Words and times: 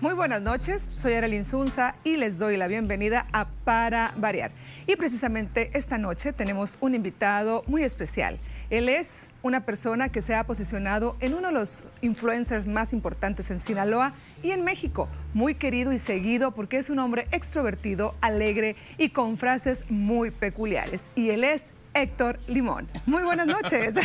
Muy 0.00 0.14
buenas 0.14 0.40
noches, 0.40 0.88
soy 0.94 1.12
Aralyn 1.12 1.44
Zunza 1.44 1.94
y 2.04 2.16
les 2.16 2.38
doy 2.38 2.56
la 2.56 2.68
bienvenida 2.68 3.26
a 3.34 3.46
Para 3.64 4.14
Variar. 4.16 4.50
Y 4.86 4.96
precisamente 4.96 5.68
esta 5.74 5.98
noche 5.98 6.32
tenemos 6.32 6.78
un 6.80 6.94
invitado 6.94 7.64
muy 7.66 7.82
especial. 7.82 8.38
Él 8.70 8.88
es 8.88 9.28
una 9.42 9.66
persona 9.66 10.08
que 10.08 10.22
se 10.22 10.34
ha 10.34 10.44
posicionado 10.44 11.18
en 11.20 11.34
uno 11.34 11.48
de 11.48 11.52
los 11.52 11.84
influencers 12.00 12.66
más 12.66 12.94
importantes 12.94 13.50
en 13.50 13.60
Sinaloa 13.60 14.14
y 14.42 14.52
en 14.52 14.64
México, 14.64 15.06
muy 15.34 15.54
querido 15.54 15.92
y 15.92 15.98
seguido 15.98 16.52
porque 16.52 16.78
es 16.78 16.88
un 16.88 16.98
hombre 16.98 17.28
extrovertido, 17.30 18.14
alegre 18.22 18.76
y 18.96 19.10
con 19.10 19.36
frases 19.36 19.84
muy 19.90 20.30
peculiares. 20.30 21.10
Y 21.14 21.28
él 21.28 21.44
es 21.44 21.72
Héctor 21.94 22.38
Limón. 22.46 22.88
Muy 23.06 23.24
buenas 23.24 23.46
noches. 23.46 23.94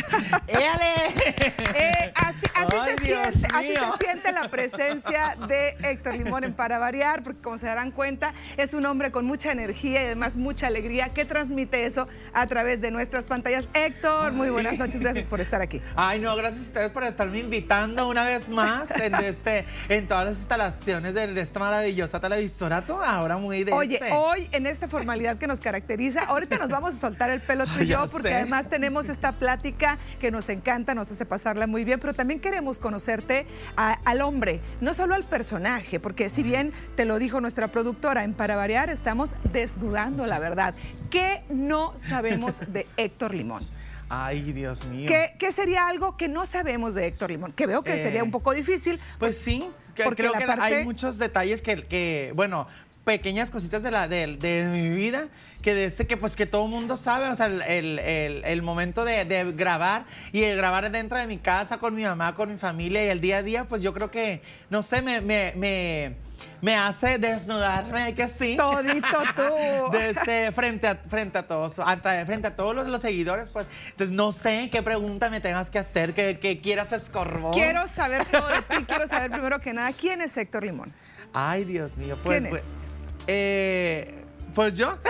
Eh, 1.78 2.12
así, 2.14 2.40
se 2.40 3.04
siente, 3.04 3.48
así, 3.54 3.68
se 3.68 4.04
siente, 4.04 4.32
la 4.32 4.50
presencia 4.50 5.36
de 5.48 5.76
Héctor 5.82 6.14
Limón 6.14 6.44
en 6.44 6.54
Para 6.54 6.78
Variar, 6.78 7.22
porque 7.22 7.40
como 7.40 7.58
se 7.58 7.66
darán 7.66 7.90
cuenta, 7.90 8.32
es 8.56 8.74
un 8.74 8.86
hombre 8.86 9.10
con 9.10 9.26
mucha 9.26 9.52
energía 9.52 10.02
y 10.02 10.06
además 10.06 10.36
mucha 10.36 10.66
alegría 10.66 11.08
que 11.10 11.24
transmite 11.24 11.84
eso 11.84 12.08
a 12.32 12.46
través 12.46 12.80
de 12.80 12.90
nuestras 12.90 13.26
pantallas. 13.26 13.68
Héctor, 13.74 14.32
muy 14.32 14.50
buenas 14.50 14.78
noches, 14.78 15.00
gracias 15.00 15.26
por 15.26 15.40
estar 15.40 15.60
aquí. 15.60 15.82
Ay, 15.96 16.20
no, 16.20 16.34
gracias 16.36 16.64
a 16.64 16.66
ustedes 16.66 16.92
por 16.92 17.04
estarme 17.04 17.40
invitando 17.40 18.08
una 18.08 18.24
vez 18.24 18.48
más 18.48 18.90
en, 19.00 19.14
este, 19.16 19.66
en 19.88 20.08
todas 20.08 20.24
las 20.26 20.38
instalaciones 20.38 21.14
de, 21.14 21.40
esta 21.40 21.60
maravillosa 21.60 22.20
televisora, 22.20 22.84
ahora 23.04 23.36
muy 23.36 23.64
de 23.64 23.72
Oye, 23.72 23.94
este. 23.94 24.12
hoy 24.12 24.48
en 24.52 24.66
esta 24.66 24.88
formalidad 24.88 25.36
que 25.36 25.46
nos 25.46 25.60
caracteriza, 25.60 26.24
ahorita 26.24 26.58
nos 26.58 26.68
vamos 26.68 26.94
a 26.94 26.98
soltar 26.98 27.30
el 27.30 27.42
pelo 27.42 27.66
yo, 27.86 28.06
porque 28.08 28.34
además 28.34 28.68
tenemos 28.68 29.08
esta 29.08 29.32
plática 29.32 29.98
que 30.20 30.30
nos 30.30 30.48
encanta, 30.48 30.94
nos 30.94 31.10
hace 31.10 31.26
pasarla 31.26 31.66
muy 31.66 31.84
bien, 31.84 32.00
pero 32.00 32.14
también 32.14 32.40
queremos 32.40 32.78
conocerte 32.78 33.46
al 33.76 34.20
hombre, 34.20 34.60
no 34.80 34.94
solo 34.94 35.14
al 35.14 35.24
personaje, 35.24 36.00
porque 36.00 36.28
si 36.30 36.42
bien 36.42 36.72
te 36.94 37.04
lo 37.04 37.18
dijo 37.18 37.40
nuestra 37.40 37.68
productora, 37.68 38.24
en 38.24 38.34
Para 38.34 38.56
Variar 38.56 38.90
estamos 38.90 39.36
desnudando 39.52 40.26
la 40.26 40.38
verdad. 40.38 40.74
¿Qué 41.10 41.42
no 41.48 41.92
sabemos 41.96 42.60
de 42.72 42.86
Héctor 42.96 43.34
Limón? 43.34 43.66
Ay, 44.08 44.52
Dios 44.52 44.84
mío. 44.86 45.10
¿Qué, 45.38 45.52
sería 45.52 45.88
algo 45.88 46.16
que 46.16 46.28
no 46.28 46.46
sabemos 46.46 46.94
de 46.94 47.06
Héctor 47.06 47.30
Limón? 47.30 47.52
Que 47.52 47.66
veo 47.66 47.82
que 47.82 48.00
sería 48.00 48.22
un 48.22 48.28
eh, 48.28 48.32
poco 48.32 48.52
difícil. 48.52 49.00
Pues 49.18 49.36
sí, 49.36 49.68
porque 50.04 50.28
creo 50.28 50.32
que 50.32 50.44
hay 50.60 50.84
muchos 50.84 51.18
detalles 51.18 51.60
que, 51.60 51.84
que, 51.86 52.32
bueno, 52.36 52.68
pequeñas 53.06 53.52
cositas 53.52 53.84
de, 53.84 53.92
la, 53.92 54.08
de, 54.08 54.36
de 54.36 54.64
mi 54.64 54.90
vida 54.90 55.28
que 55.62 55.76
desde 55.76 56.08
que 56.08 56.16
pues 56.16 56.34
que 56.34 56.44
todo 56.44 56.64
el 56.64 56.70
mundo 56.72 56.96
sabe, 56.96 57.28
o 57.28 57.36
sea, 57.36 57.46
el, 57.46 57.62
el, 57.62 58.42
el 58.44 58.62
momento 58.62 59.04
de, 59.04 59.24
de, 59.24 59.52
grabar 59.52 60.06
y 60.32 60.42
el 60.42 60.56
grabar 60.56 60.90
dentro 60.90 61.16
de 61.16 61.28
mi 61.28 61.38
casa 61.38 61.78
con 61.78 61.94
mi 61.94 62.02
mamá, 62.02 62.34
con 62.34 62.50
mi 62.50 62.58
familia 62.58 63.04
y 63.04 63.08
el 63.08 63.20
día 63.20 63.38
a 63.38 63.42
día, 63.44 63.64
pues 63.64 63.80
yo 63.80 63.94
creo 63.94 64.10
que, 64.10 64.42
no 64.70 64.82
sé, 64.82 65.02
me, 65.02 65.20
me, 65.20 65.52
me, 65.54 66.16
me 66.60 66.74
hace 66.74 67.18
desnudarme, 67.18 68.12
que 68.16 68.26
sí. 68.26 68.56
Todito 68.56 69.18
tú. 69.36 69.92
Desde, 69.92 70.50
frente, 70.50 70.88
a, 70.88 70.96
frente 70.96 71.38
a 71.38 71.46
todos, 71.46 71.74
frente 71.74 72.48
a 72.48 72.56
todos 72.56 72.74
los, 72.74 72.88
los, 72.88 73.00
seguidores, 73.00 73.50
pues, 73.50 73.68
entonces 73.90 74.16
no 74.16 74.32
sé 74.32 74.68
qué 74.72 74.82
pregunta 74.82 75.30
me 75.30 75.40
tengas 75.40 75.70
que 75.70 75.78
hacer, 75.78 76.12
que, 76.12 76.40
que 76.40 76.60
quieras 76.60 76.92
escorbar. 76.92 77.52
Quiero 77.54 77.86
saber 77.86 78.24
todo 78.24 78.48
de 78.48 78.62
ti, 78.62 78.84
quiero 78.88 79.06
saber 79.06 79.30
primero 79.30 79.60
que 79.60 79.72
nada, 79.72 79.92
¿quién 79.92 80.20
es 80.22 80.36
Héctor 80.36 80.64
Limón? 80.64 80.92
Ay, 81.32 81.64
Dios 81.64 81.96
mío, 81.96 82.18
pues... 82.24 82.40
¿Quién 82.40 82.50
pues, 82.50 82.85
eh, 83.26 84.24
pues 84.54 84.74
yo. 84.74 84.98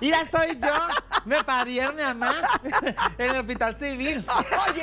Mira, 0.00 0.18
soy 0.30 0.58
yo. 0.60 0.88
Me 1.24 1.42
parieron 1.42 1.96
mi 1.96 2.02
mamá 2.02 2.32
en 3.18 3.30
el 3.30 3.36
hospital 3.36 3.76
civil. 3.76 4.24
Oye, 4.68 4.82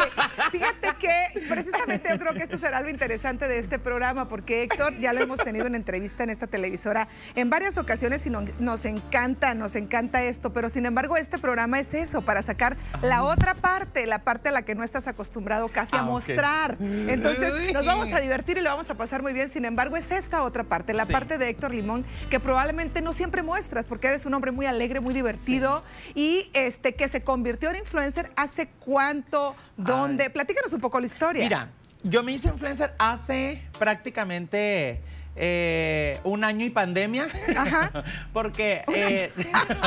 fíjate 0.51 0.89
que 0.99 1.47
precisamente 1.47 2.09
yo 2.09 2.19
creo 2.19 2.33
que 2.33 2.43
esto 2.43 2.57
será 2.57 2.79
algo 2.79 2.89
interesante 2.89 3.47
de 3.47 3.59
este 3.59 3.79
programa, 3.79 4.27
porque 4.27 4.63
Héctor 4.63 4.99
ya 4.99 5.13
lo 5.13 5.21
hemos 5.21 5.39
tenido 5.39 5.67
en 5.67 5.75
entrevista 5.75 6.23
en 6.23 6.29
esta 6.29 6.47
televisora 6.47 7.07
en 7.35 7.49
varias 7.49 7.77
ocasiones 7.77 8.25
y 8.25 8.29
nos 8.29 8.85
encanta, 8.85 9.53
nos 9.53 9.75
encanta 9.75 10.23
esto, 10.23 10.51
pero 10.51 10.69
sin 10.69 10.85
embargo 10.85 11.15
este 11.17 11.37
programa 11.37 11.79
es 11.79 11.93
eso, 11.93 12.23
para 12.23 12.43
sacar 12.43 12.77
la 13.01 13.23
otra 13.23 13.55
parte, 13.55 14.05
la 14.05 14.23
parte 14.23 14.49
a 14.49 14.51
la 14.51 14.63
que 14.63 14.75
no 14.75 14.83
estás 14.83 15.07
acostumbrado 15.07 15.69
casi 15.69 15.95
a 15.95 15.99
ah, 15.99 16.03
mostrar. 16.03 16.77
Entonces 16.79 17.73
nos 17.73 17.85
vamos 17.85 18.11
a 18.11 18.19
divertir 18.19 18.57
y 18.57 18.61
lo 18.61 18.69
vamos 18.69 18.89
a 18.89 18.95
pasar 18.95 19.21
muy 19.21 19.33
bien, 19.33 19.49
sin 19.49 19.65
embargo 19.65 19.95
es 19.95 20.11
esta 20.11 20.43
otra 20.43 20.63
parte, 20.63 20.93
la 20.93 21.05
parte 21.05 21.37
de 21.37 21.49
Héctor 21.49 21.73
Limón, 21.73 22.05
que 22.29 22.39
probablemente 22.39 23.01
no 23.01 23.13
siempre 23.13 23.43
muestras, 23.43 23.87
porque 23.87 24.07
eres 24.07 24.25
un 24.25 24.33
hombre 24.33 24.51
muy 24.51 24.65
alegre, 24.65 24.82
muy 25.01 25.13
divertido 25.13 25.83
y 26.15 26.49
este 26.53 26.95
que 26.95 27.07
se 27.07 27.23
convirtió 27.23 27.69
en 27.69 27.77
influencer 27.77 28.31
hace 28.35 28.67
cuánto, 28.79 29.55
dónde. 29.77 30.29
Platícanos 30.29 30.73
un 30.73 30.81
poco 30.81 30.99
la 30.99 31.05
historia. 31.05 31.43
Mira, 31.43 31.69
yo 32.03 32.23
me 32.23 32.33
hice 32.33 32.49
influencer 32.49 32.93
hace 32.99 33.63
prácticamente 33.79 35.01
eh, 35.35 36.19
un 36.23 36.43
año 36.43 36.65
y 36.65 36.69
pandemia. 36.69 37.27
Ajá. 37.55 38.03
porque. 38.33 38.83
Eh, 38.93 39.31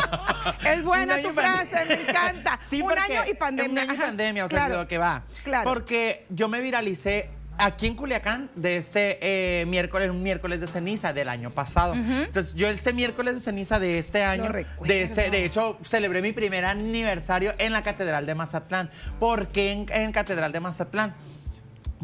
es 0.65 0.83
buena 0.83 1.21
tu 1.23 1.31
frase, 1.31 1.85
me 1.85 2.01
encanta. 2.09 2.59
un 2.73 2.99
año 2.99 3.21
y 3.31 3.35
pandemia. 3.35 3.83
Un 3.85 3.91
año 3.91 3.95
y 3.95 3.99
pandemia, 3.99 4.45
o 4.47 4.49
sea, 4.49 4.69
lo 4.69 4.89
que 4.89 4.99
va. 4.99 5.25
Claro. 5.45 5.65
Porque 5.65 6.27
yo 6.31 6.49
me 6.49 6.61
viralicé 6.61 7.31
aquí 7.59 7.87
en 7.87 7.95
Culiacán 7.95 8.51
de 8.55 8.79
ese 8.79 9.19
eh, 9.21 9.65
miércoles, 9.67 10.11
un 10.11 10.23
miércoles 10.23 10.61
de 10.61 10.67
ceniza 10.67 11.13
del 11.13 11.29
año 11.29 11.51
pasado. 11.51 11.95
Entonces, 11.95 12.55
yo 12.55 12.69
ese 12.69 12.93
miércoles 12.93 13.35
de 13.35 13.41
ceniza 13.41 13.79
de 13.79 13.99
este 13.99 14.25
año, 14.25 14.51
de, 14.85 15.03
ese, 15.03 15.31
de 15.31 15.45
hecho, 15.45 15.79
celebré 15.83 16.23
mi 16.23 16.33
primer 16.33 16.65
aniversario 16.65 17.55
en 17.59 17.73
la 17.73 17.83
Catedral 17.83 18.27
de 18.27 18.35
Mazatlán. 18.35 18.91
¿Por 19.19 19.49
qué 19.49 19.73
en, 19.73 19.87
en 19.91 20.13
Catedral 20.13 20.53
de 20.53 20.61
Mazatlán? 20.61 21.15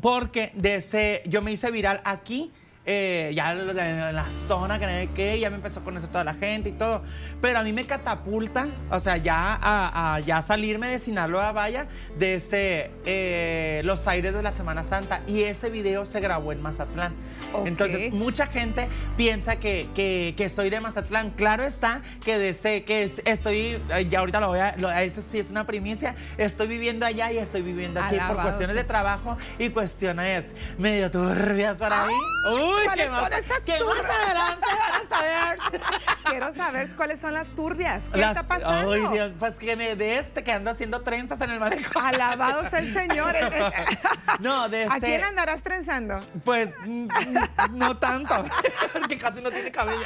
Porque 0.01 0.53
de 0.55 0.77
ese, 0.77 1.23
yo 1.27 1.43
me 1.43 1.53
hice 1.53 1.71
viral 1.71 2.01
aquí 2.05 2.53
eh, 2.84 3.32
ya 3.34 3.53
en 3.53 3.76
la 3.76 4.26
zona 4.48 4.78
que 4.78 4.87
no 4.87 5.37
ya 5.37 5.50
me 5.50 5.56
empezó 5.56 5.81
a 5.81 5.84
conocer 5.84 6.09
toda 6.09 6.25
la 6.25 6.34
gente 6.34 6.70
y 6.70 6.72
todo. 6.72 7.03
Pero 7.41 7.59
a 7.60 7.62
mí 7.62 7.72
me 7.72 7.84
catapulta, 7.84 8.66
o 8.91 8.98
sea, 8.98 9.16
ya 9.16 9.59
a, 9.62 10.20
ya 10.20 10.43
salirme 10.43 10.88
de 10.88 10.98
Sinaloa, 10.98 11.53
vaya, 11.53 11.87
desde 12.19 12.34
este, 12.37 12.91
eh, 13.06 13.82
los 13.84 14.06
aires 14.09 14.34
de 14.34 14.42
la 14.42 14.53
Semana 14.53 14.82
Santa. 14.82 15.22
Y 15.26 15.42
ese 15.42 15.71
video 15.71 16.04
se 16.04 16.21
grabó 16.21 16.53
en 16.53 16.60
Mazatlán. 16.60 17.15
Entonces, 17.65 18.12
mucha 18.12 18.47
gente 18.47 18.88
piensa 19.16 19.56
que, 19.56 19.88
que, 19.94 20.48
soy 20.48 20.71
de 20.71 20.81
Mazatlán. 20.81 21.31
Claro 21.31 21.62
está 21.62 22.03
que 22.25 22.38
desde 22.38 22.84
que 22.84 23.09
estoy, 23.25 23.78
ya 24.09 24.19
ahorita 24.19 24.41
lo 24.41 24.48
voy 24.48 24.59
a, 24.59 24.75
lo, 24.76 24.91
eso 24.91 25.22
sí 25.22 25.38
es 25.38 25.50
una 25.50 25.66
primicia, 25.66 26.15
estoy 26.37 26.66
viviendo 26.66 27.06
allá 27.06 27.32
y 27.32 27.38
estoy 27.38 27.62
viviendo 27.62 28.00
aquí 28.00 28.16
por 28.26 28.42
cuestiones 28.42 28.75
de 28.75 28.84
trabajo 28.84 29.37
y 29.59 29.71
cuestiones 29.71 30.53
medio 30.78 31.10
turbias 31.10 31.78
para 31.78 32.06
mí. 32.06 32.15
Uy, 32.72 32.84
¿Cuáles 32.84 33.09
son 33.09 33.33
esas 33.33 33.62
turbias? 33.62 34.10
adelante 34.10 34.69
van 34.78 35.06
a 35.06 35.16
saber. 35.16 35.59
Quiero 36.25 36.53
saber 36.53 36.97
cuáles 36.97 37.19
son 37.21 37.34
las 37.34 37.49
turbias. 37.50 38.09
¿Qué 38.12 38.22
está 38.22 38.43
pasando? 38.44 38.93
Ay, 38.93 39.03
Dios, 39.12 39.33
pues 39.38 39.55
que 39.56 39.77
me 39.77 39.97
de 39.97 40.19
este 40.19 40.43
que 40.43 40.53
anda 40.53 40.71
haciendo 40.71 41.03
trenzas 41.03 41.41
en 41.41 41.50
el 41.50 41.60
malecón. 41.60 42.05
Alabados 42.05 42.72
el 42.72 42.93
Señor. 42.93 43.34
no, 44.41 44.69
de 44.69 44.84
este... 44.84 44.97
¿A 44.97 45.00
quién 45.00 45.25
andarás 45.25 45.62
trenzando? 45.62 46.21
Pues 46.44 46.71
no 47.72 47.97
tanto, 47.99 48.44
porque 48.93 49.19
casi 49.19 49.41
no 49.41 49.50
tiene 49.50 49.71
cabello. 49.71 50.04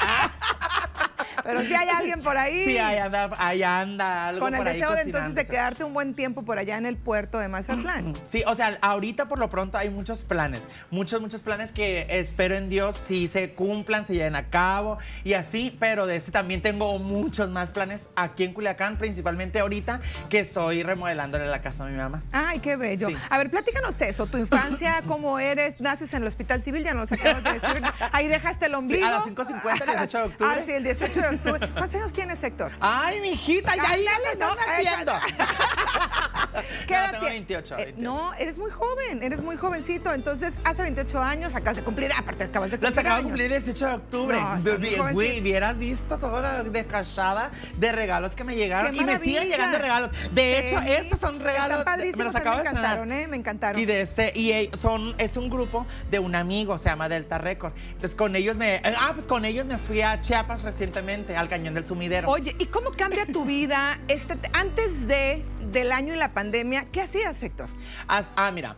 Pero 1.47 1.63
si 1.63 1.75
hay 1.75 1.89
alguien 1.89 2.23
por 2.23 2.37
ahí. 2.37 2.65
Sí, 2.65 2.79
ahí 2.79 2.99
anda, 2.99 3.31
ahí 3.39 3.63
anda 3.63 4.29
algo 4.29 4.41
Con 4.41 4.55
el 4.55 4.65
deseo 4.65 4.93
de 4.93 5.03
entonces 5.03 5.35
de 5.35 5.47
quedarte 5.47 5.85
un 5.85 5.95
buen 5.95 6.15
tiempo 6.15 6.43
por 6.43 6.59
allá 6.59 6.77
en 6.77 6.87
el 6.87 6.97
puerto 6.97 7.39
de 7.39 7.49
Mazatlán. 7.49 8.15
Sí, 8.29 8.43
o 8.47 8.55
sea, 8.55 8.79
ahorita 8.81 9.29
por 9.29 9.39
lo 9.39 9.49
pronto 9.49 9.79
hay 9.79 9.91
muchos 9.91 10.23
planes, 10.23 10.63
muchos, 10.91 11.21
muchos 11.21 11.43
planes 11.43 11.73
que 11.73 12.07
espero 12.09 12.57
en 12.57 12.69
Dios 12.69 12.97
si 12.97 13.27
se 13.27 13.53
cumplan, 13.53 14.05
se 14.05 14.15
lleven 14.15 14.37
a 14.37 14.49
cabo 14.49 14.99
y 15.25 15.35
así, 15.35 15.77
pero 15.79 16.07
de 16.07 16.17
este 16.17 16.33
también 16.33 16.63
tengo 16.63 16.99
muchos 16.99 17.51
más 17.51 17.73
planes 17.73 18.09
aquí 18.17 18.45
en 18.45 18.53
Culiacán, 18.53 18.97
principalmente 18.99 19.61
ahorita 19.61 20.01
que 20.29 20.41
estoy 20.41 20.83
remodelándole 20.83 21.47
la 21.47 21.61
casa 21.61 21.85
a 21.85 21.87
mi 21.87 21.97
mamá. 21.97 22.23
Ay, 22.33 22.59
qué 22.59 22.77
bello. 22.77 23.09
A 23.31 23.39
ver, 23.39 23.51
platícanos 23.51 24.01
eso, 24.01 24.27
tu 24.27 24.39
infancia, 24.39 25.03
cómo 25.07 25.39
eres, 25.39 25.81
naces 25.81 26.13
en 26.15 26.23
el 26.23 26.29
Hospital 26.29 26.61
Civil, 26.63 26.83
ya 26.85 26.95
nos 26.95 27.13
acabas 27.13 27.45
de 27.45 27.53
decir, 27.53 27.83
ahí 28.13 28.29
dejaste 28.29 28.67
el 28.67 28.75
ombligo. 28.75 29.07
a 29.07 29.11
las 29.11 29.27
5.50, 29.27 29.83
el 29.83 29.99
18 29.99 30.19
de 30.19 30.25
octubre. 30.25 30.51
Ah, 30.57 30.63
sí, 30.65 30.73
el 30.73 30.85
18 30.85 31.21
de 31.21 31.29
octubre. 31.29 31.36
¿Cuántos 31.43 31.95
años 31.95 32.13
tienes, 32.13 32.43
Héctor? 32.43 32.73
Ay, 32.81 33.21
mijita, 33.21 33.75
ya 33.77 33.91
ahí 33.91 34.05
le 34.05 34.33
están 34.33 34.57
haciendo. 34.59 35.13
¿Qué 36.87 36.95
edad 36.95 37.13
no, 37.21 37.27
28, 37.27 37.79
eh, 37.79 37.95
no, 37.99 38.35
eres 38.35 38.59
muy 38.59 38.71
joven, 38.71 39.23
eres 39.23 39.43
muy 39.43 39.57
jovencito. 39.57 40.13
Entonces, 40.13 40.55
hace 40.65 40.83
28 40.83 41.23
años 41.23 41.55
acabas 41.55 41.77
de 41.77 41.83
cumplir, 41.83 42.13
aparte 42.13 42.45
acabas 42.45 42.71
de 42.71 42.79
cumplir 42.79 42.91
Los 42.91 42.99
acabo 42.99 43.19
de 43.19 43.23
cumplir 43.25 43.53
el 43.53 43.63
18 43.63 43.87
de 43.87 43.95
octubre. 43.95 44.39
No, 44.41 45.13
Güey, 45.13 45.41
hubieras 45.41 45.79
visto 45.79 46.19
toda 46.19 46.41
la 46.41 46.63
descachada 46.63 47.51
de 47.79 47.93
regalos 47.93 48.35
que 48.35 48.45
me 48.45 48.57
llegaron. 48.57 48.95
y 48.95 49.05
me 49.05 49.19
siguen 49.19 49.49
llegando 49.49 49.79
regalos. 49.79 50.11
De 50.33 50.59
hecho, 50.59 50.81
estos 50.81 51.21
son 51.21 51.41
regalos. 51.41 51.79
Están 51.79 51.85
padrísimos, 51.85 52.33
me, 52.33 52.41
encantaron, 52.41 53.13
¿eh? 53.13 53.27
Me 53.29 53.37
encantaron. 53.37 53.81
Y, 53.81 53.85
de 53.85 54.03
ese, 54.03 54.33
y 54.35 54.71
son, 54.77 55.15
es 55.19 55.37
un 55.37 55.51
grupo 55.51 55.87
de 56.11 56.19
un 56.19 56.35
amigo, 56.35 56.79
se 56.79 56.89
llama 56.89 57.09
Delta 57.09 57.39
Record. 57.39 57.73
Entonces, 57.89 58.15
con 58.15 58.37
ellos 58.37 58.57
me... 58.57 58.81
Ah, 58.85 59.13
pues 59.15 59.27
con 59.27 59.45
ellos 59.45 59.67
me 59.67 59.79
fui 59.79 60.01
a 60.03 60.21
Chiapas 60.21 60.63
recientemente, 60.63 61.26
al 61.35 61.49
Cañón 61.49 61.75
del 61.75 61.87
Sumidero. 61.87 62.29
Oye, 62.29 62.55
¿y 62.59 62.67
cómo 62.67 62.91
cambia 62.91 63.27
tu 63.27 63.45
vida 63.45 63.99
este, 64.09 64.37
antes 64.53 65.09
de, 65.09 65.45
del 65.73 65.93
año 65.93 66.15
y 66.15 66.17
la 66.17 66.35
pandemia? 66.35 66.87
¿Qué 66.93 67.01
hacías, 67.01 67.43
Héctor? 67.43 67.69
ah, 68.09 68.51
mira, 68.53 68.77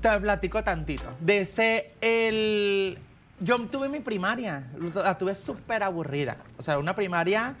Te 0.00 0.20
platico 0.20 0.64
tantito. 0.64 1.12
De 1.20 1.40
ese, 1.40 1.92
el... 2.00 2.98
Yo 3.42 3.58
tuve 3.68 3.88
mi 3.88 4.00
primaria, 4.00 4.70
la 4.94 5.16
tuve 5.16 5.34
súper 5.34 5.82
aburrida. 5.82 6.36
O 6.58 6.62
sea, 6.62 6.78
una 6.78 6.94
primaria 6.94 7.56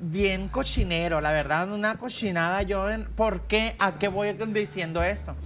bien 0.00 0.48
cochinero, 0.48 1.20
la 1.20 1.30
verdad, 1.30 1.70
una 1.70 1.96
cochinada 1.98 2.62
yo 2.62 2.88
en... 2.90 3.04
¿Por 3.04 3.42
qué? 3.42 3.76
¿A 3.78 3.98
qué 3.98 4.08
voy 4.08 4.32
diciendo 4.32 5.02
esto? 5.02 5.36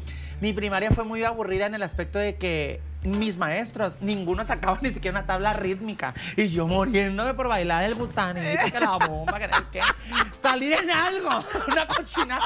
Mi 0.40 0.52
primaria 0.52 0.90
fue 0.90 1.04
muy 1.04 1.24
aburrida 1.24 1.66
en 1.66 1.74
el 1.74 1.82
aspecto 1.82 2.18
de 2.18 2.36
que 2.36 2.80
mis 3.04 3.38
maestros, 3.38 3.98
ninguno 4.00 4.44
sacaba 4.44 4.78
ni 4.82 4.90
siquiera 4.90 5.18
una 5.18 5.26
tabla 5.26 5.52
rítmica. 5.52 6.14
Y 6.36 6.48
yo 6.48 6.66
muriéndome 6.66 7.34
por 7.34 7.48
bailar 7.48 7.84
el 7.84 7.94
gustanito, 7.94 8.64
que 8.70 8.80
la 8.80 8.96
bomba, 8.96 9.38
que, 9.38 9.48
que 9.72 9.80
salir 10.36 10.72
en 10.72 10.90
algo, 10.90 11.30
una 11.68 11.86
cochina, 11.86 12.38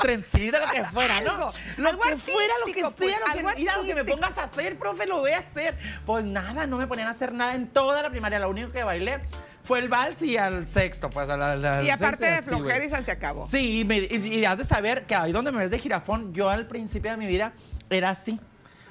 trencita, 0.00 0.60
lo 0.60 0.72
que 0.72 0.84
fuera, 0.84 1.20
¿no? 1.20 1.52
Lo 1.76 1.98
que 1.98 2.16
fuera, 2.16 2.54
lo 2.64 2.72
que 2.72 2.82
pues, 2.82 2.94
sea, 2.96 3.18
lo 3.34 3.54
que, 3.54 3.64
lo 3.64 3.82
que 3.84 3.94
me 3.94 4.04
pongas 4.04 4.36
a 4.38 4.44
hacer, 4.44 4.78
profe, 4.78 5.06
lo 5.06 5.20
voy 5.20 5.32
a 5.32 5.38
hacer. 5.38 5.76
Pues 6.06 6.24
nada, 6.24 6.66
no 6.66 6.78
me 6.78 6.86
ponían 6.86 7.08
a 7.08 7.12
hacer 7.12 7.32
nada 7.32 7.54
en 7.54 7.68
toda 7.68 8.02
la 8.02 8.10
primaria. 8.10 8.38
Lo 8.38 8.50
único 8.50 8.70
que 8.70 8.82
bailé 8.82 9.20
fue 9.62 9.78
el 9.78 9.88
vals 9.88 10.20
y 10.22 10.36
al 10.36 10.66
sexto, 10.68 11.08
pues 11.08 11.28
al, 11.28 11.84
Y 11.84 11.90
aparte 11.90 12.30
de 12.30 12.42
flojera 12.42 12.84
y 12.84 13.04
se 13.04 13.10
acabó. 13.10 13.46
Sí, 13.46 13.86
y, 13.88 14.38
y, 14.38 14.44
has 14.44 14.58
de 14.58 14.64
saber 14.64 15.06
que 15.06 15.14
ahí 15.14 15.32
donde 15.32 15.52
me 15.52 15.58
ves 15.58 15.70
de 15.70 15.78
jirafón, 15.78 16.34
yo 16.34 16.50
al 16.50 16.66
principio 16.66 17.10
de 17.10 17.16
mi 17.16 17.26
vida 17.26 17.52
era 17.88 18.10
así. 18.10 18.38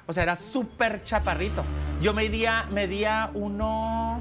O 0.06 0.14
sea, 0.14 0.24
era 0.24 0.36
súper 0.36 1.04
chaparrito. 1.04 1.64
Yo 2.02 2.14
medía, 2.14 2.66
medía 2.72 3.32
uno, 3.34 4.20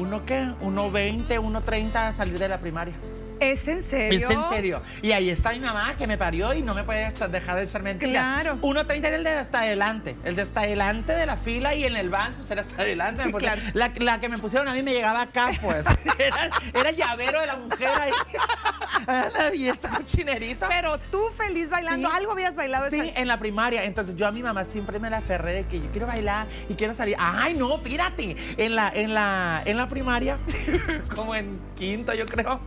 uno 0.00 0.24
qué, 0.24 0.52
uno 0.60 0.90
veinte, 0.90 1.38
uno 1.38 1.62
treinta 1.62 2.08
a 2.08 2.12
salir 2.12 2.38
de 2.38 2.48
la 2.48 2.60
primaria. 2.60 2.94
¿Es 3.40 3.68
en 3.68 3.82
serio? 3.82 4.18
Es 4.18 4.30
en 4.30 4.44
serio. 4.48 4.82
Y 5.02 5.12
ahí 5.12 5.30
está 5.30 5.50
mi 5.52 5.60
mamá 5.60 5.94
que 5.96 6.06
me 6.06 6.18
parió 6.18 6.54
y 6.54 6.62
no 6.62 6.74
me 6.74 6.84
puede 6.84 7.12
dejar 7.30 7.56
de 7.56 7.62
echar 7.62 7.82
mentiras. 7.82 8.12
Claro. 8.12 8.58
1.30 8.60 9.04
era 9.04 9.16
el 9.16 9.24
de 9.24 9.30
hasta 9.30 9.60
adelante. 9.60 10.16
El 10.24 10.36
de 10.36 10.42
hasta 10.42 10.60
adelante 10.60 11.12
de 11.12 11.26
la 11.26 11.36
fila 11.36 11.74
y 11.74 11.84
en 11.84 11.96
el 11.96 12.10
van 12.10 12.34
pues 12.34 12.50
era 12.50 12.62
hasta 12.62 12.82
adelante. 12.82 13.24
Sí, 13.24 13.32
claro. 13.32 13.60
la, 13.74 13.92
la, 13.96 14.20
que 14.20 14.28
me 14.28 14.38
pusieron 14.38 14.68
a 14.68 14.74
mí 14.74 14.82
me 14.82 14.92
llegaba 14.92 15.22
acá, 15.22 15.50
pues. 15.60 15.84
era, 16.18 16.50
era 16.74 16.90
llavero 16.90 17.40
de 17.40 17.46
la 17.46 17.56
mujer 17.56 17.88
ahí. 18.00 18.12
y 19.54 19.68
esa 19.68 19.88
cochinerita. 19.88 20.68
Pero 20.68 20.98
tú 21.10 21.20
feliz 21.36 21.70
bailando, 21.70 22.10
¿algo 22.10 22.32
habías 22.32 22.56
bailado? 22.56 22.88
Sí, 22.90 23.12
en 23.14 23.28
la 23.28 23.38
primaria. 23.38 23.84
Entonces 23.84 24.16
yo 24.16 24.26
a 24.26 24.32
mi 24.32 24.42
mamá 24.42 24.64
siempre 24.64 24.98
me 24.98 25.10
la 25.10 25.18
aferré 25.18 25.52
de 25.52 25.66
que 25.66 25.80
yo 25.80 25.90
quiero 25.90 26.06
bailar 26.06 26.46
y 26.68 26.74
quiero 26.74 26.94
salir. 26.94 27.16
Ay, 27.18 27.54
no, 27.54 27.78
fíjate. 27.78 28.36
En 28.56 28.74
la, 28.74 28.90
en 28.94 29.14
la, 29.14 29.62
en 29.64 29.76
la 29.76 29.88
primaria, 29.88 30.38
como 31.14 31.34
en 31.34 31.58
quinto 31.76 32.14
yo 32.14 32.26
creo, 32.26 32.60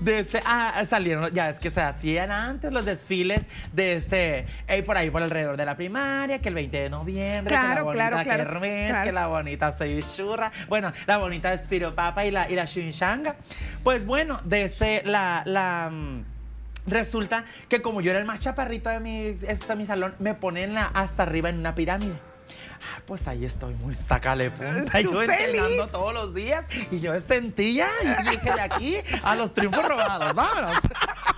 de 0.00 0.13
ese, 0.20 0.42
ah, 0.44 0.82
salieron, 0.86 1.32
ya 1.32 1.50
es 1.50 1.58
que 1.58 1.70
se 1.70 1.80
hacían 1.80 2.30
antes 2.30 2.72
los 2.72 2.84
desfiles 2.84 3.48
de 3.72 3.94
ese, 3.94 4.46
por 4.84 4.96
ahí 4.96 5.10
por 5.10 5.22
alrededor 5.22 5.56
de 5.56 5.66
la 5.66 5.76
primaria, 5.76 6.40
que 6.40 6.48
el 6.48 6.54
20 6.54 6.82
de 6.82 6.90
noviembre, 6.90 7.54
claro, 7.54 7.90
que 7.90 7.96
la 7.98 8.10
bonita 8.10 8.22
claro, 8.24 8.60
claro, 8.60 9.04
que 9.04 9.12
la 9.12 9.26
bonita 9.26 9.72
soy 9.72 10.04
churra, 10.16 10.52
bueno, 10.68 10.92
la 11.06 11.18
bonita 11.18 11.52
es 11.52 11.68
Papa 11.94 12.24
y 12.24 12.30
la, 12.30 12.50
y 12.50 12.54
la 12.54 12.66
Pues 13.82 14.06
bueno, 14.06 14.40
de 14.44 14.64
ese, 14.64 15.02
la, 15.04 15.42
la 15.46 15.90
mm, 15.90 16.24
Resulta 16.86 17.44
que 17.68 17.80
como 17.80 18.00
yo 18.00 18.10
era 18.10 18.20
el 18.20 18.26
más 18.26 18.40
chaparrito 18.40 18.90
de 18.90 19.00
mi, 19.00 19.32
de 19.32 19.76
mi 19.76 19.86
salón, 19.86 20.14
me 20.18 20.34
ponen 20.34 20.76
hasta 20.76 21.22
arriba 21.22 21.48
en 21.48 21.58
una 21.58 21.74
pirámide. 21.74 22.33
Ah, 22.48 23.00
pues 23.06 23.26
ahí 23.28 23.44
estoy 23.44 23.74
muy 23.74 23.94
sacale 23.94 24.50
punta. 24.50 25.00
Yo 25.00 25.22
entrenando 25.22 25.86
todos 25.86 26.14
los 26.14 26.34
días 26.34 26.64
y 26.90 27.00
yo 27.00 27.12
sentía 27.22 27.88
y 28.02 28.30
dije 28.30 28.52
de 28.52 28.60
aquí 28.60 28.96
a 29.22 29.34
los 29.34 29.52
triunfos 29.52 29.86
robados. 29.86 30.34
Vámonos. 30.34 30.76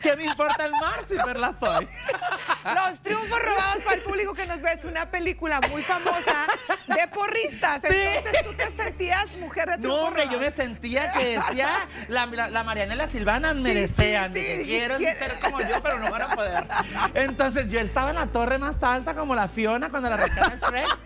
¿Qué 0.00 0.16
me 0.16 0.24
importa 0.24 0.64
el 0.64 0.72
mar 0.72 1.04
si 1.06 1.14
verla 1.14 1.54
soy? 1.58 1.88
Los 2.74 3.00
triunfos 3.00 3.38
robados 3.40 3.82
para 3.82 3.96
el 3.96 4.02
público 4.02 4.34
que 4.34 4.46
nos 4.46 4.60
ve 4.60 4.72
es 4.72 4.84
una 4.84 5.10
película 5.10 5.60
muy 5.70 5.82
famosa 5.82 6.46
de 6.86 7.08
porristas. 7.08 7.82
Entonces 7.84 8.44
tú 8.44 8.52
te 8.54 8.70
sentías 8.70 9.34
mujer 9.36 9.68
de 9.68 9.78
triunfo 9.78 9.96
No, 9.96 10.08
hombre, 10.08 10.28
yo 10.30 10.38
me 10.38 10.50
sentía 10.50 11.12
que 11.12 11.38
decía 11.38 11.88
la, 12.08 12.26
la, 12.26 12.64
Mariana 12.64 12.94
y 12.94 12.96
la 12.96 13.08
Silvana 13.08 13.54
me 13.54 13.74
desean. 13.74 14.32
que 14.32 14.62
quiero 14.64 14.98
ser 14.98 15.38
como 15.40 15.60
yo, 15.60 15.82
pero 15.82 15.98
no 15.98 16.10
van 16.10 16.22
a 16.22 16.34
poder. 16.34 16.66
Entonces 17.14 17.68
yo 17.68 17.80
estaba 17.80 18.10
en 18.10 18.16
la 18.16 18.26
torre 18.26 18.58
más 18.58 18.82
alta 18.82 19.14
como 19.14 19.34
la 19.34 19.48
Fiona 19.48 19.90
cuando 19.90 20.08
la 20.10 20.16
rescata 20.16 20.56
Shrek. 20.56 20.98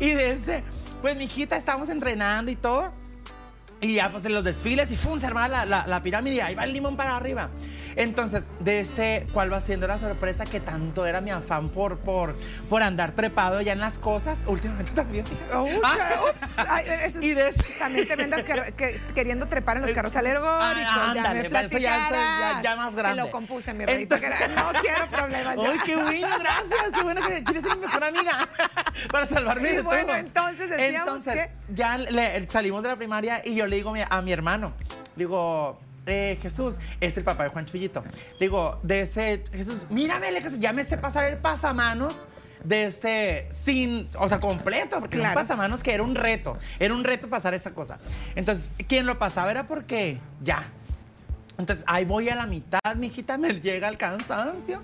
y 0.00 0.10
desde, 0.10 0.64
pues 1.00 1.16
mi 1.16 1.24
hijita, 1.24 1.56
estábamos 1.56 1.88
entrenando 1.88 2.50
y 2.50 2.56
todo. 2.56 2.92
Y 3.80 3.94
ya 3.94 4.10
pues 4.10 4.24
en 4.26 4.34
los 4.34 4.44
desfiles 4.44 4.90
y 4.90 4.96
¡fum! 4.96 5.18
se 5.18 5.26
armaba 5.26 5.48
la, 5.48 5.64
la, 5.64 5.86
la, 5.86 6.02
pirámide 6.02 6.36
y 6.36 6.40
ahí 6.40 6.54
va 6.54 6.64
el 6.64 6.72
limón 6.72 6.96
para 6.96 7.16
arriba. 7.16 7.48
Entonces, 7.96 8.50
de 8.60 8.80
ese, 8.80 9.26
¿cuál 9.32 9.52
va 9.52 9.60
siendo 9.60 9.86
la 9.86 9.98
sorpresa 9.98 10.44
que 10.44 10.60
tanto 10.60 11.06
era 11.06 11.20
mi 11.20 11.30
afán 11.30 11.70
por, 11.70 11.98
por, 11.98 12.34
por 12.68 12.82
andar 12.82 13.12
trepado 13.12 13.60
ya 13.62 13.72
en 13.72 13.80
las 13.80 13.98
cosas? 13.98 14.40
Últimamente 14.46 14.92
también. 14.92 15.24
ah, 15.82 15.96
ups, 16.30 16.56
y 17.22 17.34
de 17.34 17.52
también 17.78 18.06
te 18.06 18.16
vendas 18.16 18.44
queriendo 19.14 19.46
trepar 19.46 19.78
en 19.78 19.82
los 19.82 19.92
carros 19.94 20.14
alegóricos. 20.14 20.50
Ah, 20.50 21.12
ya 21.14 21.34
me 21.34 21.50
pues, 21.50 21.70
ya, 21.70 22.60
ya, 22.62 22.76
más 22.76 22.94
grande. 22.94 23.22
Te 23.22 23.26
lo 23.26 23.32
compuse, 23.32 23.72
mi 23.72 23.86
rey. 23.86 24.06
no 24.06 24.18
quiero 24.18 25.06
problemas 25.10 25.56
ya. 25.56 25.70
¡Ay, 25.70 25.78
qué 25.84 25.96
bueno! 25.96 26.28
Gracias. 26.38 26.80
Qué 26.94 27.02
bueno 27.02 27.20
que 27.26 27.44
quieres 27.44 27.62
ser 27.62 27.76
mi 27.76 27.86
mejor 27.86 28.04
amiga 28.04 28.48
para 29.10 29.26
salvarme 29.26 29.72
de 29.72 29.82
bueno, 29.82 30.14
entonces 30.14 30.68
decíamos 30.70 31.26
entonces, 31.26 31.48
ya 31.74 31.98
salimos 32.48 32.82
de 32.82 32.88
la 32.88 32.96
primaria 32.96 33.42
y 33.44 33.54
yo 33.54 33.66
le 33.70 33.76
digo 33.76 33.94
a 34.08 34.22
mi 34.22 34.32
hermano, 34.32 34.72
digo 35.16 35.78
eh, 36.06 36.38
Jesús 36.40 36.78
es 37.00 37.16
el 37.16 37.24
papá 37.24 37.44
de 37.44 37.50
Juan 37.50 37.66
Chuyito. 37.66 38.02
Digo, 38.38 38.80
de 38.82 39.02
ese, 39.02 39.44
Jesús, 39.52 39.86
mírame, 39.90 40.28
ya 40.58 40.72
me 40.72 40.84
sé 40.84 40.96
pasar 40.96 41.24
el 41.24 41.38
pasamanos 41.38 42.22
de 42.64 42.86
ese 42.86 43.48
sin, 43.50 44.08
o 44.18 44.28
sea, 44.28 44.40
completo, 44.40 45.00
porque 45.00 45.18
claro. 45.18 45.30
un 45.30 45.34
pasamanos 45.34 45.82
que 45.82 45.94
era 45.94 46.02
un 46.02 46.14
reto, 46.14 46.56
era 46.78 46.94
un 46.94 47.04
reto 47.04 47.28
pasar 47.28 47.54
esa 47.54 47.72
cosa. 47.72 47.98
Entonces, 48.34 48.70
quien 48.86 49.06
lo 49.06 49.18
pasaba 49.18 49.50
era 49.50 49.66
porque 49.66 50.18
ya, 50.42 50.64
entonces, 51.60 51.84
ahí 51.86 52.04
voy 52.04 52.28
a 52.28 52.34
la 52.34 52.46
mitad, 52.46 52.80
mijita, 52.96 53.38
me 53.38 53.54
llega 53.60 53.88
el 53.88 53.96
cansancio. 53.96 54.82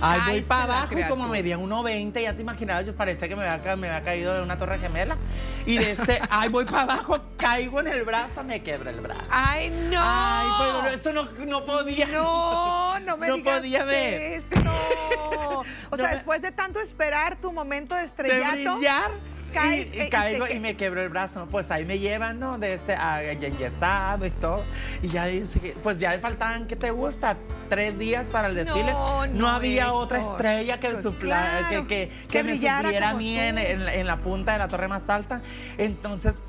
Ahí 0.00 0.20
voy 0.32 0.42
para 0.42 0.64
abajo 0.64 0.98
y 0.98 1.04
como 1.04 1.28
medía 1.28 1.58
1.20, 1.58 2.22
ya 2.22 2.34
te 2.34 2.42
imaginabas, 2.42 2.86
yo 2.86 2.94
parecía 2.94 3.28
que 3.28 3.36
me 3.36 3.46
había, 3.46 3.76
me 3.76 3.88
había 3.88 4.02
caído 4.02 4.34
de 4.34 4.42
una 4.42 4.58
torre 4.58 4.78
gemela. 4.78 5.16
Y 5.64 5.78
de 5.78 5.92
ese, 5.92 6.20
ahí 6.30 6.48
voy 6.48 6.64
para 6.64 6.82
abajo, 6.82 7.20
caigo 7.36 7.80
en 7.80 7.88
el 7.88 8.04
brazo, 8.04 8.42
me 8.44 8.62
quebra 8.62 8.90
el 8.90 9.00
brazo. 9.00 9.22
¡Ay, 9.30 9.70
no! 9.70 10.00
Ay, 10.02 10.82
pero 10.82 10.94
eso 10.94 11.12
no, 11.12 11.24
no 11.46 11.64
podía. 11.64 12.06
No, 12.06 12.98
no 13.00 13.16
me 13.16 13.28
no 13.28 13.38
podía 13.38 13.84
ver. 13.84 14.42
Eso. 14.42 14.56
O 15.90 15.96
sea, 15.96 16.10
después 16.10 16.42
de 16.42 16.52
tanto 16.52 16.80
esperar 16.80 17.36
tu 17.36 17.52
momento 17.52 17.94
de 17.94 18.04
estrellato. 18.04 18.56
De 18.56 18.70
brillar 18.70 19.35
y, 19.56 20.08
caigo 20.08 20.46
y, 20.48 20.60
me 20.60 20.76
quebro 20.76 21.02
el 21.02 21.08
brazo. 21.08 21.46
Pues 21.50 21.70
ahí 21.70 21.84
me 21.84 21.98
llevan, 21.98 22.38
¿no? 22.38 22.58
De 22.58 22.74
ese 22.74 22.96
enyesado 23.40 24.26
y 24.26 24.30
todo. 24.30 24.64
Y 25.02 25.08
ya 25.08 25.26
pues 25.82 25.98
ya 25.98 26.12
le 26.12 26.18
faltaban, 26.18 26.66
¿qué 26.66 26.76
te 26.76 26.90
gusta? 26.90 27.36
Tres 27.68 27.98
días 27.98 28.28
para 28.28 28.48
el 28.48 28.54
desfile. 28.54 28.92
No, 29.32 29.48
había 29.48 29.92
otra 29.92 30.18
estrella 30.18 30.78
que, 30.78 30.88
que, 31.88 32.10
que, 32.28 32.44
me 32.44 32.54
supiera 32.54 33.10
a 33.10 33.14
mí 33.14 33.38
en, 33.38 33.58
en, 33.58 34.06
la 34.06 34.18
punta 34.18 34.52
de 34.52 34.58
la 34.58 34.68
torre 34.68 34.88
más 34.88 35.08
alta. 35.08 35.42
Entonces 35.78 36.42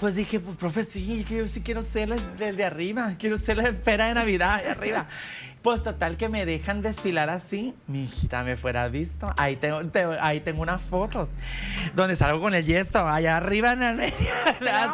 pues 0.00 0.16
dije, 0.16 0.40
pues 0.40 0.56
profe, 0.56 0.84
sí, 0.84 1.24
yo 1.24 1.46
sí 1.46 1.62
quiero 1.62 1.82
ser 1.82 2.10
el 2.40 2.56
de 2.56 2.64
arriba, 2.64 3.14
quiero 3.18 3.38
ser 3.38 3.56
la 3.56 3.68
esfera 3.68 4.08
de 4.08 4.14
Navidad 4.14 4.62
de 4.62 4.70
arriba. 4.70 5.06
Pues 5.64 5.82
total 5.82 6.18
que 6.18 6.28
me 6.28 6.44
dejan 6.44 6.82
desfilar 6.82 7.30
así, 7.30 7.74
mi 7.86 8.04
hijita 8.04 8.44
me 8.44 8.54
fuera 8.58 8.86
visto. 8.88 9.32
Ahí 9.38 9.56
tengo, 9.56 9.80
ahí 10.20 10.40
tengo 10.40 10.60
unas 10.60 10.82
fotos 10.82 11.30
donde 11.94 12.16
salgo 12.16 12.38
con 12.38 12.54
el 12.54 12.66
yeso 12.66 13.08
allá 13.08 13.38
arriba 13.38 13.72
en 13.72 13.82
el 13.82 13.96
medio, 13.96 14.14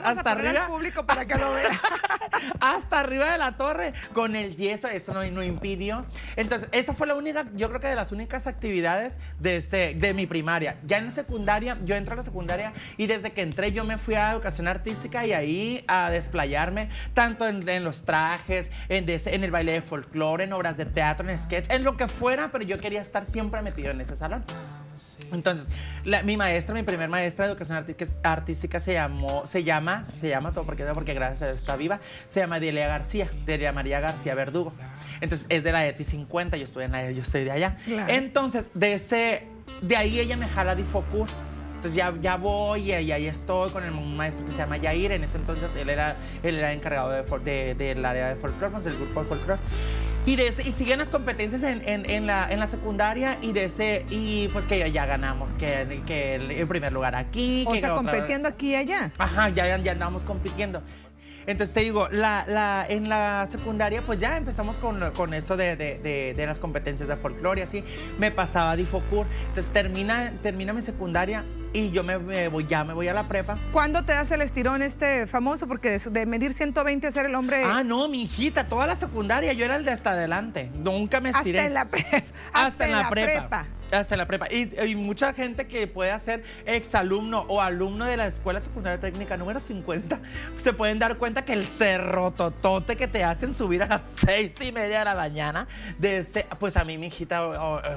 hasta 0.05 0.31
arriba. 0.31 0.69
público 0.69 1.05
para 1.05 1.25
que 1.27 1.35
lo 1.35 1.55
vea. 1.55 1.71
hasta 2.61 3.01
arriba 3.01 3.33
de 3.33 3.39
la 3.39 3.57
torre 3.57 3.95
con 4.13 4.37
el 4.37 4.55
yeso, 4.55 4.87
eso 4.87 5.13
no, 5.13 5.25
no 5.25 5.43
impidió. 5.43 6.07
Entonces, 6.37 6.69
esa 6.71 6.95
fue 6.95 7.09
la 7.09 7.17
única, 7.17 7.47
yo 7.57 7.69
creo 7.69 7.81
que 7.81 7.89
de 7.89 7.97
las 7.97 8.13
únicas 8.13 8.47
actividades 8.47 9.19
de, 9.41 9.57
ese, 9.57 9.95
de 9.97 10.15
mi 10.15 10.29
primaria. 10.29 10.79
Ya 10.87 10.99
en 10.99 11.11
secundaria, 11.11 11.79
yo 11.85 11.97
entro 11.97 12.15
a 12.15 12.17
la 12.19 12.23
secundaria 12.23 12.73
y 12.97 13.09
desde 13.09 13.33
que 13.33 13.43
entré 13.43 13.73
yo 13.73 13.85
me 13.85 13.99
fui 13.99 14.15
a 14.15 14.31
educación 14.31 14.69
artística 14.69 15.27
y 15.27 15.33
ahí 15.33 15.85
a 15.89 16.11
desplayarme, 16.11 16.91
tanto 17.13 17.49
en, 17.49 17.83
los 17.83 18.05
trajes, 18.05 18.71
en, 18.89 19.07
en 19.09 19.45
el 19.45 19.51
baile 19.51 19.73
de 19.73 19.83
folclore, 19.83 20.45
en 20.45 20.53
obras 20.61 20.77
de 20.77 20.85
teatro, 20.85 21.29
en 21.29 21.37
sketch, 21.37 21.71
en 21.71 21.85
lo 21.85 21.97
que 21.97 22.07
fuera, 22.07 22.53
pero 22.53 22.65
yo 22.65 22.79
quería 22.79 23.01
estar 23.01 23.25
siempre 23.25 23.63
metido 23.63 23.91
en 23.91 24.01
ese 24.01 24.15
salón. 24.15 24.45
Entonces, 25.33 25.69
mi 26.25 26.37
maestra, 26.37 26.75
mi 26.75 26.83
primer 26.83 27.09
maestra 27.09 27.47
de 27.47 27.53
educación 27.53 27.83
artística, 28.23 28.79
se 28.79 28.93
llamó, 28.93 29.47
se 29.47 29.65
llama, 29.65 30.07
se 30.13 30.29
llama 30.29 30.53
todo 30.53 30.65
porque, 30.65 30.85
porque 30.93 31.15
gracias 31.15 31.43
a 31.43 31.47
Dios 31.47 31.59
está 31.59 31.77
viva, 31.77 32.01
se 32.27 32.41
llama 32.41 32.61
Delia 32.61 32.89
García, 32.89 33.31
Delia 33.47 33.73
María 33.73 34.01
García 34.01 34.35
Verdugo. 34.35 34.73
Entonces, 35.21 35.47
es 35.49 35.63
de 35.63 35.73
la 35.73 35.87
ETI 35.87 36.05
50, 36.05 36.57
yo 36.57 36.65
estoy 36.65 36.85
en 36.85 36.93
la 36.93 37.11
yo 37.11 37.23
estoy 37.23 37.45
de 37.45 37.53
allá. 37.53 37.79
Entonces, 38.09 38.71
de 38.75 38.93
ese, 38.93 39.47
de 39.81 39.97
ahí 39.97 40.21
ella 40.21 40.37
me 40.37 40.49
jala 40.49 40.75
de 40.75 40.85
Focur. 40.85 41.29
Entonces 41.81 41.97
ya, 41.97 42.13
ya 42.21 42.37
voy 42.37 42.93
y, 42.93 42.93
ahí 42.93 43.25
estoy 43.25 43.71
con 43.71 43.83
el, 43.85 43.95
un 43.95 44.15
maestro 44.15 44.45
que 44.45 44.53
se 44.53 44.59
llama 44.59 44.77
Yair. 44.77 45.13
En 45.13 45.25
ese 45.25 45.39
entonces 45.39 45.75
él 45.77 45.89
era, 45.89 46.15
él 46.43 46.59
era 46.59 46.75
encargado 46.75 47.09
de, 47.09 47.75
del 47.75 48.05
área 48.05 48.29
de 48.29 48.37
folclore, 48.37 48.79
del 48.83 48.97
grupo 48.97 49.23
de 49.23 49.27
folclore. 49.27 49.61
Y, 50.27 50.37
de 50.37 50.49
y 50.49 50.73
siguen 50.73 50.99
las 50.99 51.09
competencias 51.09 51.63
en, 51.63 52.27
la, 52.27 52.67
secundaria 52.67 53.39
y 53.41 53.53
de 53.53 53.65
ese, 53.65 54.05
y 54.11 54.49
pues 54.49 54.67
que 54.67 54.91
ya 54.93 55.07
ganamos, 55.07 55.51
que, 55.51 56.03
que 56.07 56.35
el, 56.35 56.69
primer 56.69 56.93
lugar 56.93 57.17
aquí. 57.17 57.65
O 57.67 57.73
que 57.73 57.81
sea, 57.81 57.95
compitiendo 57.95 58.49
aquí 58.49 58.73
y 58.73 58.75
allá. 58.77 59.11
Ajá, 59.19 59.49
ya, 59.49 59.77
ya 59.79 59.93
andamos 59.93 60.25
compitiendo. 60.25 60.83
Entonces 61.47 61.75
te 61.75 61.81
digo, 61.81 62.09
la, 62.11 62.87
en 62.89 63.09
la 63.09 63.47
secundaria 63.47 64.03
pues 64.03 64.19
ya 64.19 64.37
empezamos 64.37 64.79
con, 64.79 65.35
eso 65.35 65.57
de, 65.57 66.35
las 66.37 66.59
competencias 66.59 67.09
de 67.09 67.17
folclore, 67.17 67.63
así. 67.63 67.85
Me 68.19 68.31
pasaba 68.31 68.77
Difocur. 68.77 69.27
Entonces 69.49 69.73
termina, 69.73 70.33
termina 70.43 70.73
mi 70.73 70.83
secundaria 70.83 71.45
y 71.73 71.91
yo 71.91 72.03
me, 72.03 72.49
voy, 72.49 72.67
ya 72.69 72.85
me 72.85 72.95
voy 72.95 73.09
a 73.09 73.15
la 73.15 73.29
prepa. 73.29 73.59
¿Cuándo 73.73 74.05
te 74.05 74.13
das 74.13 74.31
el 74.33 74.43
estirón 74.43 74.83
este 74.83 75.27
famoso? 75.27 75.69
Porque 75.69 75.99
de, 75.99 76.27
medir 76.27 76.53
120 76.53 77.07
a 77.07 77.11
ser 77.13 77.27
el 77.27 77.35
hombre... 77.35 77.63
Ah, 77.65 77.83
no, 77.85 78.09
mi 78.09 78.23
hijita, 78.23 78.69
toda 78.69 78.87
la 78.87 78.97
secundaria, 78.97 79.53
yo 79.53 79.65
era 79.65 79.77
el 79.77 79.85
de 79.85 79.93
hasta 79.93 80.11
adelante. 80.11 80.71
Nunca 80.75 81.21
me 81.21 81.31
estiré. 81.31 81.61
Hasta 81.61 81.69
en 81.69 81.75
la, 81.75 81.85
prepa. 81.89 82.23
hasta, 82.53 82.87
en 82.87 82.93
la, 82.93 83.09
prepa. 83.09 83.67
Hasta 83.93 84.17
la 84.17 84.27
prepa. 84.27 84.47
Y, 84.51 84.95
mucha 84.95 85.33
gente 85.33 85.67
que 85.67 85.87
puede 85.87 86.19
ser 86.21 86.45
exalumno 86.67 87.45
o 87.49 87.61
alumno 87.61 88.05
de 88.05 88.17
la 88.17 88.27
Escuela 88.27 88.61
Secundaria 88.61 89.01
Técnica 89.01 89.37
número 89.37 89.61
50 89.61 90.21
se 90.57 90.73
pueden 90.73 90.99
dar 90.99 91.17
cuenta 91.17 91.45
que 91.45 91.53
el 91.53 91.67
cerro 91.69 92.31
totote 92.31 92.97
que 92.97 93.09
te 93.09 93.25
hacen 93.25 93.55
subir 93.55 93.83
a 93.83 93.87
las 93.87 94.03
seis 94.27 94.53
y 94.61 94.73
media 94.73 95.01
de 95.01 95.05
la 95.07 95.15
mañana, 95.15 95.67
de 95.99 96.19
ese, 96.19 96.47
pues 96.59 96.77
a 96.77 96.85
mí, 96.85 96.99
mi 96.99 97.07
hijita, 97.07 97.43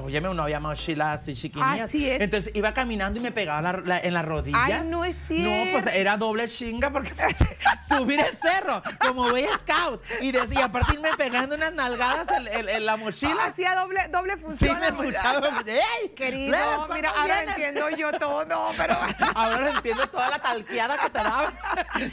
oye, 0.02 0.20
me 0.20 0.28
una 0.28 0.44
había 0.44 0.60
mochila 0.60 1.12
así 1.12 1.34
chiquinilla. 1.34 1.84
Así 1.84 2.08
es. 2.08 2.20
Entonces 2.20 2.52
iba 2.54 2.72
caminando 2.74 3.20
y 3.20 3.22
me 3.22 3.32
pegaba 3.32 3.82
en 4.02 4.14
las 4.14 4.24
rodillas. 4.24 4.60
Ay, 4.62 4.88
no 4.88 5.04
es 5.04 5.16
cierto. 5.16 5.50
No, 5.50 5.72
pues 5.72 5.94
era 5.94 6.16
doble 6.16 6.48
chinga 6.48 6.90
porque 6.90 7.12
subir 7.88 8.20
el 8.20 8.34
cerro 8.34 8.82
como 8.98 9.30
Boy 9.30 9.46
Scout. 9.58 10.02
Y, 10.20 10.32
decía, 10.32 10.66
aparte 10.66 10.94
irme 10.94 11.10
pegando 11.16 11.54
unas 11.54 11.72
nalgadas 11.72 12.26
en, 12.50 12.86
la 12.86 12.96
mochila. 12.96 13.46
Hacía 13.46 13.74
doble, 13.74 14.00
doble 14.10 14.36
función. 14.36 14.78
Sí, 14.80 14.80
me 14.80 14.92
Querido, 16.16 16.56
mira, 16.92 17.10
ahora 17.10 17.42
entiendo 17.42 17.90
yo 17.90 18.12
todo, 18.12 18.70
pero... 18.76 18.96
ahora 19.34 19.60
lo 19.60 19.68
entiendo 19.68 20.06
toda 20.08 20.30
la 20.30 20.38
talqueada 20.38 20.96
que 20.96 21.10
te 21.10 21.18
daba. 21.18 21.52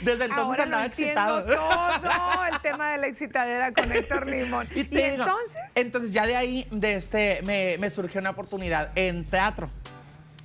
Desde 0.02 0.24
entonces 0.24 0.38
ahora 0.38 0.62
andaba 0.64 0.86
excitado. 0.86 1.44
todo 1.44 2.46
el 2.50 2.60
tema 2.60 2.90
de 2.90 2.98
la 2.98 3.06
excitadera 3.06 3.72
con 3.72 3.92
Héctor 3.92 4.26
Limón. 4.26 4.68
¿Y, 4.74 4.80
entonces? 4.90 5.62
Entonces 5.74 6.10
ya 6.10 6.26
de 6.26 6.36
ahí 6.36 6.66
de 6.70 6.94
este, 6.94 7.40
me, 7.44 7.76
me 7.78 7.90
surgió 7.90 8.20
una 8.20 8.30
oportunidad 8.30 8.90
en 8.96 9.24
teatro. 9.24 9.70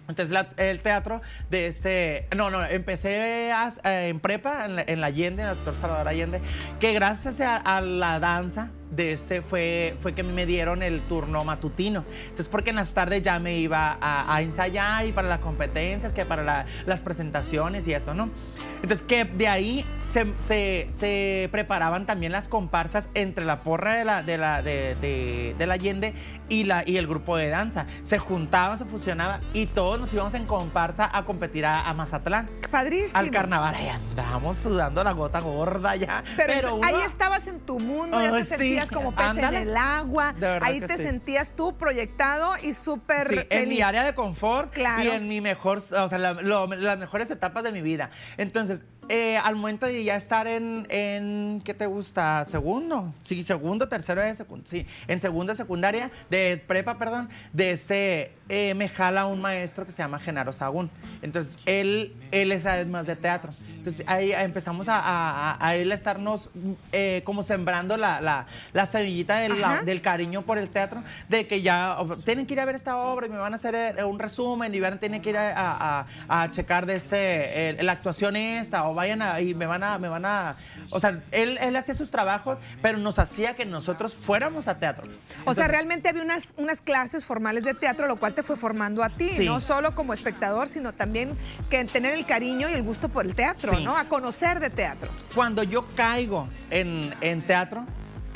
Entonces 0.08 0.38
el 0.56 0.82
teatro 0.82 1.22
de 1.50 1.68
ese, 1.68 2.28
no, 2.36 2.50
no, 2.50 2.64
empecé 2.66 3.52
en 3.84 4.20
prepa 4.20 4.66
en 4.66 4.78
la, 4.78 4.84
en 4.88 5.02
la 5.02 5.08
Allende, 5.08 5.44
el 5.44 5.50
doctor 5.50 5.76
Salvador 5.76 6.08
Allende, 6.08 6.42
que 6.80 6.94
gracias 6.94 7.42
a 7.42 7.82
la 7.82 8.20
danza 8.20 8.70
de 8.92 9.14
ese 9.14 9.42
fue, 9.42 9.96
fue 10.00 10.14
que 10.14 10.24
me 10.24 10.46
dieron 10.46 10.82
el 10.84 11.02
turno 11.02 11.44
matutino. 11.44 12.06
Entonces, 12.24 12.48
porque 12.50 12.70
en 12.70 12.78
las 12.78 12.94
tardes 12.94 13.22
ya 13.22 13.40
me 13.40 13.58
iba 13.58 13.98
a, 14.02 14.42
ensayar 14.42 15.06
y 15.06 15.12
para 15.12 15.28
las 15.28 15.40
competencias, 15.40 16.14
que 16.14 16.26
para 16.26 16.66
las 16.86 17.04
presentaciones 17.04 17.88
y 17.88 17.94
eso, 17.94 18.14
¿no? 18.14 18.30
Entonces, 18.76 19.02
que 19.02 19.26
de 19.26 19.48
ahí 19.48 19.86
se, 20.06 21.50
preparaban 21.52 22.06
también 22.06 22.32
las 22.32 22.48
comparsas 22.48 23.10
entre 23.14 23.46
la 23.46 23.64
porra 23.64 23.96
de 23.96 24.06
la, 24.06 24.24
de 24.24 24.38
la, 24.38 24.62
de, 24.62 25.56
la 25.58 25.74
Allende 25.74 26.14
y, 26.50 26.64
la, 26.64 26.84
y 26.86 26.98
el 26.98 27.08
grupo 27.08 27.38
de 27.38 27.50
danza. 27.50 27.88
Se 28.04 28.18
juntaba, 28.20 28.78
se 28.78 28.86
fusionaba 28.86 29.42
y 29.54 29.66
todos 29.66 30.00
nos 30.00 30.14
íbamos 30.14 30.34
en 30.34 30.46
comparsa 30.46 31.10
a 31.12 31.26
competir 31.26 31.66
a, 31.66 31.94
Mazatlán. 31.94 32.46
Padrísimo. 32.70 33.20
Al 33.20 33.32
carnaval. 33.32 33.76
Ahí 33.76 33.88
andábamos 33.88 34.58
sudando 34.58 35.04
la 35.04 35.12
gota 35.14 35.40
gorda 35.40 35.96
ya. 35.96 36.24
Pero, 36.38 36.80
ahí 36.84 36.96
estabas 37.06 37.48
en 37.48 37.60
tu 37.60 37.80
mundo, 37.80 38.22
ya 38.22 38.32
te 38.32 38.58
sentías 38.80 38.92
como 38.92 39.16
pez 39.16 39.38
en 39.38 39.54
el 39.54 39.78
agua. 39.78 40.34
Ahí 40.62 40.80
te 40.82 40.98
sentías 40.98 41.54
tú 41.54 41.78
proyectado 41.78 42.52
y 42.62 42.74
súper 42.74 43.28
sí, 43.28 43.48
en 43.50 43.70
mi 43.70 43.82
área 43.82 44.04
de 44.04 44.16
confort 44.16 44.74
claro. 44.74 45.04
y 45.04 45.08
en 45.08 45.28
mi 45.28 45.42
mejor, 45.42 45.78
o 45.78 46.10
sea, 46.10 46.18
las 46.18 46.98
mejores 46.98 47.30
etapas 47.32 47.64
de 47.64 47.72
mi 47.72 47.82
vida. 47.82 48.10
Entonces, 48.38 48.82
eh, 49.10 49.38
al 49.38 49.56
momento 49.56 49.86
de 49.86 50.04
ya 50.04 50.16
estar 50.16 50.48
en, 50.48 50.86
en, 50.90 51.62
¿qué 51.64 51.74
te 51.74 51.86
gusta? 51.86 52.44
Segundo, 52.46 53.14
sí, 53.24 53.44
segundo, 53.44 53.88
tercero 53.88 54.22
de 54.22 54.36
secundaria, 54.36 54.70
sí, 54.70 54.88
en 55.08 55.20
segundo 55.20 55.54
de 55.54 55.58
secundaria, 55.58 56.12
de 56.30 56.62
prepa, 56.68 56.98
perdón, 56.98 57.30
de 57.54 57.72
ese, 57.72 58.34
eh, 58.50 58.74
me 58.76 58.90
jala 58.90 59.26
un 59.28 59.42
maestro 59.42 59.86
que 59.86 59.92
se 59.92 60.02
llama 60.02 60.20
Genaro 60.20 60.52
Sagún. 60.52 60.90
Entonces, 61.22 61.60
él, 61.66 62.16
él 62.32 62.52
es 62.52 62.66
además 62.66 63.08
de 63.08 63.16
teatro. 63.16 63.52
Entonces, 63.70 64.06
ahí 64.08 64.34
empezamos 64.34 64.90
a, 64.90 65.00
a, 65.00 65.66
a 65.66 65.76
él 65.76 65.92
a 65.92 65.96
estarnos 65.96 66.50
eh, 66.92 67.22
como 67.24 67.44
sembrando 67.44 67.98
la, 67.98 68.20
la, 68.22 68.48
la 68.74 68.86
semillita 68.86 69.40
del, 69.40 69.54
del, 69.86 70.02
cariño 70.02 70.42
por 70.42 70.58
el 70.58 70.70
teatro, 70.70 71.04
de 71.30 71.48
que 71.48 71.62
ya 71.62 71.98
tienen 72.26 72.46
que 72.46 72.54
ir 72.54 72.60
a 72.60 72.66
ver 72.66 72.76
esta 72.76 72.98
obra 72.98 73.28
y 73.28 73.30
me 73.30 73.38
van 73.38 73.54
a 73.54 73.56
hacer 73.56 74.04
un 74.06 74.20
resumen 74.20 74.74
y 74.76 74.80
van, 74.80 75.00
tienen 75.00 75.22
que 75.22 75.30
ir 75.30 75.38
a, 75.38 76.06
a 76.28 76.52
checar 76.52 76.86
de 76.86 76.96
ese, 76.96 77.78
la 77.82 77.94
actuación 77.94 78.36
esta 78.36 78.88
o 78.88 78.97
vayan 78.98 79.22
a, 79.22 79.40
y 79.40 79.54
me 79.54 79.66
van 79.66 79.84
a, 79.84 79.98
me 79.98 80.10
van 80.10 80.26
a, 80.26 80.56
o 80.90 81.00
sea, 81.00 81.22
él, 81.32 81.58
él 81.62 81.76
hacía 81.76 81.96
sus 81.96 82.12
trabajos, 82.12 82.60
pero 82.82 82.98
nos 82.98 83.20
hacía 83.20 83.56
que 83.56 83.66
nosotros 83.66 84.14
fuéramos 84.14 84.68
a 84.68 84.80
teatro. 84.80 85.08
o 85.46 85.54
sea, 85.54 85.68
realmente 85.68 86.10
había 86.10 86.24
unas, 86.24 86.54
unas 86.58 86.82
clases 86.82 87.24
formales 87.24 87.64
de 87.64 87.74
teatro, 87.74 88.08
lo 88.08 88.18
cual 88.18 88.34
te 88.34 88.44
fue 88.44 88.58
formando 88.58 89.04
a 89.04 89.10
ti, 89.10 89.32
no 89.46 89.60
solo 89.60 89.96
como 89.96 90.14
espectador, 90.14 90.68
sino 90.68 90.94
también 90.94 91.38
que 91.70 91.86
tener 91.86 92.14
el 92.14 92.26
cariño 92.26 92.70
y 92.70 92.74
el 92.74 92.84
gusto 92.84 93.10
por 93.10 93.26
el 93.26 93.36
teatro, 93.36 93.80
¿no? 93.80 93.96
A 93.96 94.06
conocer 94.06 94.60
de 94.60 94.70
teatro. 94.70 95.10
Cuando 95.34 95.64
yo 95.64 95.88
caigo 95.96 96.50
en, 96.70 97.14
en 97.22 97.46
teatro, 97.46 97.86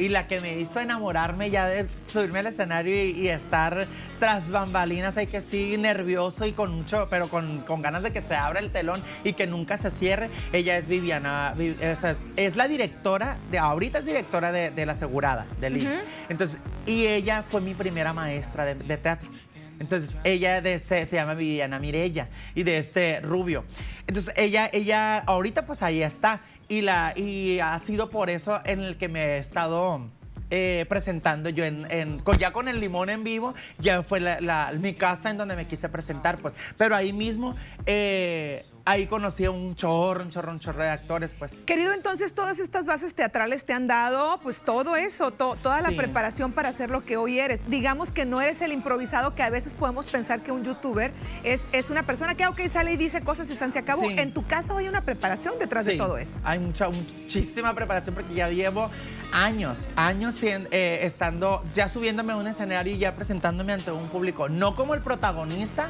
y 0.02 0.10
la 0.10 0.28
que 0.28 0.42
me 0.42 0.58
hizo 0.58 0.80
enamorarme 0.80 1.52
ya 1.52 1.68
de 1.68 1.88
subirme 2.08 2.40
al 2.40 2.48
escenario 2.48 2.94
y, 2.96 3.28
estar 3.28 3.86
tras 4.20 4.50
bambalinas, 4.50 5.16
hay 5.16 5.28
que 5.28 5.42
sí, 5.42 5.78
nervioso 5.78 6.46
y 6.46 6.54
con 6.54 6.74
mucho, 6.74 7.08
pero 7.10 7.30
con, 7.30 7.64
ganas 7.82 8.02
de 8.02 8.12
que 8.12 8.22
se 8.22 8.36
abra 8.36 8.60
el 8.60 8.72
telón 8.72 9.02
y 9.24 9.34
que 9.34 9.46
nunca 9.46 9.78
se 9.78 9.92
cierre. 9.92 10.30
Ella 10.54 10.78
es 10.78 10.88
Viviana, 10.88 11.54
es, 12.36 12.56
la 12.56 12.68
directora, 12.68 13.38
de 13.52 13.60
ahorita 13.60 14.00
es 14.00 14.06
directora 14.06 14.52
de, 14.52 14.86
La 14.86 14.94
Asegurada, 14.94 15.46
de 15.60 15.70
Liz. 15.70 16.04
Entonces, 16.30 16.60
y 16.88 17.06
ella 17.06 17.44
fue 17.48 17.62
mi 17.62 17.76
primera 17.76 18.12
maestra 18.12 18.66
de, 18.66 18.98
teatro. 18.98 19.30
Entonces, 19.82 20.20
ella 20.24 20.62
de 20.62 20.76
ese, 20.76 21.06
se 21.08 21.16
llama 21.16 21.34
Viviana 21.34 21.80
Mirella 21.80 22.30
y 22.54 22.62
de 22.62 22.78
ese 22.78 23.20
rubio. 23.22 23.66
Entonces, 24.06 24.34
ella, 24.38 24.70
ella, 24.72 25.18
ahorita 25.18 25.66
pues 25.66 25.82
ahí 25.82 26.04
está. 26.04 26.42
Y, 26.70 26.82
la, 26.82 27.14
y 27.18 27.60
ha 27.60 27.78
sido 27.80 28.10
por 28.10 28.30
eso 28.30 28.62
en 28.64 28.82
el 28.82 28.96
que 28.96 29.10
me 29.10 29.22
he 29.22 29.38
estado 29.38 30.08
eh, 30.52 30.86
presentando 30.88 31.50
yo 31.50 31.66
en, 31.66 32.22
ya 32.38 32.54
con 32.54 32.68
el 32.68 32.80
limón 32.80 33.10
en 33.10 33.24
vivo, 33.24 33.56
ya 33.80 34.04
fue 34.04 34.22
mi 34.80 34.94
casa 34.94 35.32
en 35.32 35.38
donde 35.38 35.56
me 35.56 35.66
quise 35.66 35.90
presentar, 35.90 36.38
pues. 36.38 36.56
Pero 36.78 36.96
ahí 36.96 37.12
mismo, 37.12 37.56
eh, 37.88 38.64
ahí 38.86 39.08
conocí 39.08 39.46
a 39.46 39.52
un 39.52 39.76
chorro, 39.76 40.24
un 40.24 40.30
chorro, 40.30 40.52
un 40.52 40.60
chorro 40.60 40.84
de 40.84 40.90
actores, 40.90 41.36
pues. 41.38 41.60
Querido, 41.66 41.94
entonces 41.94 42.34
todas 42.34 42.60
estas 42.60 42.86
bases 42.86 43.14
teatrales 43.16 43.64
te 43.64 43.74
han 43.74 43.88
dado, 43.88 44.40
pues 44.42 44.62
todo 44.62 44.96
eso, 44.96 45.32
toda 45.32 45.82
la 45.82 45.92
preparación 45.92 46.52
para 46.52 46.70
hacer 46.70 46.90
lo 46.90 47.06
que 47.06 47.18
hoy 47.18 47.40
eres. 47.40 47.62
Digamos 47.68 48.12
que 48.12 48.26
no 48.26 48.42
eres 48.42 48.62
el 48.62 48.72
improvisado 48.72 49.36
que 49.36 49.44
a 49.44 49.50
veces 49.50 49.76
podemos 49.76 50.08
pensar 50.08 50.42
que 50.44 50.52
un 50.52 50.64
youtuber 50.64 51.14
es, 51.44 51.64
es 51.72 51.90
una 51.90 52.04
persona 52.04 52.36
que, 52.36 52.48
ok, 52.48 52.60
sale 52.70 52.94
y 52.94 52.98
dice 52.98 53.22
cosas 53.22 53.50
y 53.50 53.56
se 53.56 53.80
acabó. 53.80 54.10
En 54.10 54.34
tu 54.34 54.46
caso 54.46 54.78
hay 54.78 54.88
una 54.88 55.06
preparación 55.06 55.60
detrás 55.60 55.86
de 55.86 55.98
todo 55.98 56.18
eso. 56.18 56.42
Hay 56.44 56.60
mucha, 56.60 56.90
muchísima 56.90 57.74
preparación 57.76 58.16
porque 58.16 58.34
ya 58.34 58.50
llevo 58.50 58.90
años, 59.32 59.92
años 59.96 60.42
eh, 60.44 61.00
estando, 61.04 61.64
ya 61.72 61.88
subiéndome 61.88 62.34
a 62.34 62.38
un 62.38 62.48
escenario 62.48 62.94
y 62.94 62.98
ya 62.98 63.16
presentándome 63.16 63.74
ante 63.74 63.92
un 63.92 64.10
público, 64.10 64.50
no 64.50 64.76
como 64.76 64.94
el 64.94 65.02
protagonista, 65.02 65.90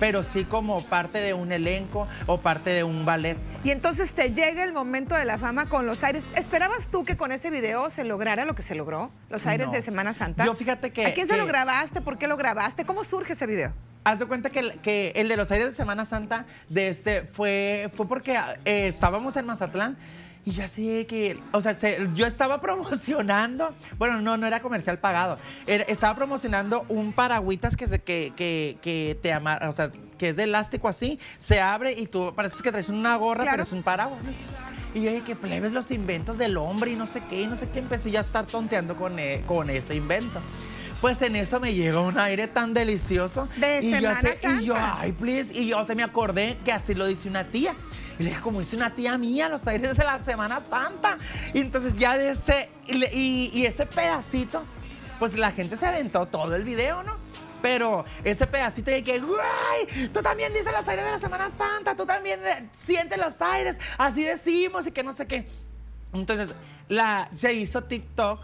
pero 0.00 0.22
sí 0.22 0.44
como 0.44 0.82
parte 0.82 1.18
de 1.18 1.34
un 1.34 1.52
elenco 1.52 2.06
o 2.26 2.40
parte 2.40 2.70
de 2.70 2.84
un 2.84 3.04
ballet. 3.04 3.38
Y 3.64 3.70
entonces 3.70 4.14
te 4.14 4.32
llega 4.32 4.62
el 4.64 4.72
momento 4.72 5.14
de 5.14 5.24
la 5.24 5.38
fama 5.38 5.66
con 5.66 5.86
los 5.86 6.04
aires. 6.04 6.26
¿Esperabas 6.36 6.88
tú 6.88 7.04
que 7.04 7.16
con 7.16 7.32
ese 7.32 7.50
video 7.50 7.90
se 7.90 8.04
lograra 8.04 8.44
lo 8.44 8.54
que 8.54 8.62
se 8.62 8.74
logró? 8.74 9.10
Los 9.28 9.46
aires 9.46 9.70
de 9.70 9.82
Semana 9.82 10.12
Santa. 10.12 10.44
Yo 10.44 10.54
fíjate 10.54 10.92
que... 10.92 11.06
¿A 11.06 11.14
quién 11.14 11.26
se 11.26 11.36
lo 11.36 11.46
grabaste? 11.46 12.00
¿Por 12.00 12.18
qué 12.18 12.26
lo 12.26 12.36
grabaste? 12.36 12.84
¿Cómo 12.84 13.04
surge 13.04 13.32
ese 13.32 13.46
video? 13.46 13.72
Haz 14.04 14.20
de 14.20 14.26
cuenta 14.26 14.48
que 14.50 14.60
el, 14.60 14.80
que 14.80 15.12
el 15.16 15.28
de 15.28 15.36
los 15.36 15.50
aires 15.50 15.66
de 15.66 15.74
Semana 15.74 16.04
Santa 16.06 16.46
de 16.68 16.88
este 16.88 17.22
fue, 17.22 17.90
fue 17.94 18.08
porque 18.08 18.38
eh, 18.64 18.88
estábamos 18.88 19.36
en 19.36 19.44
Mazatlán 19.44 19.98
y 20.44 20.52
ya 20.52 20.68
sé 20.68 21.06
que, 21.06 21.38
o 21.52 21.60
sea, 21.60 21.72
yo 22.14 22.26
estaba 22.26 22.60
promocionando, 22.62 23.74
bueno, 23.98 24.20
no, 24.20 24.36
no 24.36 24.46
era 24.46 24.60
comercial 24.60 24.98
pagado, 24.98 25.38
estaba 25.66 26.14
promocionando 26.14 26.84
un 26.88 27.12
paragüitas 27.12 27.76
que, 27.76 27.86
que, 28.00 28.32
que, 28.34 28.78
que 28.80 29.18
te 29.20 29.32
amarra, 29.32 29.68
o 29.68 29.72
sea, 29.72 29.90
que 30.18 30.28
es 30.28 30.36
de 30.36 30.44
elástico 30.44 30.88
así, 30.88 31.18
se 31.38 31.60
abre 31.60 31.92
y 31.92 32.06
tú 32.06 32.34
pareces 32.34 32.60
que 32.62 32.70
traes 32.70 32.88
una 32.88 33.16
gorra, 33.16 33.44
pero 33.50 33.62
es 33.62 33.72
un 33.72 33.82
paraguas. 33.82 34.20
Y 34.94 35.02
yo 35.02 35.10
dije, 35.10 35.22
que 35.22 35.36
plebes 35.36 35.72
los 35.72 35.90
inventos 35.90 36.38
del 36.38 36.56
hombre 36.56 36.92
y 36.92 36.96
no 36.96 37.06
sé 37.06 37.22
qué, 37.28 37.42
y 37.42 37.46
no 37.46 37.56
sé 37.56 37.68
qué, 37.68 37.78
empecé 37.78 38.10
ya 38.10 38.20
a 38.20 38.22
estar 38.22 38.46
tonteando 38.46 38.96
con, 38.96 39.18
eh, 39.18 39.42
con 39.46 39.70
ese 39.70 39.94
invento. 39.94 40.40
Pues 41.00 41.22
en 41.22 41.36
eso 41.36 41.60
me 41.60 41.74
llegó 41.74 42.02
un 42.02 42.18
aire 42.18 42.48
tan 42.48 42.74
delicioso. 42.74 43.48
De 43.56 43.84
y 43.84 43.92
Semana 43.92 44.22
yo, 44.22 44.34
Santa. 44.34 44.62
Y 44.62 44.64
yo, 44.64 44.74
ay, 44.76 45.12
please. 45.12 45.56
Y 45.56 45.68
yo 45.68 45.84
se 45.84 45.94
me 45.94 46.02
acordé 46.02 46.58
que 46.64 46.72
así 46.72 46.94
lo 46.94 47.06
dice 47.06 47.28
una 47.28 47.44
tía. 47.44 47.76
Y 48.18 48.24
le 48.24 48.30
dije, 48.30 48.42
como 48.42 48.60
dice 48.60 48.76
una 48.76 48.94
tía 48.94 49.16
mía, 49.16 49.48
los 49.48 49.66
aires 49.66 49.96
de 49.96 50.04
la 50.04 50.18
Semana 50.18 50.60
Santa. 50.68 51.16
Y 51.54 51.60
entonces 51.60 51.98
ya 51.98 52.18
de 52.18 52.30
ese, 52.30 52.68
y, 52.86 53.64
ese 53.64 53.86
pedacito 53.86 54.64
pues 55.18 55.34
la 55.34 55.50
gente 55.50 55.76
se 55.76 55.84
aventó 55.84 56.26
todo 56.26 56.54
el 56.54 56.62
video, 56.62 57.02
¿no? 57.02 57.16
Pero 57.60 58.04
ese 58.22 58.46
pedacito 58.46 58.92
de 58.92 59.02
que, 59.02 59.18
güey, 59.18 60.08
tú 60.12 60.22
también 60.22 60.52
dices 60.52 60.72
los 60.72 60.86
aires 60.86 61.04
de 61.04 61.10
la 61.10 61.18
Semana 61.18 61.50
Santa, 61.50 61.96
tú 61.96 62.06
también 62.06 62.40
eh, 62.46 62.68
sientes 62.76 63.18
los 63.18 63.42
aires, 63.42 63.80
así 63.98 64.22
decimos 64.22 64.86
y 64.86 64.92
que 64.92 65.02
no 65.02 65.12
sé 65.12 65.26
qué. 65.26 65.48
Entonces, 66.12 66.54
la, 66.88 67.28
se 67.32 67.52
hizo 67.52 67.82
TikTok 67.82 68.40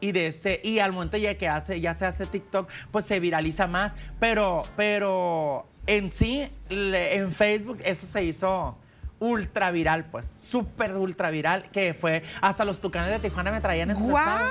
y 0.00 0.12
de 0.12 0.28
ese 0.28 0.60
y 0.62 0.78
al 0.78 0.92
momento 0.92 1.16
ya 1.16 1.36
que 1.36 1.48
hace 1.48 1.80
ya 1.80 1.94
se 1.94 2.04
hace 2.04 2.26
TikTok 2.26 2.68
pues 2.90 3.06
se 3.06 3.20
viraliza 3.20 3.66
más 3.66 3.96
pero 4.20 4.66
pero 4.76 5.66
en 5.86 6.10
sí 6.10 6.46
en 6.68 7.32
Facebook 7.32 7.80
eso 7.84 8.06
se 8.06 8.24
hizo 8.24 8.76
ultra 9.24 9.70
viral 9.70 10.04
pues 10.04 10.26
súper 10.26 10.92
ultra 10.92 11.30
viral 11.30 11.70
que 11.70 11.94
fue 11.94 12.22
hasta 12.40 12.64
los 12.64 12.80
tucanes 12.80 13.10
de 13.10 13.18
Tijuana 13.18 13.50
me 13.50 13.60
traían 13.60 13.90
en 13.90 13.96
sus 13.96 14.08
estados. 14.08 14.50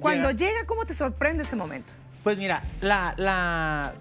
Cuando 0.00 0.30
llega. 0.30 0.66
¿cómo 0.66 0.84
te 0.84 0.94
sorprende 0.94 1.44
ese 1.44 1.54
momento? 1.56 1.92
Pues 2.24 2.36
mira, 2.38 2.62
la, 2.80 3.14
la, 3.16 3.92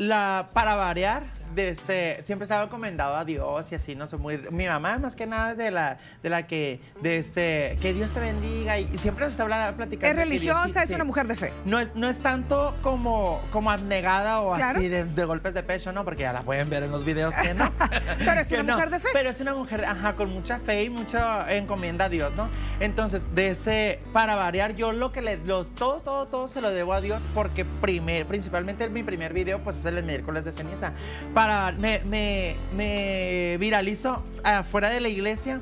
la, 0.00 0.48
para 0.54 0.76
variar, 0.76 1.22
desde, 1.54 2.22
siempre 2.22 2.46
se 2.46 2.54
ha 2.54 2.62
encomendado 2.62 3.16
a 3.16 3.24
Dios 3.24 3.70
y 3.70 3.74
así, 3.74 3.94
no 3.94 4.06
soy 4.06 4.18
muy... 4.18 4.38
Mi 4.50 4.66
mamá 4.66 4.98
más 4.98 5.14
que 5.14 5.26
nada 5.26 5.52
es 5.52 5.58
de 5.58 5.70
la, 5.70 5.98
de 6.22 6.30
la 6.30 6.46
que, 6.46 6.80
desde, 7.02 7.76
que 7.82 7.92
Dios 7.92 8.14
te 8.14 8.20
bendiga 8.20 8.78
y, 8.78 8.86
siempre 8.96 9.26
nos 9.26 9.38
habla 9.38 9.74
platicando. 9.76 10.08
¿Es 10.08 10.28
religiosa? 10.28 10.82
¿Es 10.82 10.90
una 10.90 11.04
mujer 11.04 11.26
de 11.26 11.36
fe? 11.36 11.52
No 11.66 11.78
es, 11.78 11.94
no 11.94 12.08
es 12.08 12.22
tanto 12.22 12.76
como, 12.80 13.42
como 13.50 13.70
abnegada 13.70 14.40
o 14.40 14.54
así 14.54 14.88
de, 14.88 15.04
golpes 15.24 15.52
de 15.52 15.62
pecho, 15.62 15.92
¿no? 15.92 16.04
Porque 16.04 16.22
ya 16.22 16.32
la 16.32 16.42
pueden 16.42 16.70
ver 16.70 16.84
en 16.84 16.92
los 16.92 17.04
videos 17.04 17.34
que 17.34 17.52
no. 17.52 17.70
pero 18.18 18.40
es 18.40 18.50
una 18.52 18.74
mujer 18.74 18.90
de 18.90 19.00
fe. 19.00 19.08
Pero 19.12 19.28
es 19.28 19.40
una 19.40 19.54
mujer, 19.54 19.84
ajá, 19.84 20.16
con 20.16 20.30
mucha 20.30 20.58
fe 20.58 20.84
y 20.84 20.90
mucha 20.90 21.52
encomienda 21.54 22.06
a 22.06 22.08
Dios, 22.08 22.34
¿no? 22.34 22.48
Entonces, 22.80 23.26
de 23.34 23.48
ese, 23.48 24.00
para 24.12 24.34
variar, 24.34 24.76
yo 24.76 24.92
lo 24.92 25.12
que 25.12 25.20
le, 25.20 25.36
los, 25.36 25.74
todo, 25.74 26.00
todo, 26.00 26.26
todo 26.26 26.48
se 26.48 26.60
lo 26.60 26.70
debo 26.70 26.94
a 26.94 27.00
Dios 27.00 27.20
porque 27.34 27.64
primer, 27.64 28.24
principalmente 28.26 28.88
mi 28.88 29.02
primer 29.02 29.34
video, 29.34 29.62
pues 29.62 29.76
es 29.76 29.89
el 29.98 30.04
miércoles 30.04 30.44
de 30.44 30.52
ceniza 30.52 30.92
para, 31.34 31.72
me, 31.72 32.00
me, 32.04 32.56
me 32.74 33.56
viralizo 33.58 34.24
afuera 34.44 34.90
de 34.90 35.00
la 35.00 35.08
iglesia 35.08 35.60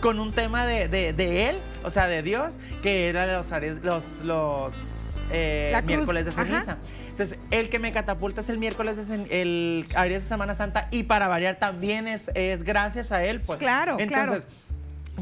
con 0.00 0.18
un 0.18 0.32
tema 0.32 0.66
de, 0.66 0.88
de, 0.88 1.48
él, 1.48 1.56
o 1.82 1.90
sea, 1.90 2.08
de 2.08 2.22
Dios, 2.22 2.58
que 2.82 3.08
era 3.08 3.26
los, 3.26 3.50
los, 3.82 4.20
los 4.20 5.24
eh, 5.30 5.78
miércoles 5.86 6.24
de 6.24 6.32
ceniza. 6.32 6.78
Entonces, 7.10 7.38
el 7.50 7.68
que 7.68 7.78
me 7.78 7.92
catapulta 7.92 8.40
es 8.40 8.48
el 8.48 8.58
miércoles 8.58 9.08
de 9.08 9.14
el 9.30 9.86
Aries 9.94 10.22
de 10.22 10.28
Semana 10.28 10.54
Santa 10.54 10.88
y 10.90 11.04
para 11.04 11.28
variar 11.28 11.56
también 11.56 12.08
es, 12.08 12.30
es 12.34 12.64
gracias 12.64 13.12
a 13.12 13.24
él, 13.24 13.40
pues. 13.40 13.60
Claro, 13.60 13.96
Entonces, 14.00 14.46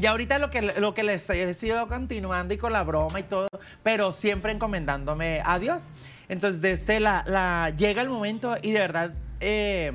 Y 0.01 0.07
ahorita 0.07 0.39
lo 0.39 0.49
que, 0.49 0.61
lo 0.61 0.93
que 0.95 1.03
les 1.03 1.29
he 1.29 1.53
sido 1.53 1.87
continuando 1.87 2.53
y 2.53 2.57
con 2.57 2.73
la 2.73 2.83
broma 2.83 3.19
y 3.19 3.23
todo, 3.23 3.47
pero 3.83 4.11
siempre 4.11 4.51
encomendándome 4.51 5.41
a 5.45 5.59
Dios. 5.59 5.85
Entonces, 6.33 6.61
desde 6.61 6.99
la, 6.99 7.23
la 7.27 7.69
llega 7.69 8.01
el 8.01 8.09
momento 8.09 8.57
y 8.61 8.71
de 8.71 8.79
verdad 8.79 9.13
eh, 9.39 9.93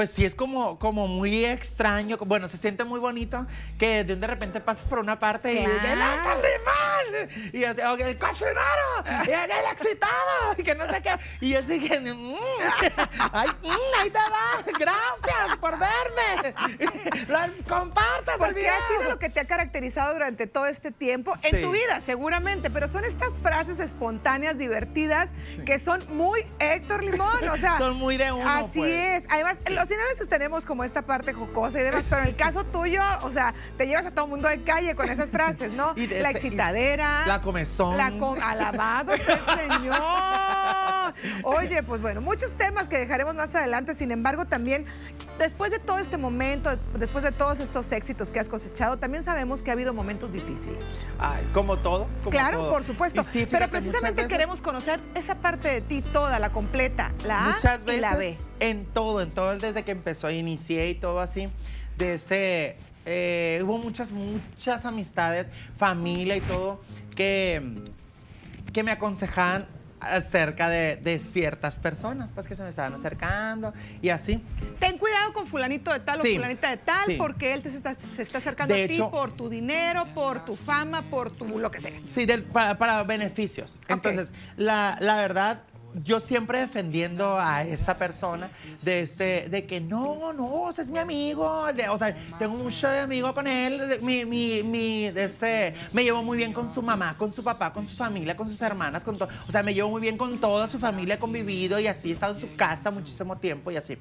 pues 0.00 0.12
sí 0.12 0.24
es 0.24 0.34
como, 0.34 0.78
como 0.78 1.06
muy 1.08 1.44
extraño, 1.44 2.16
bueno, 2.24 2.48
se 2.48 2.56
siente 2.56 2.84
muy 2.84 2.98
bonito 2.98 3.46
que 3.78 4.02
de, 4.02 4.16
de 4.16 4.26
repente 4.26 4.58
pasas 4.58 4.88
por 4.88 4.98
una 4.98 5.18
parte 5.18 5.52
y 5.52 5.58
el 5.58 5.66
y 7.52 7.64
así, 7.64 7.80
el 7.80 8.18
cocinero, 8.18 8.60
y 9.26 9.30
el 9.30 9.72
excitado, 9.72 10.54
y 10.56 10.62
que 10.62 10.74
no 10.74 10.90
sé 10.90 11.02
qué, 11.02 11.16
y 11.40 11.50
yo 11.50 11.58
así 11.58 11.80
que, 11.80 12.00
mm, 12.00 12.34
ay, 13.32 13.48
mm, 13.62 14.00
ahí 14.00 14.10
te 14.10 14.18
va, 14.18 14.62
gracias 14.78 15.58
por 15.60 15.72
verme, 15.78 16.54
compartas 17.68 18.36
Porque 18.38 18.68
ha 18.68 18.88
sido 18.88 19.10
lo 19.10 19.18
que 19.18 19.28
te 19.28 19.40
ha 19.40 19.46
caracterizado 19.46 20.12
durante 20.12 20.46
todo 20.46 20.66
este 20.66 20.92
tiempo 20.92 21.34
en 21.42 21.62
tu 21.62 21.72
vida, 21.72 22.00
seguramente, 22.00 22.70
pero 22.70 22.88
son 22.88 23.04
estas 23.04 23.40
frases 23.40 23.80
espontáneas, 23.80 24.58
divertidas, 24.58 25.32
que 25.66 25.78
son 25.78 26.02
muy 26.16 26.40
Héctor 26.58 27.02
Limón, 27.02 27.48
o 27.48 27.56
sea. 27.56 27.78
son 27.78 27.96
muy 27.96 28.16
de 28.16 28.32
uno, 28.32 28.48
Así 28.48 28.80
pues. 28.80 29.24
es, 29.24 29.30
además, 29.30 29.58
los 29.68 29.89
señores 29.90 30.28
tenemos 30.28 30.64
como 30.64 30.84
esta 30.84 31.02
parte 31.02 31.32
jocosa 31.32 31.80
y 31.80 31.82
demás, 31.82 32.06
pero 32.08 32.22
en 32.22 32.28
el 32.28 32.36
caso 32.36 32.62
tuyo, 32.62 33.02
o 33.22 33.30
sea, 33.30 33.52
te 33.76 33.88
llevas 33.88 34.06
a 34.06 34.12
todo 34.12 34.26
el 34.26 34.30
mundo 34.30 34.48
de 34.48 34.62
calle 34.62 34.94
con 34.94 35.08
esas 35.10 35.30
frases, 35.30 35.72
¿no? 35.72 35.94
la 35.96 36.30
excitadera. 36.30 37.26
La 37.26 37.40
comezón. 37.40 37.96
La 37.96 38.06
alabado 38.06 39.16
sea 39.16 39.34
el 39.34 39.80
Señor. 39.80 39.96
Oye, 41.44 41.82
pues 41.82 42.00
bueno, 42.00 42.20
muchos 42.20 42.56
temas 42.56 42.88
que 42.88 42.98
dejaremos 42.98 43.34
más 43.34 43.54
adelante, 43.54 43.94
sin 43.94 44.12
embargo, 44.12 44.46
también 44.46 44.86
después 45.38 45.70
de 45.70 45.78
todo 45.78 45.98
este 45.98 46.16
momento, 46.16 46.70
después 46.98 47.24
de 47.24 47.32
todos 47.32 47.60
estos 47.60 47.90
éxitos 47.92 48.30
que 48.30 48.40
has 48.40 48.48
cosechado, 48.48 48.98
también 48.98 49.22
sabemos 49.22 49.62
que 49.62 49.70
ha 49.70 49.72
habido 49.72 49.94
momentos 49.94 50.32
difíciles. 50.32 50.86
Ay, 51.18 51.48
como 51.52 51.78
todo. 51.78 52.08
claro, 52.30 52.68
por 52.68 52.84
supuesto. 52.84 53.24
pero 53.50 53.68
precisamente 53.68 54.26
queremos 54.26 54.60
conocer 54.60 55.00
esa 55.14 55.36
parte 55.36 55.68
de 55.68 55.80
ti 55.80 56.02
toda, 56.02 56.38
la 56.38 56.50
completa, 56.50 57.12
la 57.24 57.54
A 57.54 57.78
y 57.92 57.96
la 57.98 58.16
B. 58.16 58.38
En 58.60 58.84
todo, 58.84 59.22
en 59.22 59.30
todo, 59.30 59.56
desde 59.56 59.82
que 59.84 59.92
empezó, 59.92 60.30
inicié 60.30 60.88
y 60.90 60.94
todo 60.94 61.20
así, 61.20 61.48
desde 61.96 62.76
eh, 63.06 63.60
hubo 63.64 63.78
muchas, 63.78 64.12
muchas 64.12 64.84
amistades, 64.84 65.48
familia 65.76 66.36
y 66.36 66.40
todo, 66.42 66.80
que, 67.16 67.82
que 68.72 68.82
me 68.82 68.90
aconsejaban 68.90 69.66
acerca 70.00 70.68
de, 70.68 71.18
ciertas 71.18 71.78
personas, 71.78 72.32
pues 72.32 72.48
que 72.48 72.54
se 72.54 72.62
me 72.62 72.70
estaban 72.70 72.94
acercando 72.94 73.74
y 74.00 74.08
así. 74.08 74.42
Ten 74.78 74.96
cuidado 74.98 75.32
con 75.32 75.46
fulanito 75.46 75.92
de 75.92 76.00
tal 76.00 76.18
o 76.18 76.20
fulanita 76.20 76.70
de 76.70 76.76
tal, 76.78 77.16
porque 77.18 77.52
él 77.52 77.62
te 77.62 77.70
se 77.70 77.76
está, 78.22 78.38
acercando 78.38 78.74
a 78.74 78.86
ti 78.86 78.98
por 79.10 79.32
tu 79.32 79.48
dinero, 79.48 80.06
por 80.14 80.44
tu 80.44 80.56
fama, 80.56 81.02
por 81.02 81.30
tu 81.30 81.58
lo 81.58 81.70
que 81.70 81.80
sea. 81.80 81.92
Sí, 82.06 82.26
para, 82.52 83.02
beneficios. 83.04 83.80
Entonces, 83.88 84.32
la, 84.56 84.96
la 85.00 85.16
verdad, 85.16 85.64
yo 85.94 86.20
siempre 86.20 86.58
defendiendo 86.58 87.38
a 87.38 87.64
esa 87.64 87.96
persona 87.96 88.50
de, 88.82 89.00
ese, 89.00 89.48
de 89.50 89.66
que 89.66 89.80
no, 89.80 90.32
no, 90.32 90.70
ese 90.70 90.82
es 90.82 90.90
mi 90.90 90.98
amigo. 90.98 91.66
o 91.90 91.98
sea, 91.98 92.16
tengo 92.38 92.54
mucho 92.54 92.88
de 92.88 93.00
amigo 93.00 93.34
con 93.34 93.46
él. 93.46 93.98
Mi, 94.02 94.24
mi, 94.24 94.62
mi, 94.62 95.04
este, 95.06 95.74
me 95.92 96.04
llevo 96.04 96.22
muy 96.22 96.36
bien 96.36 96.52
con 96.52 96.72
su 96.72 96.82
mamá, 96.82 97.16
con 97.16 97.32
su 97.32 97.42
papá, 97.42 97.72
con 97.72 97.86
su 97.86 97.96
familia, 97.96 98.36
con 98.36 98.48
sus 98.48 98.60
hermanas, 98.62 99.04
con 99.04 99.16
todo. 99.18 99.28
O 99.48 99.52
sea, 99.52 99.62
me 99.62 99.74
llevo 99.74 99.90
muy 99.90 100.00
bien 100.00 100.16
con 100.16 100.38
toda 100.38 100.66
su 100.68 100.78
familia, 100.78 101.18
convivido 101.18 101.78
y 101.80 101.86
así, 101.86 102.10
he 102.10 102.12
estado 102.12 102.34
en 102.34 102.40
su 102.40 102.54
casa 102.56 102.90
muchísimo 102.90 103.36
tiempo 103.36 103.70
y 103.70 103.76
así. 103.76 103.98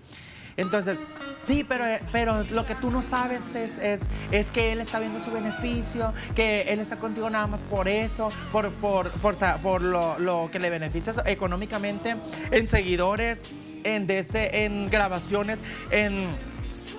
Entonces, 0.60 1.04
sí, 1.40 1.64
pero, 1.64 1.86
pero 2.12 2.44
lo 2.52 2.66
que 2.66 2.76
tú 2.76 2.92
no 2.92 3.02
sabes 3.02 3.56
es, 3.56 3.78
es, 3.78 4.02
es, 4.32 4.52
que 4.52 4.74
él 4.74 4.82
está 4.82 5.00
viendo 5.00 5.20
su 5.20 5.32
beneficio, 5.32 6.14
que 6.36 6.64
él 6.64 6.80
está 6.80 6.98
contigo 6.98 7.30
nada 7.30 7.48
más 7.48 7.64
por 7.64 7.88
eso, 7.88 8.30
por, 8.52 8.72
por, 8.74 9.10
por, 9.12 9.36
por 9.62 9.82
lo, 9.82 10.20
lo, 10.20 10.50
que 10.52 10.60
le 10.60 10.70
beneficia 10.70 11.14
económicamente, 11.26 12.18
en 12.52 12.68
seguidores, 12.68 13.44
en, 13.84 14.06
DC, 14.06 14.66
en 14.66 14.90
grabaciones, 14.90 15.60
en, 15.92 16.28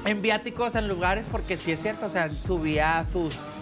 en 0.06 0.22
viáticos, 0.22 0.74
en 0.74 0.88
lugares, 0.88 1.28
porque 1.30 1.58
sí 1.58 1.72
es 1.72 1.82
cierto, 1.82 2.06
o 2.06 2.10
sea, 2.10 2.30
subía 2.30 3.04
sus 3.04 3.59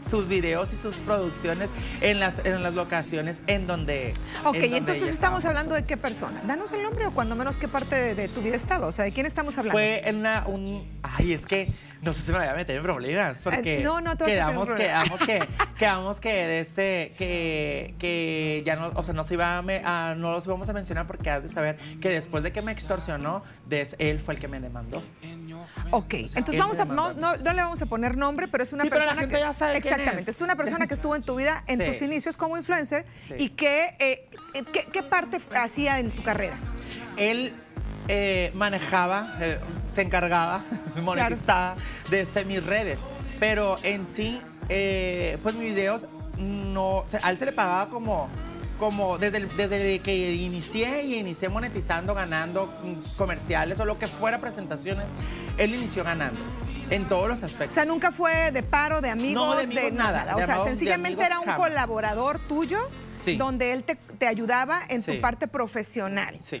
sus 0.00 0.28
videos 0.28 0.72
y 0.72 0.76
sus 0.76 0.96
producciones 0.96 1.70
en 2.00 2.20
las, 2.20 2.38
en 2.44 2.62
las 2.62 2.74
locaciones 2.74 3.42
en 3.46 3.66
donde. 3.66 4.12
Ok, 4.44 4.56
entonces 4.56 5.10
estamos 5.10 5.44
hablando 5.44 5.74
de 5.74 5.84
qué 5.84 5.96
persona. 5.96 6.40
Danos 6.46 6.72
el 6.72 6.82
nombre 6.82 7.06
o 7.06 7.12
cuando 7.12 7.36
menos 7.36 7.56
qué 7.56 7.68
parte 7.68 8.14
de, 8.14 8.28
tu 8.28 8.42
vida 8.42 8.56
estaba. 8.56 8.86
O 8.86 8.92
sea, 8.92 9.04
¿de 9.04 9.12
quién 9.12 9.26
estamos 9.26 9.56
hablando? 9.58 9.72
Fue 9.72 10.08
en 10.08 10.16
una. 10.16 10.44
Un, 10.46 10.88
ay, 11.02 11.32
es 11.32 11.46
que 11.46 11.68
no 12.02 12.14
sé 12.14 12.22
si 12.22 12.32
me 12.32 12.38
voy 12.38 12.46
a 12.46 12.54
meter 12.54 12.76
en 12.76 12.82
problemas. 12.82 13.38
Porque 13.42 13.80
no, 13.82 14.00
no 14.00 14.16
quedamos, 14.16 14.68
a 14.68 14.74
quedamos 14.74 15.20
que, 15.20 15.42
quedamos 15.78 16.20
que 16.20 16.60
este, 16.60 17.14
que, 17.18 17.94
que 17.98 18.62
ya 18.64 18.76
no, 18.76 18.92
o 18.94 19.02
sea, 19.02 19.12
no 19.14 19.24
se 19.24 19.34
iba 19.34 19.58
a, 19.58 20.14
no 20.14 20.32
los 20.32 20.46
íbamos 20.46 20.68
a 20.68 20.72
mencionar 20.72 21.06
porque 21.06 21.30
has 21.30 21.42
de 21.42 21.48
saber 21.48 21.76
que 22.00 22.08
después 22.08 22.42
de 22.42 22.52
que 22.52 22.62
me 22.62 22.72
extorsionó, 22.72 23.42
él 23.98 24.20
fue 24.20 24.34
el 24.34 24.40
que 24.40 24.48
me 24.48 24.60
demandó. 24.60 25.02
Ok, 25.90 26.14
entonces 26.14 26.58
vamos 26.58 26.78
a, 26.78 26.84
no, 26.84 27.12
no, 27.12 27.36
le 27.36 27.62
vamos 27.62 27.80
a 27.82 27.86
poner 27.86 28.16
nombre, 28.16 28.48
pero 28.48 28.64
es 28.64 28.72
una 28.72 28.84
persona 28.84 29.26
que 29.26 29.36
exactamente, 29.76 30.30
es. 30.30 30.40
una 30.40 30.56
persona 30.56 30.86
que 30.86 30.94
estuvo 30.94 31.14
en 31.16 31.22
tu 31.22 31.34
vida 31.36 31.64
en 31.66 31.84
tus 31.84 32.02
inicios 32.02 32.36
como 32.36 32.56
influencer 32.56 33.04
y 33.38 33.50
que 33.50 33.90
eh, 33.98 34.28
¿qué, 34.92 35.02
parte 35.02 35.40
hacía 35.56 35.98
en 35.98 36.10
tu 36.10 36.22
carrera. 36.22 36.58
Él 37.16 37.54
eh, 38.08 38.52
manejaba, 38.54 39.36
eh, 39.40 39.58
se 39.86 40.02
encargaba, 40.02 40.62
monetizaba 40.96 41.76
de 42.10 42.44
mis 42.46 42.64
redes, 42.64 43.00
pero 43.38 43.78
en 43.82 44.06
sí, 44.06 44.40
pues 45.42 45.54
mis 45.54 45.74
videos 45.74 46.08
no, 46.38 47.04
a 47.22 47.30
él 47.30 47.38
se 47.38 47.46
le 47.46 47.52
pagaba 47.52 47.90
como 47.90 48.28
como 48.80 49.18
desde, 49.18 49.46
desde 49.46 50.00
que 50.00 50.32
inicié 50.32 51.04
y 51.04 51.16
inicié 51.16 51.50
monetizando, 51.50 52.14
ganando 52.14 52.72
comerciales 53.16 53.78
o 53.78 53.84
lo 53.84 53.98
que 53.98 54.08
fuera 54.08 54.40
presentaciones, 54.40 55.10
él 55.58 55.74
inició 55.74 56.02
ganando. 56.02 56.40
En 56.88 57.08
todos 57.08 57.28
los 57.28 57.44
aspectos. 57.44 57.70
O 57.70 57.74
sea, 57.74 57.84
nunca 57.84 58.10
fue 58.10 58.50
de 58.50 58.64
paro, 58.64 59.00
de 59.00 59.10
amigos, 59.10 59.68
de, 59.68 59.92
nada. 59.92 60.34
o 60.34 60.44
sea, 60.44 60.64
sencillamente 60.64 61.22
era 61.22 61.38
un 61.38 61.52
colaborador 61.52 62.40
tuyo 62.40 62.78
donde 63.38 63.72
él 63.72 63.84
te, 63.84 64.26
ayudaba 64.26 64.80
en 64.88 65.04
tu 65.04 65.20
parte 65.20 65.46
profesional. 65.46 66.36
Sí. 66.40 66.60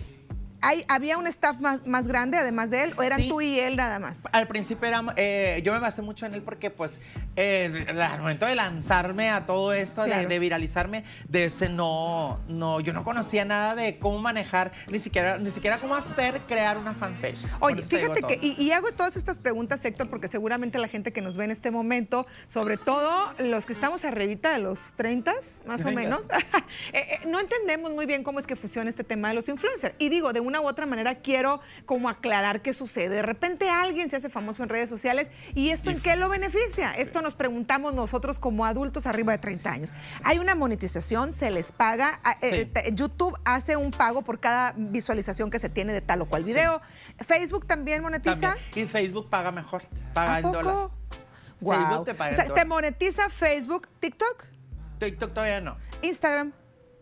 ¿Había 0.88 1.18
un 1.18 1.26
staff 1.26 1.58
más, 1.60 1.86
más 1.86 2.06
grande 2.06 2.36
además 2.36 2.70
de 2.70 2.84
él 2.84 2.94
o 2.96 3.02
eran 3.02 3.28
tú 3.28 3.40
y 3.40 3.58
él 3.58 3.76
nada 3.76 3.98
más? 3.98 4.20
Al 4.32 4.46
principio 4.46 4.88
era, 4.88 5.02
eh, 5.16 5.60
yo 5.64 5.72
me 5.72 5.78
basé 5.78 6.02
mucho 6.02 6.26
en 6.26 6.34
él 6.34 6.42
porque 6.42 6.70
pues 6.70 7.00
eh, 7.36 7.86
al 7.88 8.20
momento 8.20 8.46
de 8.46 8.54
lanzarme 8.54 9.30
a 9.30 9.46
todo 9.46 9.72
esto, 9.72 10.02
de, 10.04 10.38
viralizarme, 10.38 11.04
de 11.28 11.44
ese 11.44 11.68
no, 11.68 12.40
no, 12.48 12.80
yo 12.80 12.92
no 12.92 13.04
conocía 13.04 13.44
nada 13.44 13.74
de 13.74 13.98
cómo 13.98 14.18
manejar, 14.18 14.72
ni 14.90 14.98
siquiera, 14.98 15.38
ni 15.38 15.50
siquiera 15.50 15.78
cómo 15.78 15.94
hacer 15.94 16.40
crear 16.42 16.76
una 16.76 16.94
fanpage. 16.94 17.40
Oye, 17.60 17.82
fíjate 17.82 18.22
que, 18.22 18.38
y, 18.42 18.70
hago 18.72 18.92
todas 18.92 19.16
estas 19.16 19.38
preguntas, 19.38 19.84
Héctor, 19.84 20.08
porque 20.08 20.28
seguramente 20.28 20.78
la 20.78 20.88
gente 20.88 21.12
que 21.12 21.22
nos 21.22 21.36
ve 21.36 21.44
en 21.44 21.50
este 21.50 21.70
momento, 21.70 22.26
sobre 22.46 22.76
todo 22.76 23.10
los 23.38 23.66
que 23.66 23.72
estamos 23.72 24.04
arribita 24.04 24.52
de 24.52 24.58
los 24.58 24.92
30, 24.96 25.32
más 25.66 25.84
o 25.84 25.90
menos, 25.92 26.22
eh, 26.92 27.20
no 27.26 27.40
entendemos 27.40 27.92
muy 27.92 28.06
bien 28.06 28.22
cómo 28.22 28.38
es 28.38 28.46
que 28.46 28.56
funciona 28.56 28.90
este 28.90 29.04
tema 29.04 29.28
de 29.28 29.34
los 29.34 29.48
influencers. 29.48 29.94
Y 29.98 30.08
digo, 30.08 30.32
de 30.32 30.40
una 30.50 30.60
u 30.60 30.66
otra 30.66 30.84
manera 30.86 31.14
quiero 31.16 31.60
como 31.86 32.08
aclarar 32.08 32.60
qué 32.60 32.74
sucede. 32.74 33.16
De 33.16 33.22
repente 33.22 33.68
alguien 33.70 34.10
se 34.10 34.16
hace 34.16 34.28
famoso 34.28 34.62
en 34.62 34.68
redes 34.68 34.90
sociales 34.90 35.30
y 35.54 35.70
esto 35.70 35.90
en 35.90 36.00
qué 36.00 36.16
lo 36.16 36.28
beneficia. 36.28 36.92
Esto 36.92 37.22
nos 37.22 37.34
preguntamos 37.34 37.94
nosotros 37.94 38.38
como 38.38 38.66
adultos 38.66 39.06
arriba 39.06 39.32
de 39.32 39.38
30 39.38 39.72
años. 39.72 39.92
Hay 40.24 40.38
una 40.38 40.54
monetización, 40.54 41.32
se 41.32 41.50
les 41.50 41.72
paga. 41.72 42.20
Eh, 42.42 42.70
YouTube 42.92 43.38
hace 43.44 43.76
un 43.76 43.90
pago 43.92 44.22
por 44.22 44.40
cada 44.40 44.74
visualización 44.76 45.50
que 45.50 45.58
se 45.58 45.68
tiene 45.68 45.92
de 45.92 46.00
tal 46.00 46.20
o 46.22 46.26
cual 46.26 46.44
video. 46.44 46.82
Facebook 47.18 47.66
también 47.66 48.02
monetiza. 48.02 48.56
Y 48.74 48.84
Facebook 48.86 49.30
paga 49.30 49.52
mejor. 49.52 49.84
Paga 50.14 50.40
en 50.40 50.52
dólar. 50.52 50.90
Facebook 51.60 52.04
te 52.04 52.14
paga 52.14 52.54
¿Te 52.54 52.64
monetiza 52.64 53.28
Facebook, 53.30 53.88
TikTok? 54.00 54.46
TikTok 54.98 55.32
todavía 55.32 55.60
no. 55.60 55.76
Instagram. 56.02 56.52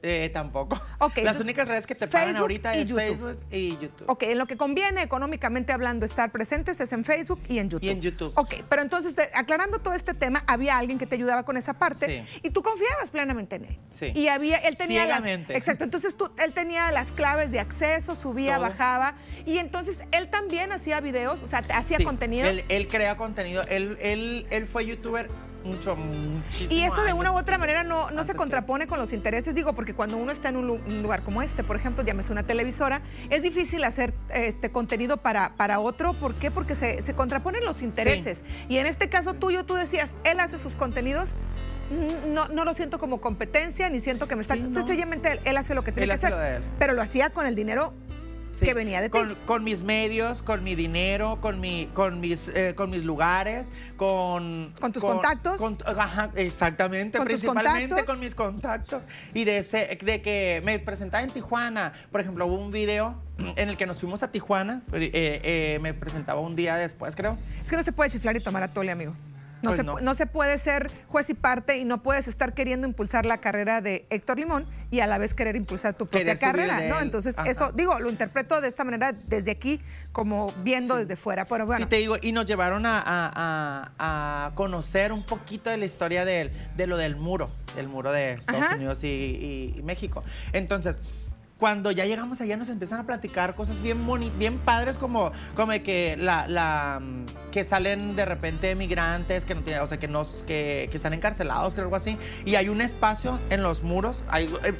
Eh, 0.03 0.31
tampoco. 0.33 0.81
Las 1.23 1.41
únicas 1.41 1.67
redes 1.67 1.87
que 1.87 1.95
te 1.95 2.07
pagan 2.07 2.37
ahorita 2.37 2.73
es 2.75 2.93
Facebook 2.93 3.39
y 3.51 3.71
YouTube. 3.79 4.05
Ok, 4.07 4.23
en 4.25 4.39
lo 4.39 4.47
que 4.47 4.57
conviene 4.57 5.03
económicamente 5.03 5.73
hablando 5.73 6.07
estar 6.07 6.31
presentes 6.31 6.81
es 6.81 6.93
en 6.93 7.05
Facebook 7.05 7.41
y 7.49 7.59
en 7.59 7.69
YouTube. 7.69 7.87
Y 7.87 7.91
en 7.91 8.01
YouTube. 8.01 8.33
Ok, 8.37 8.63
pero 8.69 8.83
entonces, 8.83 9.15
aclarando 9.35 9.81
todo 9.81 9.95
este 9.95 10.15
tema, 10.15 10.43
había 10.47 10.79
alguien 10.79 10.99
que 10.99 11.07
te 11.07 11.17
ayudaba 11.17 11.45
con 11.45 11.57
esa 11.57 11.75
parte 11.75 12.25
y 12.43 12.51
tú 12.51 12.63
confiabas 12.63 13.11
plenamente 13.11 13.57
en 13.57 13.65
él. 13.65 13.79
Sí. 13.91 14.13
Y 14.15 14.29
había, 14.29 14.59
él 14.59 14.77
tenía 14.77 15.07
las. 15.07 15.25
Exacto, 15.51 15.85
entonces 15.85 16.17
tú, 16.17 16.31
él 16.45 16.53
tenía 16.53 16.93
las 16.93 17.13
claves 17.13 17.51
de 17.51 17.61
acceso, 17.61 18.15
subía, 18.15 18.59
bajaba. 18.59 19.15
Y 19.47 19.59
entonces 19.59 19.99
él 20.13 20.29
también 20.29 20.73
hacía 20.73 21.01
videos, 21.01 21.43
o 21.43 21.49
sea, 21.49 21.65
hacía 21.75 21.99
contenido. 22.05 22.47
Él, 22.47 22.65
él 22.69 22.89
crea 22.89 23.17
contenido. 23.17 23.63
Él, 23.69 23.99
él, 24.01 24.47
él 24.51 24.67
fue 24.67 24.87
youtuber 24.87 25.29
mucho, 25.65 25.97
muchísimo. 25.97 26.73
Y 26.73 26.83
eso 26.83 27.03
de 27.03 27.13
una 27.13 27.33
u 27.33 27.37
otra 27.37 27.59
manera 27.59 27.85
no, 27.85 28.11
no 28.11 28.25
se 28.25 28.35
contrapone 28.35 28.87
con 28.87 28.99
los 28.99 29.13
intereses, 29.13 29.55
digo, 29.55 29.75
porque 29.75 29.95
cuando 29.95 30.17
uno 30.17 30.33
está 30.33 30.49
en 30.49 30.57
un 30.57 31.03
lugar 31.03 31.23
como 31.23 31.43
este, 31.43 31.65
por 31.65 31.77
ejemplo, 31.77 32.05
llámese 32.05 32.33
una 32.33 32.45
televisora, 32.45 33.03
es 33.31 33.43
difícil 33.43 33.85
hacer 33.85 34.15
este 34.31 34.71
contenido 34.71 35.19
para, 35.19 35.57
para 35.57 35.81
otro. 35.81 36.15
¿Por 36.15 36.35
qué? 36.35 36.51
Porque 36.51 36.75
se, 36.75 37.03
se 37.03 37.15
contraponen 37.15 37.65
los 37.65 37.83
intereses. 37.83 38.45
Y 38.69 38.79
en 38.79 38.87
este 38.87 39.09
caso 39.09 39.35
tuyo, 39.35 39.65
tú 39.65 39.75
decías, 39.75 40.11
él 40.25 40.41
hace 40.41 40.59
sus 40.59 40.77
contenidos 40.77 41.35
no, 41.91 42.49
no, 42.49 42.65
lo 42.65 42.75
siento 42.75 42.99
como 42.99 43.21
competencia, 43.21 43.89
ni 43.89 44.01
siento 44.01 44.29
que 44.29 44.37
me 44.37 44.43
está. 44.43 44.55
Entonces, 44.55 44.85
sencillamente 44.85 45.39
él, 45.45 45.57
hace 45.57 45.75
lo 45.75 45.83
que 45.83 45.93
tiene 45.93 46.07
que 46.09 46.15
hacer. 46.15 46.63
Pero 46.79 46.93
lo 46.93 47.03
hacía 47.03 47.31
con 47.31 47.47
el 47.47 47.55
dinero 47.55 47.95
que 48.61 48.75
venía 48.75 49.01
de 49.01 49.11
ti. 49.11 49.19
Con, 49.47 49.65
mis 49.65 49.83
medios, 49.83 50.43
con 50.43 50.63
mi 50.63 50.75
dinero, 50.75 51.41
con, 51.41 51.61
mi, 51.61 51.89
con, 51.95 52.21
mis, 52.21 52.49
eh, 52.49 52.75
con 52.75 52.91
mis 52.91 53.05
lugares, 53.05 53.69
con... 53.97 54.73
Con 54.81 54.93
tus 54.93 55.03
contactos. 55.03 55.61
exactamente, 56.35 57.21
principalmente 57.21 58.05
con 58.05 58.21
mis 58.21 58.35
contactos. 58.35 59.05
Y 59.35 59.45
de, 59.45 59.59
ese, 59.59 59.99
de 60.03 60.23
que 60.23 60.63
me 60.65 60.79
presentaba 60.79 61.23
en 61.23 61.31
Tijuana, 61.31 61.93
por 62.11 62.21
ejemplo, 62.21 62.47
hubo 62.47 62.57
un 62.57 62.71
video 62.71 63.21
en 63.57 63.69
el 63.69 63.77
que 63.77 63.87
nos 63.87 64.01
fuimos 64.01 64.23
a 64.23 64.31
Tijuana, 64.31 64.83
eh, 64.93 65.11
eh, 65.13 65.79
me 65.81 65.95
presentaba 65.95 66.41
un 66.41 66.57
día 66.57 66.77
después, 66.77 67.15
creo. 67.17 67.39
Es 67.63 67.71
que 67.71 67.77
no 67.77 67.83
se 67.83 67.93
puede 67.93 68.11
chiflar 68.11 68.37
y 68.37 68.41
tomar 68.41 68.63
a 68.63 68.73
tole, 68.73 68.93
amigo. 68.93 69.15
No, 69.63 69.73
se, 69.75 69.83
no. 69.83 70.15
se, 70.15 70.27
puede 70.27 70.59
ser 70.59 70.91
juez 71.09 71.31
y 71.31 71.35
parte 71.35 71.79
y 71.79 71.85
no 71.85 72.03
puedes 72.03 72.29
estar 72.29 72.55
queriendo 72.55 72.87
impulsar 72.87 73.27
la 73.27 73.39
carrera 73.39 73.81
de 73.81 74.07
Héctor 74.11 74.39
Limón 74.39 74.67
y 74.91 75.01
a 75.01 75.07
la 75.07 75.19
vez 75.19 75.35
querer 75.35 75.57
impulsar 75.57 75.95
tu 75.95 76.07
propia 76.07 76.37
carrera, 76.37 76.81
¿no? 76.83 77.01
Entonces, 77.01 77.37
eso, 77.45 77.73
digo, 77.73 77.99
lo 78.01 78.09
interpreto 78.09 78.61
de 78.61 78.69
esta 78.69 78.85
manera 78.85 79.13
desde 79.13 79.51
aquí, 79.51 79.81
como 80.13 80.53
viendo 80.63 80.97
desde 80.97 81.17
fuera. 81.17 81.47
Pero 81.47 81.67
bueno. 81.67 81.85
Sí, 81.85 81.91
te 81.91 81.97
digo, 81.97 82.17
y 82.21 82.33
nos 82.33 82.47
llevaron 82.47 82.85
a, 82.87 84.53
conocer 84.55 85.13
un 85.13 85.25
poquito 85.25 85.71
de 85.71 85.77
la 85.77 85.85
historia 85.85 86.25
de, 86.25 86.51
de 86.77 86.87
lo 86.87 86.97
del 86.97 87.17
muro, 87.17 87.51
el 87.77 87.89
muro 87.89 88.13
de 88.13 88.33
Estados 88.35 88.75
Unidos 88.75 89.03
y 89.05 89.81
México. 89.83 90.23
Entonces, 90.53 91.01
cuando 91.59 91.91
ya 91.91 92.07
llegamos 92.07 92.41
allá 92.41 92.57
nos 92.57 92.69
empiezan 92.69 93.01
a 93.01 93.07
platicar 93.07 93.55
cosas 93.55 93.83
bien 93.83 93.99
bien 94.39 94.59
padres 94.59 94.97
como, 94.97 95.33
como 95.55 95.73
de 95.73 95.83
que 95.83 96.17
la, 96.17 97.01
mm, 97.01 97.51
que 97.51 97.65
salen 97.65 98.15
de 98.15 98.25
repente 98.25 98.75
migrantes 98.75 99.45
que 99.45 99.55
no 99.55 99.63
tienen, 99.63 99.83
o 99.83 99.87
sea 99.87 99.99
que 99.99 100.09
nos 100.09 100.45
que, 100.45 100.89
están 100.93 101.13
encarcelados 101.13 101.75
que 101.75 101.81
algo 101.81 101.97
así 101.97 102.19
y 102.45 102.55
hay 102.55 102.69
un 102.69 102.81
espacio 102.81 103.39
en 103.51 103.63
los 103.63 103.83
muros 103.83 104.25
hay 104.29 104.47
eh, 104.65 104.75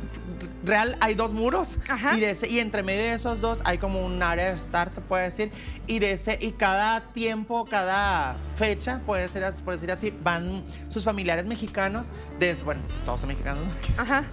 real 0.65 0.97
hay 1.01 1.15
dos 1.15 1.33
muros 1.33 1.79
y 2.17 2.21
de 2.21 2.31
ese, 2.31 2.49
y 2.49 2.59
entre 2.61 2.83
medio 2.83 3.03
de 3.03 3.15
esos 3.15 3.41
dos 3.41 3.63
hay 3.65 3.79
como 3.79 4.05
un 4.05 4.23
área 4.23 4.51
de 4.51 4.57
estar 4.57 4.91
se 4.91 5.01
puede 5.01 5.25
decir 5.25 5.51
y 5.87 5.99
de 5.99 6.13
ese 6.13 6.39
y 6.41 6.53
cada 6.53 7.01
tiempo 7.13 7.65
cada 7.67 8.37
fecha 8.57 9.01
puede 9.05 9.29
ser 9.29 9.49
por 9.65 9.75
decir 9.75 9.91
así 9.91 10.13
van 10.23 10.65
sus 10.89 11.05
familiares 11.05 11.47
mexicanos 11.47 12.11
de 12.39 12.55
bueno 12.65 12.81
todos 13.05 13.21
son 13.21 13.29
mexicanos 13.29 13.65
Ajá. 13.97 14.25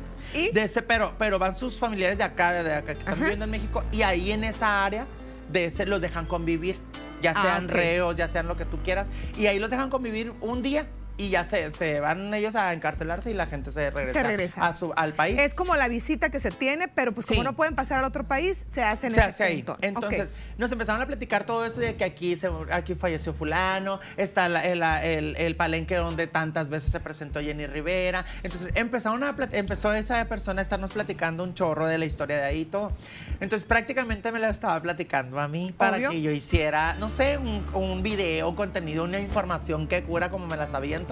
De 0.53 0.63
ese, 0.63 0.81
pero, 0.81 1.13
pero 1.17 1.39
van 1.39 1.55
sus 1.55 1.77
familiares 1.79 2.17
de 2.17 2.23
acá, 2.23 2.63
de 2.63 2.73
acá, 2.73 2.93
que 2.93 3.01
están 3.01 3.19
viviendo 3.19 3.45
en 3.45 3.51
México, 3.51 3.83
y 3.91 4.01
ahí 4.01 4.31
en 4.31 4.43
esa 4.43 4.85
área 4.85 5.07
de 5.51 5.65
ese 5.65 5.85
los 5.85 6.01
dejan 6.01 6.25
convivir, 6.25 6.77
ya 7.21 7.33
ah, 7.35 7.41
sean 7.41 7.67
reos, 7.69 8.15
ya 8.17 8.27
sean 8.27 8.47
lo 8.47 8.55
que 8.55 8.65
tú 8.65 8.79
quieras, 8.83 9.09
y 9.37 9.47
ahí 9.47 9.59
los 9.59 9.69
dejan 9.69 9.89
convivir 9.89 10.33
un 10.41 10.61
día 10.61 10.87
y 11.17 11.29
ya 11.29 11.43
se, 11.43 11.71
se 11.71 11.99
van 11.99 12.33
ellos 12.33 12.55
a 12.55 12.73
encarcelarse 12.73 13.31
y 13.31 13.33
la 13.33 13.47
gente 13.47 13.71
se 13.71 13.89
regresa, 13.89 14.67
A 14.67 14.73
su, 14.73 14.91
al 14.95 15.13
país. 15.13 15.39
Es 15.39 15.53
como 15.53 15.75
la 15.75 15.87
visita 15.87 16.29
que 16.29 16.39
se 16.39 16.51
tiene, 16.51 16.87
pero 16.87 17.13
pues 17.13 17.25
como 17.25 17.43
no 17.43 17.55
pueden 17.55 17.75
pasar 17.75 17.99
al 17.99 18.05
otro 18.05 18.25
país, 18.25 18.65
se 18.73 18.83
hace 18.83 19.07
en 19.07 19.13
se 19.13 19.21
hace 19.21 19.43
ahí. 19.43 19.65
Entonces, 19.81 20.33
nos 20.57 20.71
empezaron 20.71 21.01
a 21.01 21.05
platicar 21.05 21.45
todo 21.45 21.65
eso 21.65 21.79
de 21.79 21.95
que 21.95 22.03
aquí, 22.03 22.35
se, 22.35 22.49
aquí 22.71 22.95
falleció 22.95 23.33
fulano, 23.33 23.99
está 24.17 24.47
el, 24.63 25.35
el, 25.37 25.55
palenque 25.55 25.95
donde 25.95 26.27
tantas 26.27 26.69
veces 26.69 26.91
se 26.91 26.99
presentó 26.99 27.39
Jenny 27.39 27.67
Rivera. 27.67 28.25
Entonces, 28.43 28.71
empezaron 28.75 29.23
a 29.23 29.35
empezó 29.51 29.93
esa 29.93 30.25
persona 30.25 30.61
a 30.61 30.63
estarnos 30.63 30.91
platicando 30.91 31.43
un 31.43 31.53
chorro 31.53 31.87
de 31.87 31.97
la 31.97 32.05
historia 32.05 32.37
de 32.37 32.43
ahí 32.43 32.61
y 32.61 32.65
todo. 32.65 32.91
Entonces, 33.39 33.65
prácticamente 33.65 34.31
me 34.31 34.39
la 34.39 34.49
estaba 34.49 34.81
platicando 34.81 35.39
a 35.39 35.47
mí 35.47 35.73
para 35.75 35.97
que 35.97 36.21
yo 36.21 36.31
hiciera, 36.31 36.95
no 36.95 37.09
sé, 37.09 37.37
un, 37.37 37.65
un 37.73 38.03
video, 38.03 38.53
contenido, 38.55 39.05
una 39.05 39.19
información 39.19 39.87
que 39.87 40.03
cura 40.03 40.29
como 40.29 40.47
me 40.47 40.57
la 40.57 40.67
sabían 40.67 41.04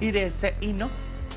y 0.00 0.10
de 0.10 0.26
ese, 0.26 0.54
y 0.60 0.72
no. 0.72 0.90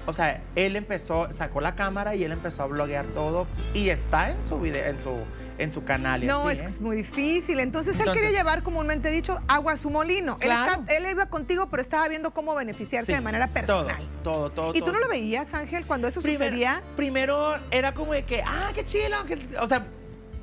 O 0.05 0.13
sea, 0.13 0.41
él 0.55 0.75
empezó, 0.75 1.31
sacó 1.31 1.61
la 1.61 1.75
cámara 1.75 2.15
y 2.15 2.23
él 2.23 2.31
empezó 2.31 2.63
a 2.63 2.65
bloguear 2.65 3.05
todo 3.07 3.45
y 3.73 3.89
está 3.89 4.31
en 4.31 4.45
su 4.45 4.59
video, 4.59 4.83
en 4.85 4.97
su, 4.97 5.15
en 5.59 5.71
su 5.71 5.83
canal. 5.83 6.25
no, 6.25 6.49
es 6.49 6.59
que 6.59 6.65
¿eh? 6.65 6.69
es 6.69 6.81
muy 6.81 6.95
difícil. 6.95 7.59
Entonces, 7.59 7.99
él 7.99 8.11
quería 8.11 8.31
llevar, 8.31 8.63
comúnmente 8.63 9.11
dicho, 9.11 9.39
agua 9.47 9.73
a 9.73 9.77
su 9.77 9.91
molino. 9.91 10.39
Él, 10.41 10.51
él, 10.87 11.05
iba 11.11 11.27
contigo, 11.27 11.69
pero 11.69 11.81
estaba 11.81 12.07
viendo 12.07 12.31
cómo 12.31 12.55
beneficiarse 12.55 13.13
de 13.13 13.21
manera 13.21 13.49
personal. 13.49 13.97
Todo, 14.23 14.49
todo, 14.49 14.71
todo. 14.71 14.75
¿Y 14.75 14.81
tú 14.81 14.91
no 14.91 14.99
lo 14.99 15.09
veías, 15.09 15.53
Ángel, 15.53 15.85
cuando 15.85 16.07
eso 16.07 16.21
sucedía? 16.21 16.81
Primero 16.95 17.57
era 17.69 17.93
como 17.93 18.13
de 18.13 18.25
que, 18.25 18.41
ah, 18.41 18.71
qué 18.73 18.83
chilo. 18.83 19.17
o 19.61 19.67
sea, 19.67 19.85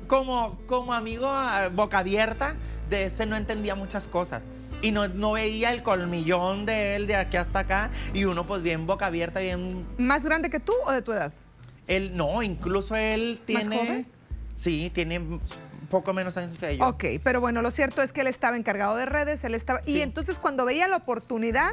como, 0.07 0.57
como 0.65 0.93
amigo 0.93 1.29
boca 1.73 1.99
abierta, 1.99 2.55
de 2.89 3.05
ese 3.05 3.25
no 3.25 3.35
entendía 3.35 3.75
muchas 3.75 4.07
cosas 4.07 4.49
y 4.81 4.91
no, 4.91 5.07
no, 5.07 5.33
veía 5.33 5.71
el 5.71 5.83
colmillón 5.83 6.65
de 6.65 6.95
él 6.95 7.07
de 7.07 7.15
aquí 7.15 7.37
hasta 7.37 7.59
acá 7.59 7.91
y 8.13 8.25
uno 8.25 8.45
pues 8.45 8.61
bien 8.61 8.85
boca 8.85 9.07
abierta, 9.07 9.39
bien... 9.39 9.85
¿Más 9.97 10.23
grande 10.23 10.49
que 10.49 10.59
tú 10.59 10.73
o 10.85 10.91
de 10.91 11.01
tu 11.01 11.11
edad? 11.11 11.33
Él, 11.87 12.15
no, 12.15 12.43
incluso 12.43 12.95
él 12.95 13.41
tiene... 13.45 13.65
¿Más 13.65 13.77
joven? 13.77 14.07
Sí, 14.55 14.91
tiene 14.93 15.21
poco 15.89 16.13
menos 16.13 16.37
años 16.37 16.57
que 16.57 16.77
yo. 16.77 16.85
Ok, 16.85 17.05
pero 17.23 17.41
bueno, 17.41 17.61
lo 17.61 17.71
cierto 17.71 18.01
es 18.01 18.11
que 18.11 18.21
él 18.21 18.27
estaba 18.27 18.57
encargado 18.57 18.95
de 18.95 19.05
redes, 19.05 19.43
él 19.43 19.55
estaba... 19.55 19.81
Y 19.85 20.01
entonces 20.01 20.39
cuando 20.39 20.65
veía 20.65 20.87
la 20.87 20.97
oportunidad, 20.97 21.71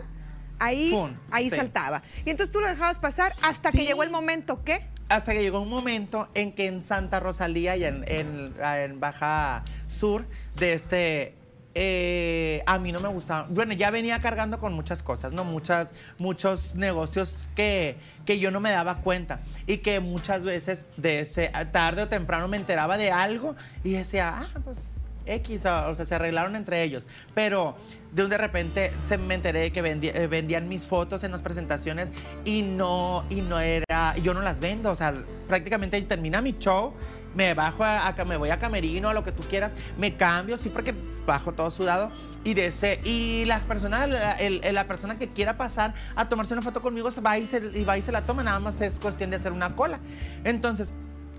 ahí, 0.59 0.95
ahí 1.31 1.51
saltaba. 1.51 2.03
Y 2.25 2.31
entonces 2.31 2.53
tú 2.53 2.61
lo 2.61 2.69
dejabas 2.69 2.99
pasar 2.99 3.35
hasta 3.43 3.73
que 3.73 3.85
llegó 3.85 4.03
el 4.03 4.11
momento, 4.11 4.63
¿qué? 4.65 4.87
Hasta 5.09 5.33
que 5.33 5.43
llegó 5.43 5.61
un 5.61 5.69
momento 5.69 6.29
en 6.35 6.53
que 6.53 6.67
en 6.67 6.81
Santa 6.81 7.21
Rosalía 7.21 7.77
y 7.77 7.85
en, 7.85 8.05
en, 8.09 8.55
en 8.63 9.01
Baja 9.01 9.65
Sur, 9.87 10.27
de 10.57 10.73
este 10.73 11.35
eh, 11.75 12.63
a 12.67 12.79
mí 12.79 12.93
no 12.93 13.01
me 13.01 13.09
gustaba. 13.09 13.47
Bueno, 13.51 13.73
ya 13.73 13.91
venía 13.91 14.21
cargando 14.21 14.59
con 14.59 14.73
muchas 14.73 15.03
cosas, 15.03 15.33
¿no? 15.33 15.45
Muchas, 15.45 15.93
muchos 16.19 16.75
negocios 16.75 17.49
que, 17.57 17.97
que 18.25 18.39
yo 18.39 18.51
no 18.51 18.61
me 18.61 18.71
daba 18.71 18.97
cuenta 18.97 19.41
y 19.67 19.79
que 19.79 20.01
muchas 20.01 20.45
veces 20.45 20.87
de 20.97 21.21
ese 21.21 21.51
tarde 21.73 22.03
o 22.03 22.09
temprano 22.09 22.49
me 22.49 22.57
enteraba 22.57 22.97
de 22.97 23.11
algo 23.11 23.57
y 23.83 23.93
decía, 23.93 24.35
ah, 24.37 24.61
pues 24.65 24.91
X, 25.27 25.67
o, 25.67 25.95
sea, 25.95 26.07
se 26.07 26.15
arreglaron 26.15 26.57
entre 26.57 26.83
ellos. 26.83 27.09
Pero 27.35 27.77
de 28.13 28.25
un 28.25 28.31
de 28.31 28.39
repente 28.39 28.93
se 29.01 29.19
me 29.19 29.35
enteré 29.35 29.61
de 29.61 29.73
que 29.73 29.81
eh, 29.81 30.27
vendían 30.27 30.69
mis 30.69 30.85
fotos 30.85 31.25
en 31.25 31.33
las 31.33 31.43
presentaciones 31.43 32.13
y 32.45 32.63
no, 32.63 33.25
y 33.31 33.41
no 33.41 33.59
era, 33.59 34.15
yo 34.23 34.35
no 34.35 34.43
las 34.43 34.61
vendo, 34.61 34.91
o 34.91 34.97
sea, 34.97 35.15
prácticamente 35.49 36.01
termina 36.03 36.41
mi 36.41 36.57
show 36.59 36.95
me 37.35 37.55
bajo 37.55 37.85
a, 37.85 38.15
me 38.27 38.37
voy 38.37 38.51
a 38.51 38.59
camerino, 38.59 39.09
a 39.09 39.15
lo 39.15 39.23
que 39.23 39.33
tú 39.33 39.43
quieras, 39.45 39.77
me 39.99 40.17
cambio, 40.17 40.57
sí, 40.59 40.69
porque 40.69 40.95
bajo 41.27 41.53
todo 41.53 41.71
sudado 41.71 42.11
y 42.45 42.55
de 42.55 42.67
ese, 42.67 43.01
y 43.05 43.45
la 43.47 43.59
persona, 43.61 44.07
la, 44.07 44.37
la 44.73 44.87
persona 44.87 45.19
que 45.19 45.29
quiera 45.29 45.57
pasar 45.57 45.95
a 46.15 46.29
tomarse 46.29 46.53
una 46.53 46.63
foto 46.63 46.83
conmigo 46.83 47.11
se 47.11 47.21
va 47.21 47.39
y 47.39 47.47
se, 47.47 47.61
va 47.85 47.99
y 47.99 48.03
se 48.03 48.13
la 48.13 48.23
toma, 48.23 48.43
nada 48.43 48.61
más 48.61 48.81
es 48.81 48.99
cuestión 48.99 49.31
de 49.31 49.37
hacer 49.37 49.53
una 49.53 49.75
cola. 49.75 50.01
Entonces, 50.45 50.93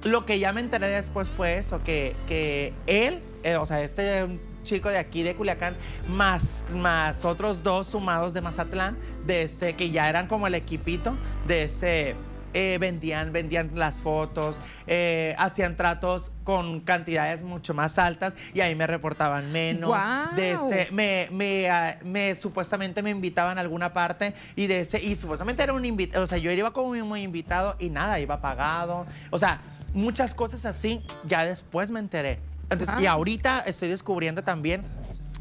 lo 0.04 0.26
que 0.26 0.40
ya 0.40 0.54
me 0.54 0.62
enteré 0.62 0.88
después 0.88 1.30
fue 1.30 1.58
eso, 1.58 1.84
que, 1.84 2.16
que 2.28 2.74
él, 2.88 3.22
eh, 3.44 3.58
o 3.58 3.66
sea, 3.66 3.82
este 3.82 4.40
chico 4.64 4.90
de 4.90 4.98
aquí 4.98 5.24
de 5.24 5.36
Culiacán, 5.36 5.76
más, 6.10 6.66
más 6.74 7.24
otros 7.24 7.64
dos 7.64 7.88
sumados 7.88 8.34
de 8.34 8.42
Mazatlán, 8.42 8.98
de 9.26 9.76
que 9.78 9.92
ya 9.92 10.10
eran 10.10 10.28
como 10.28 10.48
el 10.48 10.56
equipito 10.56 11.16
de 11.48 11.64
ese 11.64 12.16
eh, 12.56 12.78
vendían, 12.80 13.34
vendían 13.34 13.72
las 13.76 14.00
fotos, 14.00 14.62
eh, 14.88 15.36
hacían 15.38 15.76
tratos 15.76 16.32
con 16.46 16.80
cantidades 16.80 17.44
mucho 17.44 17.74
más 17.74 18.00
altas 18.00 18.34
y 18.54 18.62
ahí 18.62 18.76
me 18.76 18.88
reportaban 18.88 19.52
menos. 19.52 19.94
De 20.38 20.54
ese, 20.54 20.88
me, 20.94 21.28
me, 21.32 21.70
ah, 21.70 22.00
me, 22.06 22.34
supuestamente 22.34 23.04
me 23.04 23.10
invitaban 23.10 23.58
a 23.58 23.62
alguna 23.62 23.92
parte 23.92 24.34
y 24.56 24.68
de 24.68 24.80
ese, 24.80 25.04
y 25.04 25.18
supuestamente 25.18 25.64
era 25.64 25.74
un 25.74 25.84
invitado, 25.84 26.24
o 26.24 26.28
sea, 26.28 26.38
yo 26.38 26.50
iba 26.50 26.72
como 26.72 26.94
muy 27.04 27.24
invitado 27.24 27.76
y 27.78 27.90
nada, 27.90 28.22
iba 28.22 28.40
pagado. 28.40 29.06
O 29.32 29.38
sea, 29.38 29.60
muchas 29.94 30.34
cosas 30.34 30.66
así, 30.66 31.02
ya 31.26 31.46
después 31.46 31.92
me 31.92 32.00
enteré. 32.00 32.40
Entonces, 32.70 32.96
y 33.02 33.06
ahorita 33.06 33.64
estoy 33.68 33.90
descubriendo 33.90 34.46
también 34.46 34.82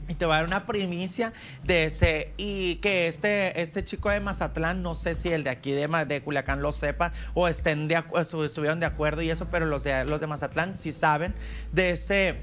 y 0.08 0.14
te 0.14 0.26
voy 0.26 0.34
a 0.34 0.38
dar 0.38 0.46
una 0.46 0.66
primicia 0.66 1.32
de 1.62 1.84
ese, 1.84 2.32
y 2.36 2.76
que 2.76 3.08
este, 3.08 3.60
este 3.60 3.84
chico 3.84 4.10
de 4.10 4.20
Mazatlán, 4.20 4.82
no 4.82 4.94
sé 4.94 5.14
si 5.14 5.30
el 5.30 5.44
de 5.44 5.50
aquí 5.50 5.72
de, 5.72 5.88
de 6.06 6.22
Culiacán 6.22 6.62
lo 6.62 6.72
sepa 6.72 7.12
o 7.34 7.48
estén 7.48 7.88
de, 7.88 8.02
estuvieron 8.18 8.80
de 8.80 8.86
acuerdo 8.86 9.22
y 9.22 9.30
eso, 9.30 9.48
pero 9.50 9.66
los 9.66 9.84
de, 9.84 10.04
los 10.04 10.20
de 10.20 10.26
Mazatlán 10.26 10.76
sí 10.76 10.92
saben 10.92 11.34
de 11.72 11.90
ese, 11.90 12.40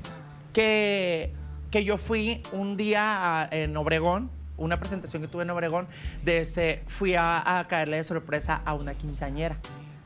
que, 0.53 1.33
que 1.69 1.83
yo 1.83 1.97
fui 1.97 2.43
un 2.51 2.77
día 2.77 3.47
en 3.51 3.75
Obregón, 3.77 4.31
una 4.57 4.79
presentación 4.79 5.21
que 5.21 5.27
tuve 5.27 5.43
en 5.43 5.49
Obregón, 5.49 5.87
de 6.23 6.39
ese, 6.39 6.83
fui 6.87 7.15
a, 7.15 7.59
a 7.59 7.67
caerle 7.67 7.97
de 7.97 8.03
sorpresa 8.03 8.61
a 8.63 8.73
una 8.73 8.93
quinceañera. 8.93 9.57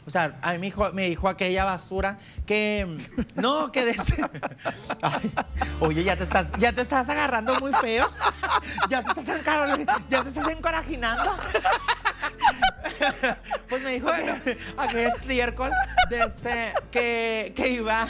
O 0.05 0.09
sea, 0.09 0.37
a 0.41 0.53
mí 0.53 0.59
me 0.59 0.65
dijo, 0.67 0.91
me 0.93 1.09
dijo 1.09 1.27
aquella 1.27 1.65
basura 1.65 2.19
que 2.45 2.97
no, 3.35 3.71
que 3.71 3.85
de 3.85 3.95
oye, 5.79 6.03
ya 6.03 6.15
te 6.15 6.23
estás, 6.23 6.51
ya 6.59 6.73
te 6.73 6.81
estás 6.81 7.09
agarrando 7.09 7.59
muy 7.59 7.73
feo. 7.73 8.09
Ya 8.89 9.03
te 9.03 9.19
estás, 9.19 9.25
ya 10.09 10.23
te 10.23 10.29
estás 10.29 10.47
encorajinando. 10.49 11.23
Pues 13.69 13.83
me 13.83 13.91
dijo 13.91 14.07
que, 14.07 14.57
aquel 14.77 15.07
estiércol 15.07 15.71
de 16.09 16.19
este, 16.19 16.73
que, 16.91 17.53
que 17.55 17.69
iba 17.69 18.07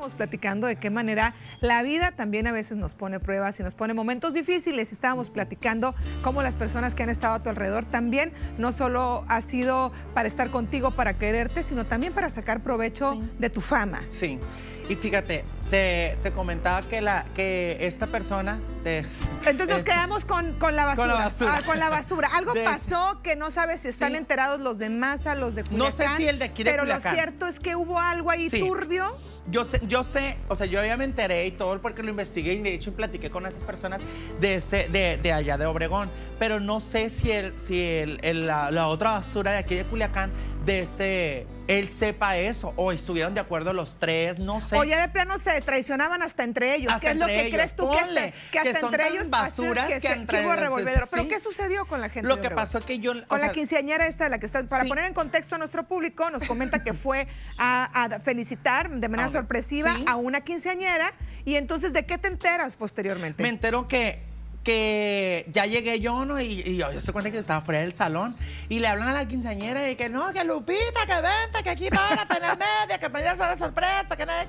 estamos 0.00 0.14
platicando 0.14 0.66
de 0.66 0.76
qué 0.76 0.88
manera 0.88 1.34
la 1.60 1.82
vida 1.82 2.10
también 2.12 2.46
a 2.46 2.52
veces 2.52 2.78
nos 2.78 2.94
pone 2.94 3.20
pruebas 3.20 3.60
y 3.60 3.62
nos 3.62 3.74
pone 3.74 3.92
momentos 3.92 4.32
difíciles. 4.32 4.92
Estábamos 4.92 5.28
platicando 5.28 5.94
cómo 6.22 6.42
las 6.42 6.56
personas 6.56 6.94
que 6.94 7.02
han 7.02 7.10
estado 7.10 7.34
a 7.34 7.42
tu 7.42 7.50
alrededor 7.50 7.84
también 7.84 8.32
no 8.56 8.72
solo 8.72 9.26
ha 9.28 9.42
sido 9.42 9.92
para 10.14 10.26
estar 10.26 10.50
contigo, 10.50 10.92
para 10.92 11.18
quererte, 11.18 11.62
sino 11.62 11.84
también 11.84 12.14
para 12.14 12.30
sacar 12.30 12.62
provecho 12.62 13.20
de 13.38 13.50
tu 13.50 13.60
fama. 13.60 14.02
Sí. 14.08 14.38
Y 14.90 14.96
fíjate, 14.96 15.44
te, 15.70 16.32
comentaba 16.34 16.82
que, 16.82 17.00
la, 17.00 17.24
que 17.36 17.76
esta 17.80 18.08
persona... 18.08 18.58
Entonces 19.46 19.68
nos 19.68 19.84
quedamos 19.84 20.24
con, 20.24 20.58
la 20.74 20.84
basura. 20.84 21.62
Con 21.64 21.78
la 21.78 21.90
basura. 21.90 22.28
Ah, 22.32 22.38
Algo 22.38 22.54
pasó 22.64 23.22
que 23.22 23.36
no 23.36 23.50
sabes 23.50 23.82
si 23.82 23.88
están 23.88 24.16
enterados 24.16 24.58
los 24.58 24.80
de 24.80 24.90
Masa, 24.90 25.36
los 25.36 25.54
de 25.54 25.62
Culiacán. 25.62 25.86
No 25.86 25.92
sé 25.92 26.08
si 26.16 26.26
el 26.26 26.40
de 26.40 26.46
aquí 26.46 26.64
de 26.64 26.72
Pero 26.72 26.86
lo 26.86 26.98
cierto 26.98 27.46
es 27.46 27.60
que 27.60 27.76
hubo 27.76 28.00
algo 28.00 28.30
ahí 28.30 28.50
turbio. 28.50 29.04
Yo 29.48 29.64
sé, 29.64 29.80
yo 29.86 30.02
sé, 30.02 30.38
o 30.48 30.56
sea, 30.56 30.66
yo 30.66 30.84
ya 30.84 30.96
me 30.96 31.04
enteré 31.04 31.46
y 31.46 31.52
todo 31.52 31.80
porque 31.80 32.02
lo 32.02 32.10
investigué 32.10 32.54
y 32.54 32.62
de 32.62 32.74
hecho 32.74 32.92
platiqué 32.92 33.30
con 33.30 33.46
esas 33.46 33.62
personas 33.62 34.00
de, 34.40 34.54
ese, 34.54 34.88
de, 34.88 35.32
allá 35.32 35.56
de 35.56 35.66
Obregón. 35.66 36.10
Pero 36.40 36.58
no 36.58 36.80
sé 36.80 37.10
si, 37.10 37.30
el, 37.30 37.56
si 37.56 37.80
el, 37.80 38.46
la, 38.46 38.72
la 38.72 38.88
otra 38.88 39.12
basura 39.12 39.52
de 39.52 39.58
aquí 39.58 39.76
de 39.76 39.84
Culiacán, 39.84 40.32
de 40.64 40.80
ese 40.80 41.46
él 41.70 41.88
sepa 41.88 42.36
eso 42.36 42.72
o 42.76 42.90
estuvieron 42.90 43.34
de 43.34 43.40
acuerdo 43.40 43.72
los 43.72 44.00
tres, 44.00 44.40
no 44.40 44.58
sé. 44.58 44.76
O 44.76 44.82
ya 44.82 45.00
de 45.00 45.08
plano 45.08 45.38
se 45.38 45.60
traicionaban 45.60 46.20
hasta 46.20 46.42
entre 46.42 46.74
ellos. 46.74 46.92
¿Qué 47.00 47.10
es 47.10 47.16
lo 47.16 47.26
que 47.26 47.48
crees 47.50 47.76
tú 47.76 47.88
que, 47.88 47.98
hasta, 47.98 48.32
que 48.50 48.58
hasta 48.58 48.86
entre 48.86 49.08
ellos 49.08 49.30
basuras 49.30 49.88
que, 49.88 50.00
que, 50.00 50.08
entre 50.08 50.56
revolvedero? 50.56 51.06
Pero 51.08 51.28
¿qué 51.28 51.38
sucedió 51.38 51.86
con 51.86 52.00
la 52.00 52.08
gente? 52.08 52.28
Lo 52.28 52.40
que 52.40 52.50
pasó 52.50 52.80
que 52.80 52.98
yo 52.98 53.12
con 53.28 53.40
la 53.40 53.52
quinceañera 53.52 54.06
esta 54.06 54.28
la 54.28 54.38
que 54.38 54.46
está 54.46 54.66
para 54.66 54.84
poner 54.84 55.04
en 55.04 55.14
contexto 55.14 55.54
a 55.54 55.58
nuestro 55.58 55.84
público 55.84 56.28
nos 56.30 56.44
comenta 56.44 56.82
que 56.82 56.92
fue 56.92 57.28
a, 57.56 58.18
felicitar 58.24 58.90
de 58.90 59.08
manera 59.08 59.28
sorpresiva 59.28 59.96
a 60.06 60.16
una 60.16 60.40
quinceañera 60.40 61.12
y 61.44 61.54
entonces 61.54 61.92
¿de 61.92 62.04
qué 62.04 62.18
te 62.18 62.28
enteras 62.28 62.74
posteriormente? 62.74 63.42
Me 63.42 63.48
entero 63.48 63.86
que 63.86 64.29
que 64.62 65.46
ya 65.52 65.64
llegué 65.64 66.00
yo, 66.00 66.24
¿no? 66.24 66.40
Y, 66.40 66.76
yo, 66.76 67.00
se 67.00 67.12
cuenta 67.12 67.30
que 67.30 67.36
yo 67.36 67.40
estaba 67.40 67.60
fuera 67.60 67.80
del 67.80 67.94
salón 67.94 68.34
y 68.68 68.78
le 68.78 68.88
hablan 68.88 69.08
a 69.08 69.12
la 69.12 69.26
quinceañera 69.26 69.90
y 69.90 69.96
que 69.96 70.08
no, 70.08 70.32
que 70.32 70.44
Lupita, 70.44 71.06
que 71.06 71.14
vente, 71.14 71.62
que 71.62 71.70
aquí 71.70 71.88
para 71.90 72.26
tener 72.26 72.58
media, 72.58 72.98
que 72.98 73.08
para 73.08 73.24
ir 73.24 73.40
a 73.42 73.48
la 73.48 73.56
sorpresa, 73.56 74.16
que 74.16 74.26
nada. 74.26 74.46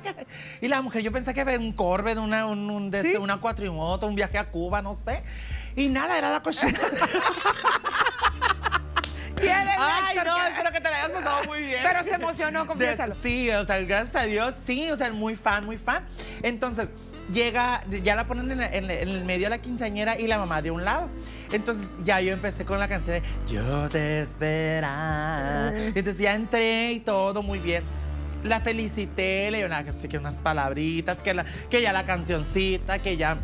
Y 0.61 0.67
la 0.67 0.81
mujer, 0.81 1.01
yo 1.01 1.11
pensé 1.11 1.33
que 1.33 1.43
ve 1.43 1.57
un 1.57 1.73
Corvette, 1.73 2.17
una, 2.17 2.45
un, 2.45 2.91
de 2.91 3.17
una 3.17 3.39
cuatrimoto, 3.39 4.07
un 4.07 4.15
viaje 4.15 4.37
a 4.37 4.45
Cuba, 4.49 4.81
no 4.81 4.93
sé. 4.93 5.23
Y 5.75 5.87
nada, 5.87 6.17
era 6.17 6.29
la 6.29 6.41
cochina. 6.41 6.77
Ay, 9.79 10.17
no, 10.23 10.45
espero 10.45 10.71
que 10.71 10.81
te 10.81 10.89
la 10.89 10.97
hayas 10.97 11.09
pasado 11.11 11.43
muy 11.45 11.61
bien. 11.61 11.81
Pero 11.83 12.03
se 12.03 12.11
emocionó, 12.11 12.67
confiésalo. 12.67 13.15
Sí, 13.15 13.49
o 13.49 13.65
sea, 13.65 13.79
gracias 13.79 14.15
a 14.15 14.25
Dios, 14.25 14.55
sí, 14.55 14.91
o 14.91 14.95
sea, 14.95 15.11
muy 15.11 15.35
fan, 15.35 15.65
muy 15.65 15.77
fan. 15.77 16.05
Entonces, 16.43 16.91
llega, 17.31 17.83
ya 18.03 18.15
la 18.15 18.27
ponen 18.27 18.51
en, 18.61 18.89
el 18.89 19.23
medio 19.23 19.45
de 19.45 19.51
la 19.51 19.61
quinceañera 19.61 20.19
y 20.19 20.27
la 20.27 20.37
mamá 20.37 20.61
de 20.61 20.71
un 20.71 20.85
lado. 20.85 21.09
Entonces 21.51 21.97
ya 22.03 22.21
yo 22.21 22.33
empecé 22.33 22.65
con 22.65 22.79
la 22.79 22.87
canción 22.87 23.21
de 23.21 23.23
Yo 23.47 23.89
te 23.89 24.21
esperaba. 24.21 25.71
Entonces 25.75 26.17
ya 26.17 26.35
entré 26.35 26.93
y 26.93 26.99
todo 26.99 27.43
muy 27.43 27.59
bien. 27.59 27.83
La 28.43 28.59
felicité, 28.59 29.51
le 29.51 29.59
dio 29.59 29.67
una, 29.67 29.83
que 29.83 30.17
unas 30.17 30.41
palabritas, 30.41 31.21
que, 31.21 31.33
la, 31.33 31.45
que 31.69 31.81
ya 31.81 31.93
la 31.93 32.05
cancioncita, 32.05 32.99
que 32.99 33.17
ya 33.17 33.37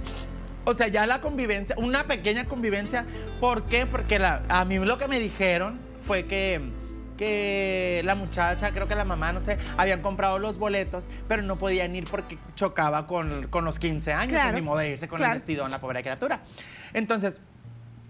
o 0.67 0.73
sea, 0.73 0.89
ya 0.89 1.07
la 1.07 1.21
convivencia, 1.21 1.75
una 1.77 2.03
pequeña 2.03 2.43
convivencia. 2.43 3.05
¿Por 3.39 3.63
qué? 3.63 3.85
Porque 3.85 4.19
la, 4.19 4.43
a 4.49 4.65
mí 4.65 4.77
lo 4.79 4.97
que 4.97 5.07
me 5.07 5.17
dijeron 5.17 5.79
fue 6.01 6.25
que 6.25 6.59
que 7.17 8.01
la 8.05 8.15
muchacha, 8.15 8.71
creo 8.71 8.87
que 8.87 8.95
la 8.95 9.05
mamá, 9.05 9.33
no 9.33 9.41
sé, 9.41 9.57
habían 9.75 10.01
comprado 10.01 10.39
los 10.39 10.57
boletos, 10.57 11.09
pero 11.27 11.41
no 11.41 11.57
podían 11.57 11.95
ir 11.95 12.05
porque 12.05 12.37
chocaba 12.55 13.07
con, 13.07 13.49
los 13.51 13.79
15 13.79 14.13
años, 14.13 14.39
ni 14.53 14.61
modo 14.61 14.77
de 14.77 14.91
irse 14.91 15.07
con 15.07 15.21
el 15.21 15.33
vestido 15.33 15.65
en 15.65 15.71
la 15.71 15.81
pobre 15.81 16.01
criatura. 16.01 16.41
Entonces, 16.93 17.41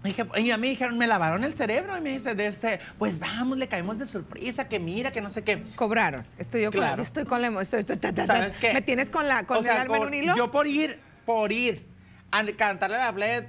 Dije, 0.04 0.24
y 0.36 0.52
a 0.52 0.58
mí 0.58 0.68
dijeron, 0.68 0.96
me 0.96 1.08
lavaron 1.08 1.42
el 1.42 1.54
cerebro 1.54 1.98
y 1.98 2.00
me 2.00 2.10
dice, 2.10 2.36
de 2.36 2.46
ese, 2.46 2.78
pues 2.98 3.18
vamos, 3.18 3.58
le 3.58 3.66
caemos 3.66 3.98
de 3.98 4.06
sorpresa, 4.06 4.68
que 4.68 4.78
mira, 4.78 5.10
que 5.10 5.20
no 5.20 5.28
sé 5.28 5.42
qué. 5.42 5.64
Cobraron. 5.74 6.24
Estoy 6.38 6.62
yo 6.62 6.70
claro. 6.70 7.02
estoy 7.02 7.24
con 7.24 7.42
la 7.42 7.48
estoy, 7.60 7.84
¿Sabes 8.24 8.58
qué? 8.58 8.74
¿Me 8.74 8.82
tienes 8.82 9.10
con 9.10 9.26
la 9.26 9.44
con 9.44 9.58
el 9.58 9.68
alma 9.68 9.96
en 9.96 10.02
un 10.04 10.14
hilo? 10.14 10.36
Yo 10.36 10.52
por 10.52 10.68
ir, 10.68 11.00
por 11.26 11.50
ir 11.50 11.88
a 12.30 12.44
cantarle 12.56 12.96
la 12.96 13.12
play 13.12 13.48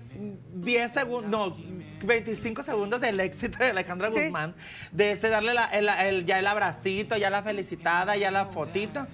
10 0.55 0.91
segundos, 0.91 1.29
no, 1.29 1.78
25 2.03 2.63
segundos 2.63 3.01
del 3.01 3.19
éxito 3.19 3.57
de 3.59 3.67
Alejandra 3.71 4.09
Guzmán, 4.09 4.55
de 4.91 5.11
ese 5.11 5.29
darle 5.29 5.53
el, 5.73 6.25
ya 6.25 6.39
el 6.39 6.47
abracito, 6.47 7.17
ya 7.17 7.29
la 7.29 7.43
felicitada, 7.43 8.15
ya 8.17 8.31
la 8.31 8.47
fotito. 8.47 9.07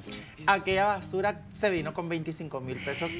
Aquella 0.48 0.86
basura 0.86 1.42
se 1.52 1.70
vino 1.70 1.94
con 1.94 2.10
25 2.10 2.60
mil 2.62 2.78
pesos 2.84 3.12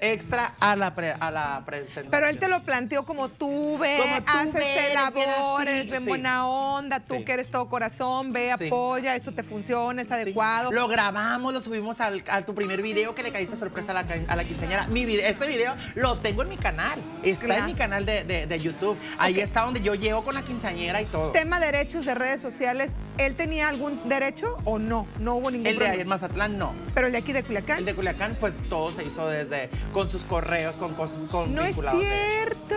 extra 0.00 0.54
a 0.60 0.76
la, 0.76 0.88
a 1.20 1.30
la 1.30 1.62
presentación. 1.64 2.10
Pero 2.10 2.28
él 2.28 2.38
te 2.38 2.48
lo 2.48 2.62
planteó 2.62 3.04
como 3.04 3.28
tú 3.28 3.78
ve, 3.78 3.98
haces 4.26 4.54
este 4.56 4.94
labor, 4.94 5.68
eres 5.68 6.04
buena 6.04 6.46
onda, 6.48 7.00
tú 7.00 7.24
que 7.24 7.32
eres 7.32 7.50
todo 7.50 7.68
corazón, 7.68 8.32
ve, 8.32 8.52
apoya, 8.52 9.16
esto 9.16 9.32
te 9.32 9.42
funciona, 9.42 10.02
es 10.02 10.10
adecuado. 10.10 10.72
Lo 10.72 10.88
grabamos, 10.88 11.52
lo 11.52 11.60
subimos 11.60 12.00
al, 12.00 12.22
a 12.28 12.42
tu 12.42 12.54
primer 12.54 12.82
video 12.82 13.14
que 13.14 13.22
le 13.22 13.32
caíste 13.32 13.56
sorpresa 13.56 13.92
a 13.92 14.02
la, 14.02 14.06
a 14.28 14.36
la 14.36 14.44
quinceañera. 14.44 14.86
Mi 14.88 15.04
video, 15.04 15.28
ese 15.28 15.46
video 15.46 15.74
lo 15.94 16.18
tengo 16.18 16.42
en 16.42 16.48
mi 16.48 16.56
canal, 16.56 17.00
está 17.22 17.58
en 17.58 17.66
mi 17.66 17.74
canal 17.74 18.06
de, 18.06 18.24
de 18.24 18.58
YouTube. 18.58 18.96
Ahí 19.18 19.38
está 19.40 19.62
donde 19.62 19.80
yo 19.80 19.94
llego 19.94 20.24
con 20.24 20.34
la 20.34 20.42
quinceañera 20.42 21.02
y 21.02 21.06
todo. 21.06 21.32
Tema 21.32 21.60
derechos 21.60 22.06
de 22.06 22.14
redes 22.14 22.40
sociales, 22.40 22.96
¿él 23.18 23.34
tenía 23.34 23.68
algún 23.68 24.08
derecho 24.08 24.58
o 24.64 24.78
no? 24.78 25.06
No 25.18 25.36
hubo 25.36 25.50
ningún 25.50 25.66
El 25.66 25.78
de 25.78 25.88
ahí 25.88 26.00
en 26.00 26.08
Mazatlán 26.08 26.58
no. 26.60 26.74
Pero 26.94 27.06
el 27.06 27.12
de 27.12 27.18
aquí 27.18 27.32
de 27.32 27.42
Culiacán. 27.42 27.78
El 27.78 27.86
de 27.86 27.94
Culiacán, 27.94 28.36
pues 28.38 28.62
todo 28.68 28.92
se 28.92 29.02
hizo 29.04 29.26
desde 29.26 29.70
con 29.92 30.10
sus 30.10 30.24
correos, 30.24 30.76
con 30.76 30.94
cosas 30.94 31.28
con 31.30 31.54
No 31.54 31.64
es 31.64 31.74
cierto. 31.74 32.76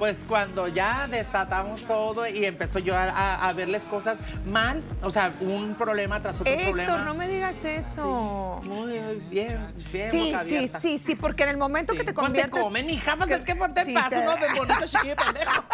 pues 0.00 0.24
cuando 0.26 0.66
ya 0.68 1.06
desatamos 1.06 1.84
todo 1.84 2.26
y 2.26 2.46
empezó 2.46 2.78
yo 2.78 2.94
a, 2.96 3.52
verles 3.54 3.84
cosas 3.84 4.18
mal, 4.46 4.82
o 5.02 5.10
sea, 5.10 5.32
un 5.40 5.74
problema 5.74 6.22
tras 6.22 6.40
otro 6.40 6.52
Héctor, 6.52 6.64
problema. 6.64 7.04
no 7.04 7.14
me 7.14 7.28
digas 7.28 7.54
eso. 7.62 8.60
muy 8.64 8.92
bien, 9.30 9.72
bien 9.92 10.10
Sí, 10.10 10.34
sí, 10.46 10.68
sí, 10.68 10.98
sí, 10.98 11.14
porque 11.14 11.44
en 11.44 11.50
el 11.50 11.56
momento 11.58 11.92
que 11.92 12.02
te 12.02 12.14
conviertes... 12.14 12.50
Pues 12.50 12.62
te 12.62 12.66
comen, 12.66 12.90
hija, 12.90 13.16
pues 13.16 13.30
es 13.30 13.44
que 13.44 13.52
en 13.52 13.58
paz, 13.94 14.12
uno 14.12 14.34
de 14.36 14.58
bonito 14.58 14.86
chiquillo 14.86 15.16
pendejo. 15.16 15.64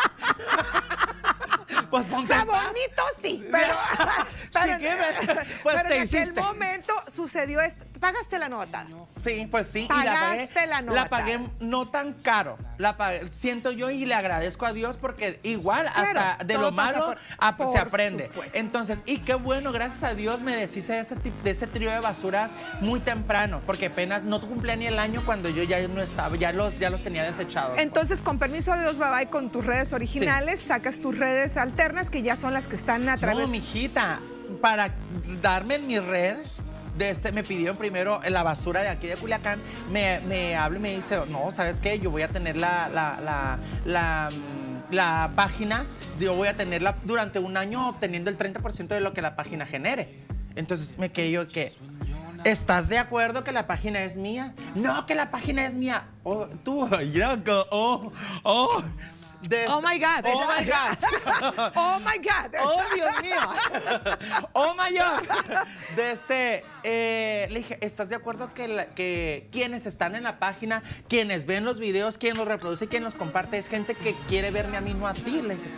Pues 1.90 2.06
ponte 2.06 2.28
sea, 2.28 2.44
bonito 2.44 3.02
sí, 3.20 3.44
pero, 3.50 3.74
pero, 4.52 4.78
pues 5.62 5.76
pero 5.76 5.88
te 5.88 5.96
en 5.96 6.02
aquel 6.02 6.34
momento 6.34 6.94
sucedió 7.08 7.60
esto. 7.60 7.84
¿Pagaste 8.00 8.38
la 8.38 8.48
nota? 8.48 8.86
Sí, 9.22 9.46
pues 9.50 9.66
sí. 9.66 9.86
Pagaste 9.86 10.66
la, 10.66 10.80
nota. 10.80 11.02
La 11.02 11.08
pagué 11.08 11.38
no 11.60 11.88
tan 11.88 12.14
caro. 12.14 12.56
La 12.78 12.96
pagué, 12.96 13.30
siento 13.30 13.72
yo 13.72 13.90
y 13.90 14.06
le 14.06 14.14
agradezco 14.14 14.64
a 14.64 14.72
Dios 14.72 14.96
porque 14.96 15.38
igual 15.42 15.86
hasta 15.86 16.38
de 16.44 16.56
lo 16.56 16.72
malo 16.72 17.14
se 17.72 17.78
aprende. 17.78 18.30
Entonces, 18.54 19.02
y 19.04 19.18
qué 19.18 19.34
bueno, 19.34 19.70
gracias 19.70 20.02
a 20.02 20.14
Dios 20.14 20.40
me 20.40 20.56
deshice 20.56 20.94
de 20.94 21.00
ese, 21.00 21.16
de 21.16 21.50
ese 21.50 21.66
trío 21.66 21.90
de 21.90 22.00
basuras 22.00 22.52
muy 22.80 23.00
temprano, 23.00 23.60
porque 23.66 23.86
apenas 23.86 24.24
no 24.24 24.40
cumplía 24.40 24.76
ni 24.76 24.86
el 24.86 24.98
año 24.98 25.22
cuando 25.26 25.50
yo 25.50 25.62
ya 25.62 25.86
no 25.86 26.00
estaba, 26.00 26.36
ya 26.36 26.52
los, 26.52 26.78
ya 26.78 26.88
los 26.88 27.02
tenía 27.02 27.24
desechados. 27.24 27.78
Entonces, 27.78 28.22
con 28.22 28.38
permiso 28.38 28.72
de 28.72 28.80
Dios, 28.80 28.98
bye 28.98 29.28
con 29.28 29.50
tus 29.50 29.66
redes 29.66 29.92
originales, 29.92 30.60
sacas 30.60 31.00
tus 31.00 31.18
redes 31.18 31.58
alternas 31.58 32.08
que 32.08 32.22
ya 32.22 32.34
son 32.34 32.54
las 32.54 32.66
que 32.66 32.76
están 32.76 33.08
a 33.10 33.18
través. 33.18 33.46
No, 33.46 33.48
mijita, 33.48 34.20
para 34.62 34.94
darme 35.42 35.74
en 35.74 35.86
mis 35.86 36.02
redes 36.02 36.62
me 37.32 37.42
pidieron 37.42 37.76
primero 37.76 38.20
en 38.22 38.34
la 38.34 38.42
basura 38.42 38.82
de 38.82 38.88
aquí 38.88 39.06
de 39.06 39.16
Culiacán, 39.16 39.58
me, 39.90 40.20
me 40.20 40.54
habla 40.54 40.78
y 40.78 40.82
me 40.82 40.94
dice, 40.94 41.18
no, 41.28 41.50
¿sabes 41.50 41.80
qué? 41.80 41.98
Yo 41.98 42.10
voy 42.10 42.22
a 42.22 42.28
tener 42.28 42.56
la, 42.56 42.90
la, 42.90 43.58
la, 43.86 44.28
la, 44.90 45.32
página, 45.34 45.86
yo 46.18 46.34
voy 46.34 46.48
a 46.48 46.56
tenerla 46.56 46.96
durante 47.04 47.38
un 47.38 47.56
año 47.56 47.88
obteniendo 47.88 48.28
el 48.30 48.36
30% 48.36 48.88
de 48.88 49.00
lo 49.00 49.14
que 49.14 49.22
la 49.22 49.34
página 49.34 49.64
genere. 49.64 50.20
Entonces 50.56 50.98
me 50.98 51.10
quedé 51.10 51.30
yo 51.30 51.48
que... 51.48 51.72
¿Estás 52.44 52.88
de 52.88 52.98
acuerdo 52.98 53.44
que 53.44 53.52
la 53.52 53.66
página 53.66 54.02
es 54.02 54.16
mía? 54.16 54.54
No, 54.74 55.04
que 55.04 55.14
la 55.14 55.30
página 55.30 55.66
es 55.66 55.74
mía. 55.74 56.04
Oh, 56.22 56.46
tú, 56.64 56.80
oh, 57.70 58.12
oh 58.42 58.82
oh 59.68 59.80
my 59.80 59.98
God. 59.98 60.24
Oh 60.24 60.46
my 60.46 60.64
God. 60.64 61.72
oh 61.76 62.00
my 62.00 62.18
God. 62.18 62.54
Oh 62.62 62.82
Dios 62.94 63.22
mío. 63.22 63.40
Oh 64.52 64.74
my 64.74 64.96
God. 64.96 65.66
Desde, 65.96 66.64
eh, 66.82 67.48
le 67.50 67.60
dije, 67.60 67.78
¿estás 67.80 68.08
de 68.08 68.16
acuerdo 68.16 68.52
que, 68.54 68.88
que 68.94 69.48
quienes 69.50 69.86
están 69.86 70.14
en 70.14 70.24
la 70.24 70.38
página, 70.38 70.82
quienes 71.08 71.46
ven 71.46 71.64
los 71.64 71.78
videos, 71.78 72.18
quien 72.18 72.36
los 72.36 72.46
reproduce, 72.46 72.88
quien 72.88 73.04
los 73.04 73.14
comparte, 73.14 73.58
es 73.58 73.68
gente 73.68 73.94
que 73.94 74.14
quiere 74.28 74.50
verme 74.50 74.76
a 74.76 74.80
mí, 74.80 74.94
no 74.94 75.06
a 75.06 75.14
ti? 75.14 75.42
Le 75.42 75.56
dije, 75.56 75.68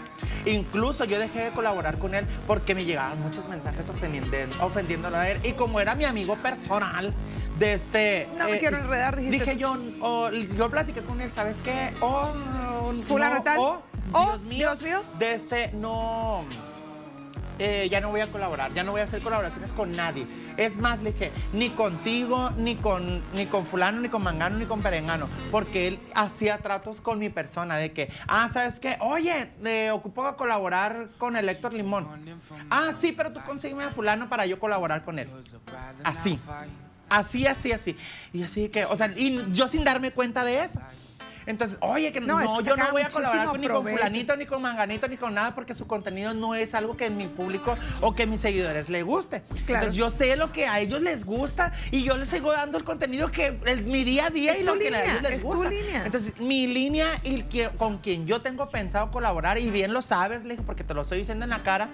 Incluso 0.44 1.05
yo 1.05 1.18
dejé 1.18 1.44
de 1.44 1.51
colaborar 1.51 1.98
con 1.98 2.14
él 2.14 2.27
porque 2.46 2.75
me 2.75 2.85
llegaban 2.85 3.20
muchos 3.20 3.48
mensajes 3.48 3.88
ofendiendo, 3.88 4.37
ofendiéndolo 4.61 5.16
a 5.16 5.31
él. 5.31 5.38
Y 5.44 5.53
como 5.53 5.81
era 5.81 5.94
mi 5.94 6.05
amigo 6.05 6.37
personal, 6.37 7.14
de 7.59 7.75
este. 7.75 8.29
No 8.38 8.46
me 8.46 8.57
eh, 8.57 8.59
quiero 8.59 8.79
enredar, 8.79 9.16
dijiste. 9.16 9.38
Dije 9.38 9.57
yo, 9.57 9.79
yo 10.57 10.70
platiqué 10.70 11.03
con 11.03 11.20
él, 11.20 11.31
¿sabes 11.31 11.62
qué? 11.62 11.92
Oh, 12.01 12.33
Fulano 12.94 13.42
tal. 13.42 13.59
Oh, 13.59 13.83
Dios 14.31 14.44
mío. 14.44 14.59
Dios 14.59 14.83
mío. 14.83 15.02
De 15.18 15.35
este, 15.35 15.72
no. 15.72 16.44
Eh, 17.59 17.88
ya 17.90 18.00
no 18.00 18.11
voy 18.11 18.20
a 18.20 18.26
colaborar, 18.26 18.74
ya 18.74 18.83
no 18.83 18.92
voy 18.92 19.02
a 19.02 19.05
hacer 19.05 19.22
colaboraciones 19.22 19.72
con 19.72 19.92
nadie. 19.92 20.26
Es 20.57 20.78
más, 20.78 21.00
le 21.00 21.12
dije, 21.12 21.31
ni 21.52 21.70
contigo, 21.70 22.50
ni 22.57 22.74
con, 22.74 23.22
ni 23.35 23.46
con 23.46 23.66
fulano, 23.66 24.00
ni 24.00 24.09
con 24.09 24.22
mangano, 24.22 24.59
ni 24.59 24.64
con 24.64 24.81
perengano, 24.83 25.28
porque 25.52 25.87
él 25.87 26.00
hacía 26.14 26.59
tratos 26.59 27.00
con 27.00 27.20
mi 27.20 27.28
persona 27.28 27.76
de 27.76 27.92
que, 27.92 28.11
ah, 28.26 28.48
¿sabes 28.48 28.81
qué? 28.81 28.96
Oye, 29.00 29.52
eh, 29.64 29.90
ocupo 29.92 30.37
colaborar 30.37 31.11
con 31.18 31.37
el 31.37 31.48
Héctor 31.48 31.72
Limón. 31.74 32.09
Ah, 32.68 32.92
sí, 32.92 33.12
pero 33.12 33.33
tú 33.33 33.40
consígueme 33.46 33.85
a 33.85 33.90
fulano 33.90 34.28
para 34.28 34.44
yo 34.46 34.59
colaborar 34.59 35.05
con 35.05 35.18
él. 35.20 35.28
Así. 36.02 36.40
Así, 37.09 37.46
así, 37.46 37.72
así. 37.72 37.96
Y 38.33 38.42
así 38.42 38.70
que, 38.70 38.87
o 38.87 38.96
sea, 38.96 39.12
y 39.14 39.46
yo 39.52 39.68
sin 39.68 39.85
darme 39.85 40.11
cuenta 40.11 40.44
de 40.44 40.64
eso. 40.64 40.81
Entonces, 41.46 41.78
oye, 41.81 42.12
que 42.12 42.20
no, 42.20 42.62
yo 42.62 42.76
no 42.76 42.90
voy 42.92 43.02
a 43.02 43.09
colaborar 43.09 43.59
ni 43.59 43.68
con 43.68 43.87
fulanito, 43.87 44.37
ni 44.37 44.46
con 44.46 44.62
manganito, 44.62 45.09
ni 45.09 45.16
con 45.16 45.35
nada, 45.35 45.55
porque 45.55 45.74
su 45.74 45.87
contenido 45.87 46.35
no 46.35 46.55
es 46.55 46.74
algo 46.74 46.96
que 46.96 47.11
mi 47.11 47.26
público 47.26 47.76
o 48.00 48.14
que 48.14 48.26
mis 48.26 48.40
seguidores 48.40 48.88
les 48.88 49.05
guste. 49.05 49.42
Entonces, 49.50 49.94
yo 49.94 50.11
sé 50.11 50.37
lo 50.37 50.52
que 50.52 50.66
a 50.66 50.81
ellos 50.81 51.02
les 51.02 51.24
gusta 51.24 51.72
y 51.90 52.02
yo 52.05 52.16
les 52.16 52.28
sigo 52.28 52.52
dando 52.52 52.78
el 52.78 52.85
contenido 52.85 53.31
que 53.31 53.52
mi 53.85 54.05
día 54.05 54.26
a 54.26 54.31
día 54.31 54.57
y 54.57 54.64
lo 54.64 54.78
que 54.78 54.94
a 54.94 55.05
ellos 55.05 55.22
les 55.22 55.33
es 55.33 55.42
gusta. 55.44 55.68
Tu 55.68 55.74
línea. 55.74 56.07
Entonces, 56.07 56.38
mi 56.38 56.66
línea 56.66 57.07
y 57.22 57.42
con 57.76 57.98
quien 57.98 58.26
yo 58.26 58.40
tengo 58.42 58.70
pensado 58.70 59.11
colaborar, 59.11 59.59
y 59.59 59.70
bien 59.70 59.92
lo 59.92 60.02
sabes, 60.02 60.44
le 60.44 60.57
porque 60.57 60.85
te 60.85 60.94
lo 60.94 61.02
estoy 61.02 61.18
diciendo 61.18 61.44
en 61.44 61.50
la 61.50 61.62
cara, 61.62 61.88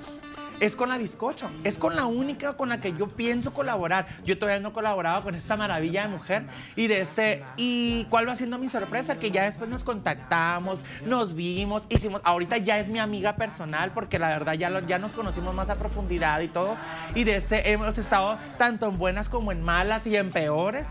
es 0.60 0.76
con 0.76 0.88
la 0.88 0.98
bizcocho. 0.98 1.50
Es 1.64 1.78
con 1.78 1.96
la 1.96 2.06
única 2.06 2.56
con 2.56 2.68
la 2.68 2.80
que 2.80 2.92
yo 2.92 3.08
pienso 3.08 3.52
colaborar. 3.52 4.06
Yo 4.24 4.38
todavía 4.38 4.60
no 4.60 4.70
he 4.70 4.72
colaborado 4.72 5.22
con 5.22 5.34
esa 5.34 5.56
maravilla 5.56 6.02
de 6.02 6.08
mujer. 6.08 6.44
Y 6.76 6.86
de 6.86 7.00
ese. 7.00 7.44
¿Y 7.56 8.04
cuál 8.10 8.28
va 8.28 8.36
siendo 8.36 8.58
mi 8.58 8.68
sorpresa? 8.68 9.18
Que 9.18 9.30
ya 9.30 9.44
después 9.44 9.68
nos 9.70 9.84
contactamos, 9.84 10.84
nos 11.04 11.34
vimos, 11.34 11.86
hicimos. 11.88 12.20
Ahorita 12.24 12.56
ya 12.58 12.78
es 12.78 12.88
mi 12.88 12.98
amiga 12.98 13.36
personal, 13.36 13.92
porque 13.92 14.18
la 14.18 14.28
verdad 14.30 14.54
ya, 14.54 14.86
ya 14.86 14.98
nos 14.98 15.12
conocimos 15.12 15.54
más 15.54 15.70
a 15.70 15.76
profundidad 15.76 16.40
y 16.40 16.48
todo. 16.48 16.76
Y 17.14 17.24
de 17.24 17.36
ese 17.36 17.70
hemos 17.70 17.98
estado 17.98 18.38
tanto 18.58 18.88
en 18.88 18.98
buenas 18.98 19.28
como 19.28 19.52
en 19.52 19.62
malas 19.62 20.06
y 20.06 20.16
en 20.16 20.30
peores. 20.30 20.88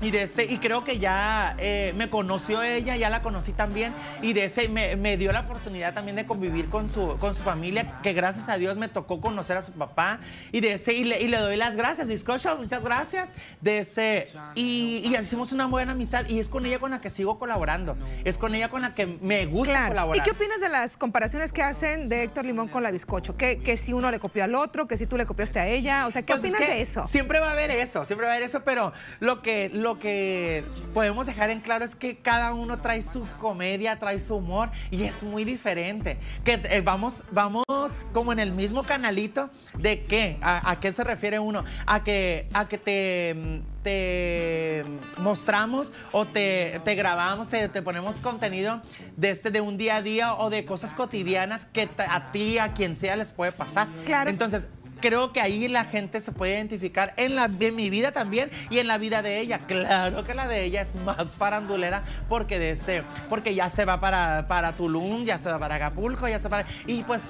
Y, 0.00 0.10
de 0.10 0.22
ese, 0.22 0.44
y 0.44 0.58
creo 0.58 0.84
que 0.84 0.98
ya 0.98 1.56
eh, 1.58 1.92
me 1.96 2.08
conoció 2.08 2.62
ella, 2.62 2.96
ya 2.96 3.10
la 3.10 3.22
conocí 3.22 3.52
también, 3.52 3.92
y 4.22 4.32
de 4.32 4.44
ese 4.44 4.68
me, 4.68 4.96
me, 4.96 5.16
dio 5.16 5.32
la 5.32 5.40
oportunidad 5.40 5.92
también 5.94 6.16
de 6.16 6.26
convivir 6.26 6.68
con 6.68 6.88
su, 6.88 7.16
con 7.18 7.34
su 7.34 7.42
familia, 7.42 8.00
que 8.02 8.12
gracias 8.12 8.48
a 8.48 8.58
Dios 8.58 8.76
me 8.76 8.88
tocó 8.88 9.20
conocer 9.20 9.56
a 9.56 9.62
su 9.62 9.72
papá, 9.72 10.20
y 10.52 10.60
de 10.60 10.74
ese, 10.74 10.94
y 10.94 11.04
le, 11.04 11.20
y 11.20 11.28
le 11.28 11.38
doy 11.38 11.56
las 11.56 11.76
gracias, 11.76 12.08
Discocho, 12.08 12.56
muchas 12.56 12.84
gracias, 12.84 13.30
de 13.60 13.78
ese, 13.78 14.28
y, 14.54 15.02
y, 15.04 15.16
hicimos 15.16 15.52
una 15.52 15.66
buena 15.66 15.92
amistad, 15.92 16.26
y 16.28 16.38
es 16.38 16.48
con 16.48 16.64
ella 16.64 16.78
con 16.78 16.92
la 16.92 17.00
que 17.00 17.10
sigo 17.10 17.38
colaborando, 17.38 17.96
es 18.24 18.38
con 18.38 18.54
ella 18.54 18.68
con 18.68 18.82
la 18.82 18.92
que 18.92 19.06
me 19.06 19.46
gusta 19.46 19.88
colaborar. 19.88 20.22
¿Y 20.22 20.24
qué 20.24 20.30
opinas 20.30 20.60
de 20.60 20.68
las 20.68 20.96
comparaciones 20.96 21.52
que 21.52 21.62
hacen 21.62 22.08
de 22.08 22.22
Héctor 22.22 22.44
Limón 22.44 22.68
con 22.68 22.82
la 22.82 22.90
Bizcocho? 22.90 23.36
Que, 23.36 23.58
que 23.58 23.76
si 23.76 23.92
uno 23.92 24.10
le 24.10 24.20
copió 24.20 24.44
al 24.44 24.54
otro, 24.54 24.86
que 24.86 24.96
si 24.96 25.06
tú 25.06 25.16
le 25.16 25.26
copiaste 25.26 25.58
a 25.58 25.66
ella, 25.66 26.06
o 26.06 26.10
sea, 26.10 26.22
¿qué 26.22 26.34
pues 26.34 26.42
opinas 26.42 26.60
de 26.60 26.82
eso? 26.82 27.06
Siempre 27.06 27.40
va 27.40 27.48
a 27.48 27.52
haber 27.52 27.70
eso, 27.70 28.04
siempre 28.04 28.26
va 28.26 28.32
a 28.32 28.36
haber 28.36 28.46
eso, 28.46 28.62
pero 28.64 28.92
lo 29.20 29.42
que... 29.42 29.70
Lo 29.70 29.87
lo 29.88 29.98
que 29.98 30.64
podemos 30.92 31.24
dejar 31.24 31.48
en 31.48 31.60
claro 31.60 31.82
es 31.82 31.94
que 31.94 32.18
cada 32.18 32.52
uno 32.52 32.78
trae 32.78 33.00
su 33.00 33.26
comedia, 33.40 33.98
trae 33.98 34.20
su 34.20 34.36
humor 34.36 34.70
y 34.90 35.04
es 35.04 35.22
muy 35.22 35.44
diferente. 35.44 36.18
Que 36.44 36.60
eh, 36.64 36.82
vamos, 36.84 37.24
vamos 37.30 37.64
como 38.12 38.32
en 38.32 38.38
el 38.38 38.52
mismo 38.52 38.82
canalito 38.82 39.48
de 39.78 40.04
qué, 40.04 40.36
a, 40.42 40.76
qué 40.78 40.92
se 40.92 41.04
refiere 41.04 41.38
uno, 41.38 41.64
a 41.86 42.04
que, 42.04 42.50
a 42.52 42.68
que 42.68 42.76
te, 42.76 43.62
te 43.82 44.84
mostramos 45.16 45.90
o 46.12 46.26
te, 46.26 46.82
te 46.84 46.94
grabamos, 46.94 47.48
te, 47.48 47.66
te, 47.70 47.80
ponemos 47.80 48.20
contenido 48.20 48.82
de, 49.16 49.30
este, 49.30 49.50
de 49.50 49.62
un 49.62 49.78
día 49.78 49.96
a 49.96 50.02
día 50.02 50.34
o 50.34 50.50
de 50.50 50.66
cosas 50.66 50.92
cotidianas 50.92 51.64
que 51.64 51.88
a 51.96 52.30
ti, 52.30 52.58
a 52.58 52.74
quien 52.74 52.94
sea, 52.94 53.16
les 53.16 53.32
puede 53.32 53.52
pasar. 53.52 53.88
Claro. 54.04 54.28
Entonces, 54.28 54.68
creo 55.00 55.32
que 55.32 55.40
ahí 55.40 55.68
la 55.68 55.84
gente 55.84 56.20
se 56.20 56.32
puede 56.32 56.54
identificar 56.54 57.14
en, 57.16 57.34
la, 57.34 57.48
en 57.58 57.76
mi 57.76 57.90
vida 57.90 58.12
también 58.12 58.50
y 58.70 58.78
en 58.78 58.86
la 58.86 58.98
vida 58.98 59.22
de 59.22 59.40
ella. 59.40 59.60
Claro 59.66 60.24
que 60.24 60.34
la 60.34 60.46
de 60.46 60.64
ella 60.64 60.82
es 60.82 60.96
más 60.96 61.34
farandulera 61.34 62.02
porque 62.28 62.58
de 62.58 62.70
ese, 62.70 63.02
porque 63.28 63.54
ya 63.54 63.70
se 63.70 63.84
va 63.84 64.00
para, 64.00 64.46
para 64.46 64.72
Tulum, 64.72 65.24
ya 65.24 65.38
se 65.38 65.50
va 65.50 65.58
para 65.58 65.76
Acapulco, 65.76 66.28
ya 66.28 66.38
se 66.38 66.48
va 66.48 66.58
para... 66.58 66.68
Y 66.86 67.02
pues 67.02 67.22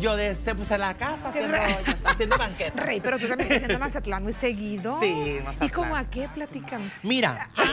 yo 0.00 0.16
de 0.16 0.30
ese, 0.30 0.54
pues 0.54 0.70
en 0.70 0.80
la 0.80 0.94
casa 0.94 1.28
haciendo, 1.28 1.56
haciendo 2.04 2.38
banquetas. 2.38 2.84
Rey, 2.84 3.00
pero 3.00 3.18
tú 3.18 3.28
también 3.28 3.42
estás 3.42 3.62
haciendo 3.62 3.78
Mazatlán 3.78 4.22
muy 4.22 4.32
seguido. 4.32 4.98
Sí, 5.00 5.38
Mazatlán. 5.44 5.68
¿Y 5.68 5.72
cómo 5.72 5.96
a 5.96 6.04
qué 6.04 6.28
platican? 6.28 6.92
Mira. 7.02 7.48
vamos 7.56 7.72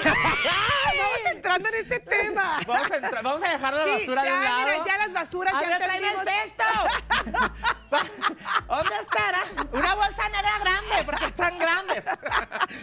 entrando 1.32 1.70
en 1.70 1.86
ese 1.86 2.00
tema. 2.00 2.60
Vamos 2.66 2.88
a, 2.92 3.22
vamos 3.22 3.44
a 3.44 3.52
dejar 3.52 3.74
la 3.74 3.86
basura 3.86 4.24
de 4.24 4.32
un 4.32 4.44
lado. 4.44 4.68
Mira, 4.68 4.86
ya 4.86 4.98
las 4.98 5.14
basuras 5.14 5.54
ya 5.62 5.78
entendimos. 5.78 6.26
esto! 6.46 7.74
¿Dónde 8.68 8.96
estará? 9.02 9.44
Una 9.72 9.96
bolsa 9.96 10.30
negra 10.30 10.60
grande, 10.60 11.06
porque 11.06 11.26
están 11.26 11.58
grandes. 11.60 12.04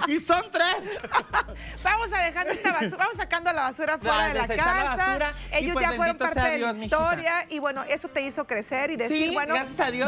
y 0.07 0.20
son 0.20 0.44
tres. 0.51 0.99
vamos 1.83 2.12
a 2.12 2.18
dejando 2.23 2.53
esta 2.53 2.73
basura, 2.73 2.96
vamos 2.96 3.16
sacando 3.16 3.53
la 3.53 3.62
basura 3.62 3.99
fuera 3.99 4.29
de 4.29 4.35
la 4.35 4.49
casa. 4.49 4.75
La 4.75 4.96
basura, 4.96 5.35
Ellos 5.53 5.73
pues 5.75 5.87
ya 5.87 5.92
fueron 5.92 6.18
parte 6.18 6.40
de 6.40 6.59
la 6.59 6.73
historia 6.73 7.46
y 7.49 7.59
bueno, 7.59 7.83
eso 7.85 8.09
te 8.09 8.23
hizo 8.23 8.46
crecer 8.46 8.90
y 8.90 8.96
decir, 8.96 9.33
bueno, 9.33 9.55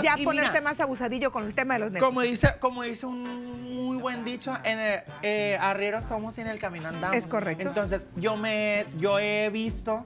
ya 0.03 0.17
ponerte 0.25 0.61
más 0.61 0.81
abusadillo 0.81 1.33
con 1.33 1.47
el 1.47 1.55
tema 1.55 1.75
de 1.75 1.81
los 1.81 1.91
negocios. 1.91 2.09
Como 2.09 2.21
dice, 2.23 2.57
como 2.59 2.83
dice 2.83 3.07
un 3.07 3.75
muy 3.75 3.97
buen 3.97 4.25
dicho, 4.25 4.57
en 4.65 4.79
el, 4.79 5.03
eh, 5.23 5.59
arrieros 5.61 6.05
somos 6.05 6.37
y 6.39 6.43
en 6.43 6.49
el 6.49 6.59
camino 6.59 6.89
andamos. 6.89 7.17
Es 7.17 7.27
correcto. 7.27 7.63
Entonces, 7.63 8.07
yo 8.17 8.37
me 8.37 8.87
yo 8.99 9.19
he 9.19 9.51
visto 9.51 10.05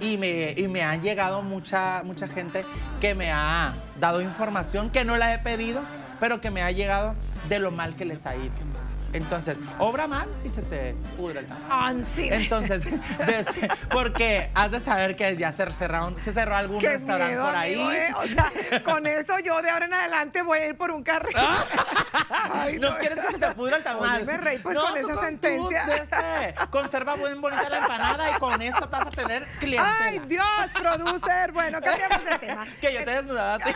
y 0.00 0.16
me, 0.16 0.54
y 0.56 0.68
me 0.68 0.82
han 0.82 1.02
llegado 1.02 1.42
mucha, 1.42 2.02
mucha 2.04 2.26
gente 2.26 2.64
que 3.00 3.14
me 3.14 3.30
ha 3.30 3.74
dado 3.98 4.20
información 4.22 4.90
que 4.90 5.04
no 5.04 5.16
la 5.16 5.34
he 5.34 5.38
pedido, 5.38 5.82
pero 6.18 6.40
que 6.40 6.50
me 6.50 6.62
ha 6.62 6.70
llegado 6.70 7.14
de 7.48 7.58
lo 7.58 7.70
mal 7.70 7.96
que 7.96 8.04
les 8.04 8.26
ha 8.26 8.36
ido. 8.36 8.52
Entonces, 9.12 9.60
obra 9.78 10.06
mal 10.06 10.28
y 10.44 10.48
se 10.48 10.62
te 10.62 10.94
pudre 11.18 11.40
el 11.40 11.46
tamal. 11.46 12.04
Entonces, 12.16 12.82
porque 13.90 14.50
has 14.54 14.70
de 14.70 14.80
saber 14.80 15.16
que 15.16 15.36
ya 15.36 15.52
se, 15.52 15.70
cerraron, 15.72 16.20
se 16.20 16.32
cerró 16.32 16.56
algún 16.56 16.80
restaurante 16.80 17.36
por 17.36 17.56
ahí. 17.56 17.80
¿eh? 17.80 18.14
O 18.16 18.26
sea, 18.26 18.82
con 18.84 19.06
eso 19.06 19.38
yo 19.40 19.60
de 19.62 19.70
ahora 19.70 19.86
en 19.86 19.94
adelante 19.94 20.42
voy 20.42 20.58
a 20.58 20.68
ir 20.68 20.76
por 20.76 20.90
un 20.90 21.02
carril. 21.02 21.36
no, 22.80 22.98
quieres 22.98 23.18
que 23.18 23.32
se 23.32 23.38
te 23.38 23.54
pudra 23.54 23.78
el 23.78 23.82
tamal. 23.82 24.24
me 24.24 24.36
reí 24.36 24.58
pues 24.58 24.78
con 24.78 24.96
esa 24.96 25.20
sentencia. 25.20 25.84
conserva 26.70 27.16
bien 27.16 27.40
bonita 27.40 27.68
la 27.68 27.78
empanada 27.78 28.30
y 28.30 28.38
con 28.38 28.62
eso 28.62 28.80
te 28.80 28.96
vas 28.96 29.06
a 29.06 29.10
tener 29.10 29.44
clientes. 29.58 29.92
Ay, 30.00 30.20
Dios, 30.26 30.46
producer. 30.74 31.52
Bueno, 31.52 31.80
cambiamos 31.80 32.24
de 32.24 32.38
tema. 32.46 32.66
que 32.80 32.94
yo 32.94 33.04
te 33.04 33.10
desnudaba 33.10 33.54
a 33.54 33.58
ti. 33.58 33.72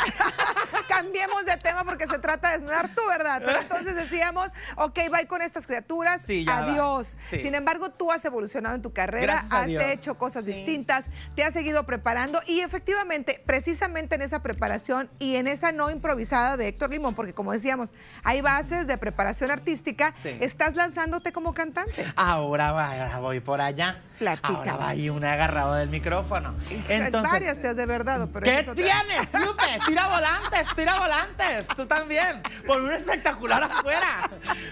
Tema 1.64 1.82
porque 1.82 2.06
se 2.06 2.20
trata 2.20 2.50
de 2.50 2.58
desnudar 2.58 2.94
tú, 2.94 3.00
¿verdad? 3.08 3.42
Pero 3.44 3.58
entonces 3.58 3.96
decíamos, 3.96 4.50
ok, 4.76 4.96
bye 5.10 5.26
con 5.26 5.42
estas 5.42 5.66
criaturas. 5.66 6.22
Sí, 6.24 6.46
adiós. 6.48 7.18
Sin 7.30 7.56
embargo, 7.56 7.90
tú 7.90 8.12
has 8.12 8.24
evolucionado 8.24 8.76
en 8.76 8.82
tu 8.82 8.92
carrera, 8.92 9.42
has 9.50 9.68
hecho 9.68 10.16
cosas 10.16 10.44
distintas, 10.46 11.06
te 11.34 11.42
has 11.42 11.52
seguido 11.52 11.84
preparando 11.84 12.40
y 12.46 12.60
efectivamente, 12.60 13.42
precisamente 13.44 14.14
en 14.14 14.22
esa 14.22 14.42
preparación 14.42 15.10
y 15.18 15.36
en 15.36 15.48
esa 15.48 15.72
no 15.72 15.90
improvisada 15.90 16.56
de 16.56 16.68
Héctor 16.68 16.90
Limón, 16.90 17.14
porque 17.14 17.32
como 17.32 17.50
decíamos, 17.52 17.94
hay 18.22 18.42
bases 18.42 18.86
de 18.86 18.98
preparación 18.98 19.50
artística, 19.50 20.14
estás 20.40 20.76
lanzándote 20.76 21.32
como 21.32 21.54
cantante. 21.54 22.04
Ahora, 22.14 23.18
voy 23.20 23.40
por 23.40 23.60
allá. 23.62 24.02
Platica. 24.18 24.56
Ahora 24.58 24.76
va 24.76 24.88
ahí 24.90 25.10
una 25.10 25.32
agarrado 25.32 25.74
del 25.74 25.88
micrófono. 25.88 26.54
Entonces, 26.88 27.32
Varias 27.32 27.60
te 27.60 27.68
has 27.68 27.76
de 27.76 27.86
verdad, 27.86 28.28
pero 28.32 28.44
¿Qué 28.44 28.62
tienes, 28.74 29.34
Lupe? 29.34 29.64
Tira 29.86 30.06
volantes, 30.06 30.68
tira 30.76 30.98
volantes. 30.98 31.66
Tú 31.76 31.86
también. 31.86 32.42
Por 32.66 32.80
un 32.80 32.92
espectacular 32.92 33.62
afuera. 33.64 34.30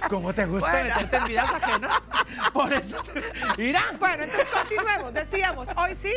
¿Cómo 0.08 0.32
te 0.32 0.46
gusta 0.46 0.70
meterte 0.70 1.16
en 1.16 1.24
vidas 1.26 1.50
ajenas? 1.50 2.02
Por 2.52 2.72
eso. 2.72 3.02
Mira. 3.58 3.82
Bueno, 3.98 4.24
entonces 4.24 4.48
continuemos. 4.48 5.12
Decíamos, 5.12 5.68
hoy 5.76 5.94
sí, 5.94 6.14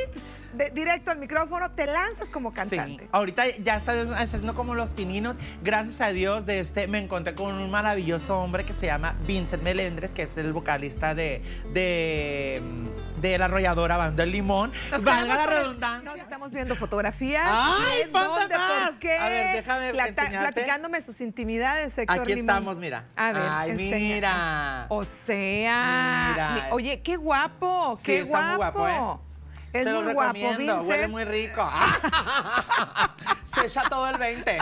directo 0.74 1.12
al 1.12 1.20
micrófono, 1.20 1.72
te 1.72 1.86
lanzas 1.88 2.30
como 2.30 2.54
cantante. 2.54 3.04
Sí. 3.04 3.10
Ahorita 3.12 3.48
ya 3.58 3.78
estás 3.78 4.08
haciendo 4.16 4.56
como 4.56 4.76
los 4.76 4.94
pininos. 4.94 5.38
Gracias 5.64 6.02
a 6.02 6.10
Dios 6.10 6.46
de 6.46 6.60
este 6.60 6.88
me 6.88 7.00
encontré 7.00 7.36
con 7.36 7.54
un 7.54 7.70
maravilloso 7.72 8.40
hombre 8.40 8.66
que 8.66 8.74
se 8.74 8.88
llama 8.88 9.16
Vincent 9.28 9.64
Melendres, 9.64 10.14
que 10.14 10.24
es 10.24 10.38
el 10.38 10.54
vocalista 10.54 11.16
de, 11.16 11.42
de 11.74 12.62
de 13.22 13.38
la 13.38 13.46
arrolladora 13.46 13.98
Banda 13.98 14.24
el 14.24 14.32
Limón. 14.32 14.72
Nos 14.92 15.04
Valga 15.04 15.36
la 15.36 15.46
redundancia. 15.46 16.12
Nos 16.12 16.20
estamos 16.20 16.54
viendo 16.54 16.76
fotografías. 16.76 17.48
¡Ay, 17.48 18.04
dónde, 18.12 18.56
¿Por 18.56 19.00
qué? 19.00 19.18
A 19.18 19.30
ver, 19.30 19.56
déjame 19.56 19.94
Platicándome 19.94 21.02
sus 21.02 21.22
intimidades, 21.22 21.98
Héctor 21.98 22.22
Aquí 22.22 22.34
estamos, 22.34 22.78
mira. 22.78 23.06
A 23.16 23.34
ver, 23.34 23.44
Ay, 23.50 23.74
mira. 23.74 24.86
O 24.90 25.04
sea, 25.04 26.30
mira. 26.32 26.68
oye, 26.72 27.02
qué 27.02 27.16
guapo, 27.16 28.00
qué 28.04 28.24
guapo. 28.24 28.48
Muy 28.48 28.56
guapo 28.58 28.88
¿eh? 28.88 29.35
Es 29.76 29.84
Se 29.84 29.94
muy 29.94 30.14
guapo, 30.14 30.34
Vincent. 30.58 30.88
Huele 30.88 31.08
muy 31.10 31.26
rico. 31.26 31.70
Se 33.44 33.66
echa 33.66 33.84
todo 33.90 34.08
el 34.08 34.18
20. 34.18 34.58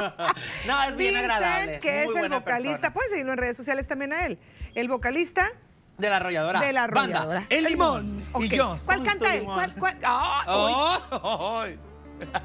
no, 0.66 0.82
es 0.84 0.96
bien 0.96 1.16
agradable. 1.16 1.80
que 1.80 2.04
es 2.04 2.10
el 2.14 2.28
vocalista. 2.28 2.92
Puedes 2.92 3.10
seguirlo 3.10 3.32
en 3.32 3.38
redes 3.38 3.56
sociales 3.56 3.88
también 3.88 4.12
a 4.12 4.26
él. 4.26 4.38
El 4.76 4.88
vocalista 4.88 5.50
de 5.98 6.08
la 6.08 6.16
arrolladora. 6.16 6.60
De 6.60 6.72
la 6.72 6.84
arrolladora. 6.84 7.46
el 7.50 7.64
limón. 7.64 8.24
Y 8.38 8.48
yo. 8.48 8.76
¿Cuál 8.84 9.02
canta 9.02 9.34
él? 9.34 9.44
¿Cuál? 9.44 9.74
cuál? 9.74 9.98
Oh, 10.46 11.64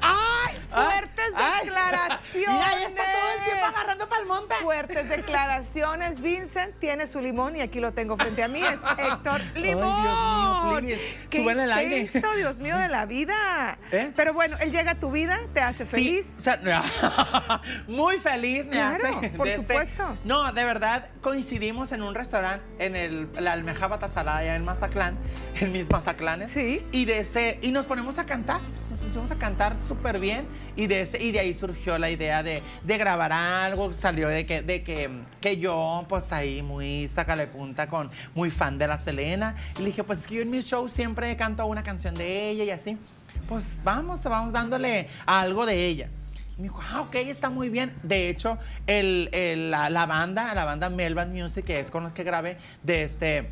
¡Ay! 0.00 0.56
Fuertes 0.70 1.24
declaraciones. 1.64 2.20
Mira, 2.34 2.80
ya 2.80 2.86
está 2.86 3.02
todo 3.02 3.32
el 3.38 3.44
tiempo 3.44 3.66
agarrando 3.66 4.08
para 4.08 4.22
el 4.22 4.28
monte. 4.28 4.54
Fuertes 4.62 5.08
declaraciones. 5.08 6.20
Vincent 6.20 6.78
tiene 6.78 7.06
su 7.06 7.20
limón 7.20 7.56
y 7.56 7.60
aquí 7.60 7.80
lo 7.80 7.92
tengo 7.92 8.16
frente 8.16 8.42
a 8.42 8.48
mí. 8.48 8.60
Es 8.60 8.80
Héctor 8.98 9.40
Limón. 9.56 10.06
Ay, 10.06 10.86
Dios 10.86 11.00
mío, 11.00 11.16
¿Qué, 11.28 11.50
el 11.50 11.72
aire. 11.72 11.98
hizo, 11.98 12.32
Dios 12.36 12.60
mío, 12.60 12.76
de 12.78 12.88
la 12.88 13.06
vida? 13.06 13.78
¿Eh? 13.90 14.12
Pero 14.14 14.32
bueno, 14.32 14.56
él 14.60 14.70
llega 14.70 14.92
a 14.92 14.94
tu 14.94 15.10
vida, 15.10 15.38
te 15.52 15.60
hace 15.60 15.84
feliz. 15.84 16.26
Sí, 16.26 16.38
o 16.38 16.42
sea, 16.42 16.60
muy 17.88 18.18
feliz 18.18 18.66
me 18.66 18.72
claro, 18.72 19.04
hace. 19.18 19.30
por 19.30 19.50
supuesto. 19.50 20.16
no, 20.24 20.52
de 20.52 20.64
verdad, 20.64 21.08
coincidimos 21.20 21.92
en 21.92 22.02
un 22.02 22.14
restaurante 22.14 22.64
en 22.78 22.96
el, 22.96 23.28
la 23.34 23.52
Almeja 23.52 23.88
Batasalada 23.88 24.38
allá 24.38 24.54
en 24.54 24.64
Mazatlán, 24.64 25.18
en 25.60 25.72
mis 25.72 25.90
Mazaclanes. 25.90 26.52
Sí. 26.52 26.86
Y 26.92 27.04
de 27.06 27.18
ese, 27.18 27.58
y 27.62 27.72
nos 27.72 27.86
ponemos 27.86 28.18
a 28.18 28.26
cantar 28.26 28.60
pusimos 29.10 29.32
a 29.32 29.38
cantar 29.38 29.76
súper 29.76 30.20
bien 30.20 30.46
y 30.76 30.86
de, 30.86 31.00
ese, 31.00 31.20
y 31.20 31.32
de 31.32 31.40
ahí 31.40 31.52
surgió 31.52 31.98
la 31.98 32.10
idea 32.10 32.44
de, 32.44 32.62
grabar 32.86 33.32
algo, 33.32 33.92
salió 33.92 34.28
de 34.28 34.46
que, 34.46 34.62
de 34.62 34.84
que, 34.84 35.10
que 35.40 35.56
yo 35.56 36.06
pues 36.08 36.30
ahí 36.30 36.62
muy 36.62 37.08
sácale 37.08 37.48
punta 37.48 37.88
con 37.88 38.08
muy 38.36 38.52
fan 38.52 38.78
de 38.78 38.86
la 38.86 38.98
Selena 38.98 39.56
y 39.76 39.80
le 39.80 39.86
dije 39.86 40.04
pues 40.04 40.20
es 40.20 40.28
que 40.28 40.36
yo 40.36 40.42
en 40.42 40.50
mi 40.50 40.60
show 40.60 40.88
siempre 40.88 41.34
canto 41.36 41.66
una 41.66 41.82
canción 41.82 42.14
de 42.14 42.50
ella 42.50 42.62
y 42.62 42.70
así, 42.70 42.96
pues 43.48 43.80
vamos, 43.82 44.22
vamos 44.22 44.52
dándole 44.52 45.08
algo 45.26 45.66
de 45.66 45.86
ella. 45.86 46.08
Y 46.56 46.62
me 46.62 46.68
dijo, 46.68 46.80
ah, 46.92 47.00
ok, 47.00 47.16
está 47.16 47.50
muy 47.50 47.68
bien. 47.68 47.92
De 48.04 48.28
hecho, 48.28 48.58
el, 48.86 49.28
la, 49.72 49.90
la, 49.90 50.06
banda, 50.06 50.54
la 50.54 50.64
banda 50.64 50.88
Melbourne 50.88 51.42
Music, 51.42 51.64
que 51.64 51.80
es 51.80 51.90
con 51.90 52.04
los 52.04 52.12
que 52.12 52.22
grabé, 52.22 52.58
de 52.84 53.02
este, 53.02 53.50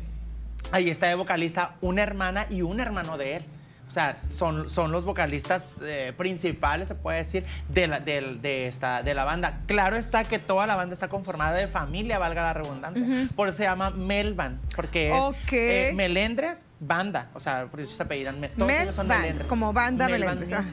ahí 0.71 0.89
está 0.89 1.07
de 1.07 1.15
vocalista 1.15 1.75
una 1.81 2.01
hermana 2.01 2.45
y 2.49 2.61
un 2.61 2.79
hermano 2.79 3.17
de 3.17 3.37
él. 3.37 3.43
O 3.89 3.91
sea, 3.91 4.15
son, 4.29 4.69
son 4.69 4.91
los 4.91 5.03
vocalistas 5.03 5.81
eh, 5.81 6.13
principales, 6.15 6.89
se 6.89 6.93
puede 6.93 7.17
decir, 7.17 7.43
de 7.69 7.87
la, 7.87 7.99
de, 7.99 8.67
esta, 8.67 9.01
de 9.01 9.15
la 9.15 9.23
banda. 9.23 9.61
Claro 9.65 9.95
está 9.95 10.25
que 10.25 10.37
toda 10.37 10.67
la 10.67 10.75
banda 10.75 10.93
está 10.93 11.07
conformada 11.07 11.57
de 11.57 11.67
familia, 11.67 12.19
valga 12.19 12.43
la 12.43 12.53
redundancia. 12.53 13.03
Por 13.35 13.47
eso 13.47 13.57
se 13.57 13.63
llama 13.63 13.89
Melban, 13.89 14.61
porque 14.75 15.11
es 15.11 15.51
eh, 15.51 15.91
Melendres 15.95 16.67
Banda. 16.79 17.29
O 17.33 17.39
sea, 17.39 17.65
por 17.65 17.79
eso 17.79 17.95
se 17.95 18.03
apellidan. 18.03 18.47
Todos 18.55 18.95
son 18.95 19.07
Melendres. 19.07 19.47
Como 19.47 19.73
banda 19.73 20.07
Melendres. 20.07 20.53
Ah. 20.53 20.63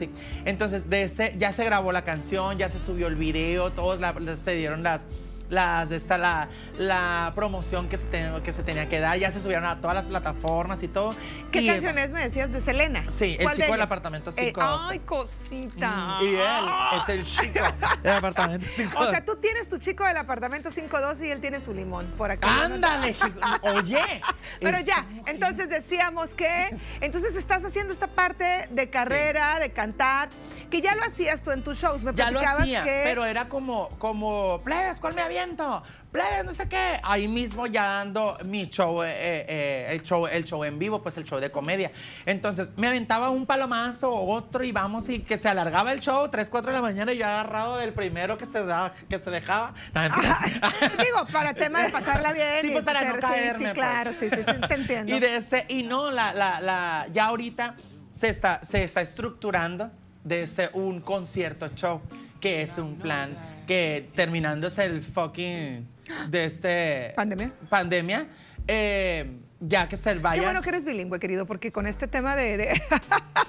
Entonces, 0.45 0.87
de 0.87 1.01
ese, 1.01 1.33
ya 1.39 1.51
se 1.53 1.65
grabó 1.65 1.91
la 1.91 2.03
canción, 2.03 2.59
ya 2.59 2.69
se 2.69 2.77
subió 2.79 3.07
el 3.07 3.15
video, 3.15 3.71
todos 3.73 3.99
se 4.37 4.53
dieron 4.53 4.83
las 4.83 5.07
las, 5.49 5.91
esta, 5.91 6.17
la, 6.17 6.49
la 6.77 7.31
promoción 7.35 7.89
que 7.89 7.97
se, 7.97 8.07
que 8.43 8.53
se 8.53 8.63
tenía 8.63 8.89
que 8.89 8.99
dar. 8.99 9.17
Ya 9.17 9.31
se 9.31 9.41
subieron 9.41 9.65
a 9.65 9.79
todas 9.81 9.95
las 9.95 10.05
plataformas 10.05 10.83
y 10.83 10.87
todo. 10.87 11.15
¿Qué 11.51 11.65
canciones 11.65 12.11
me 12.11 12.23
decías 12.23 12.51
de 12.51 12.61
Selena? 12.61 13.05
Sí, 13.09 13.37
el 13.39 13.49
chico 13.51 13.71
del 13.71 13.81
apartamento 13.81 14.31
5. 14.31 14.61
Eh, 14.61 14.63
ay, 14.63 14.99
cosita. 14.99 16.19
Mm, 16.19 16.23
y 16.23 16.35
él 16.35 16.65
es 17.01 17.09
el 17.09 17.25
chico 17.25 17.65
del 18.03 18.13
apartamento 18.13 18.67
5. 18.75 18.99
O 18.99 19.05
sea, 19.05 19.23
tú 19.23 19.35
tienes 19.35 19.67
tu 19.67 19.77
chico 19.77 20.05
del 20.05 20.17
apartamento 20.17 20.69
512 20.69 21.27
y 21.27 21.31
él 21.31 21.41
tiene 21.41 21.59
su 21.59 21.73
limón 21.73 22.07
por 22.17 22.31
acá. 22.31 22.65
Ándale, 22.65 23.15
oye. 23.61 24.21
Pero 24.59 24.79
ya, 24.81 25.05
entonces 25.25 25.69
decíamos 25.69 26.35
que, 26.35 26.75
entonces 27.01 27.35
estás 27.35 27.63
haciendo 27.65 27.93
esta 27.93 28.07
parte 28.07 28.67
de 28.69 28.89
carrera, 28.89 29.59
de 29.59 29.71
cantar, 29.71 30.29
que 30.69 30.81
ya 30.81 30.95
lo 30.95 31.03
hacías 31.03 31.43
tú 31.43 31.51
en 31.51 31.63
tus 31.63 31.77
shows. 31.79 32.03
Me 32.03 32.13
ya 32.13 32.31
lo 32.31 32.39
hacía, 32.39 32.83
pero 32.83 33.25
era 33.25 33.47
como, 33.49 33.89
como, 33.97 34.61
plebes, 34.63 34.99
¿cuál 34.99 35.13
me 35.13 35.21
había 35.21 35.36
plebes, 36.11 36.45
no 36.45 36.53
sé 36.53 36.67
qué. 36.67 36.99
Ahí 37.03 37.27
mismo 37.27 37.67
ya 37.67 37.83
dando 37.83 38.37
mi 38.45 38.65
show, 38.67 39.03
eh, 39.03 39.45
eh, 39.47 39.87
el 39.89 40.01
show, 40.01 40.27
el 40.27 40.45
show 40.45 40.63
en 40.63 40.79
vivo, 40.79 41.01
pues 41.01 41.17
el 41.17 41.23
show 41.23 41.39
de 41.39 41.51
comedia. 41.51 41.91
Entonces 42.25 42.71
me 42.77 42.87
aventaba 42.87 43.29
un 43.29 43.45
palomazo, 43.45 44.13
otro 44.13 44.63
y 44.63 44.71
vamos 44.71 45.09
y 45.09 45.19
que 45.19 45.37
se 45.37 45.49
alargaba 45.49 45.91
el 45.91 45.99
show, 45.99 46.27
3, 46.29 46.49
4 46.49 46.71
de 46.71 46.75
la 46.75 46.81
mañana 46.81 47.13
y 47.13 47.17
yo 47.17 47.25
agarrado 47.25 47.77
del 47.77 47.93
primero 47.93 48.37
que 48.37 48.45
se, 48.45 48.63
da, 48.63 48.91
que 49.09 49.19
se 49.19 49.29
dejaba. 49.29 49.73
digo, 49.93 51.27
para 51.31 51.53
tema 51.53 51.83
de 51.83 51.89
pasarla 51.89 52.33
bien. 52.33 52.61
Sí, 52.61 52.69
pues 52.71 52.83
para 52.83 53.03
no 53.03 53.17
caerme. 53.19 53.57
Sí, 53.57 53.63
pues. 53.63 53.73
claro, 53.73 54.13
sí, 54.13 54.29
sí, 54.29 54.43
te 54.67 54.73
entiendo. 54.75 55.15
Y, 55.15 55.19
de 55.19 55.37
ese, 55.37 55.65
y 55.69 55.83
no, 55.83 56.11
la, 56.11 56.33
la, 56.33 56.59
la, 56.61 57.07
ya 57.11 57.25
ahorita 57.25 57.75
se 58.11 58.29
está, 58.29 58.63
se 58.63 58.83
está 58.83 59.01
estructurando 59.01 59.91
desde 60.23 60.69
un 60.73 61.01
concierto 61.01 61.69
show, 61.75 62.01
que 62.41 62.61
es 62.61 62.77
un 62.77 62.97
plan 62.97 63.56
que 63.67 64.09
terminándose 64.15 64.85
el 64.85 65.03
fucking 65.03 65.87
de 66.29 66.45
este 66.45 67.13
pandemia, 67.15 67.53
pandemia 67.69 68.27
eh, 68.67 69.39
ya 69.59 69.89
que 69.89 69.97
se 69.97 70.13
vaya. 70.15 70.39
Qué 70.39 70.45
bueno 70.45 70.61
que 70.61 70.69
eres 70.69 70.85
bilingüe, 70.85 71.19
querido, 71.19 71.45
porque 71.45 71.71
con 71.71 71.87
este 71.87 72.07
tema 72.07 72.35
de. 72.35 72.81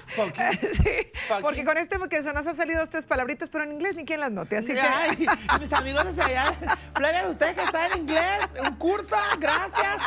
sí, 0.73 1.11
porque 1.41 1.63
con 1.63 1.77
este 1.77 1.97
que 2.09 2.21
nos 2.21 2.47
ha 2.47 2.53
salido 2.53 2.79
dos, 2.79 2.89
tres 2.89 3.05
palabritas, 3.05 3.49
pero 3.49 3.63
en 3.63 3.73
inglés 3.73 3.95
ni 3.95 4.05
quien 4.05 4.19
las 4.19 4.31
note, 4.31 4.57
así 4.57 4.73
que. 4.73 5.27
mis 5.59 5.71
amigos 5.73 6.15
de 6.15 6.23
allá, 6.23 6.53
plebe, 6.93 7.27
usted 7.29 7.55
que 7.55 7.63
está 7.63 7.87
en 7.87 7.99
inglés, 8.01 8.39
un 8.67 8.75
curso, 8.75 9.15
gracias. 9.39 10.01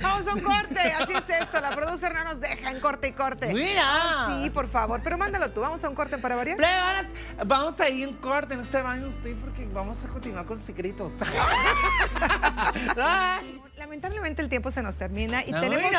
Vamos 0.00 0.26
a 0.28 0.34
un 0.34 0.40
corte, 0.40 0.80
así 0.80 1.12
es 1.12 1.42
esto, 1.42 1.60
la 1.60 1.70
producer 1.70 2.14
no 2.14 2.24
nos 2.24 2.40
deja 2.40 2.70
en 2.70 2.80
corte 2.80 3.08
y 3.08 3.12
corte. 3.12 3.52
Mira. 3.52 4.42
sí, 4.42 4.50
por 4.50 4.68
favor, 4.68 5.00
pero 5.02 5.18
mándalo 5.18 5.50
tú, 5.50 5.60
vamos 5.60 5.82
a 5.82 5.88
un 5.88 5.94
corte 5.94 6.18
para 6.18 6.36
variar. 6.36 6.56
Plebe, 6.56 7.08
vamos 7.44 7.80
a 7.80 7.88
ir 7.88 8.08
un 8.08 8.14
corte, 8.14 8.56
no 8.56 8.64
se 8.64 8.80
vayan 8.80 9.04
usted 9.04 9.34
porque 9.36 9.66
vamos 9.72 9.98
a 10.04 10.08
continuar 10.08 10.46
con 10.46 10.58
secretos. 10.60 11.12
Lamentablemente 13.78 14.42
el 14.42 14.48
tiempo 14.48 14.72
se 14.72 14.82
nos 14.82 14.96
termina 14.96 15.44
y 15.44 15.52
tenemos 15.52 15.92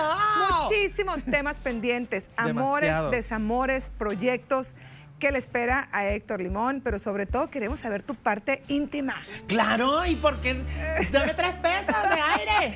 muchísimos 0.63 1.23
temas 1.23 1.61
pendientes, 1.61 2.30
amores, 2.38 2.93
desamores, 3.09 3.89
proyectos. 3.97 4.75
qué 5.17 5.32
le 5.32 5.38
espera 5.38 5.88
a 5.93 6.05
Héctor 6.05 6.41
Limón, 6.41 6.82
pero 6.84 6.99
sobre 6.99 7.25
todo 7.25 7.49
queremos 7.49 7.80
saber 7.80 8.03
tu 8.03 8.15
parte 8.15 8.63
íntima. 8.67 9.15
Claro, 9.47 10.05
¿y 10.05 10.17
por 10.17 10.41
qué? 10.41 10.55
Dame 11.11 11.34
tres 11.34 11.55
pesos 11.55 12.03
de 12.03 12.21
aire. 12.21 12.73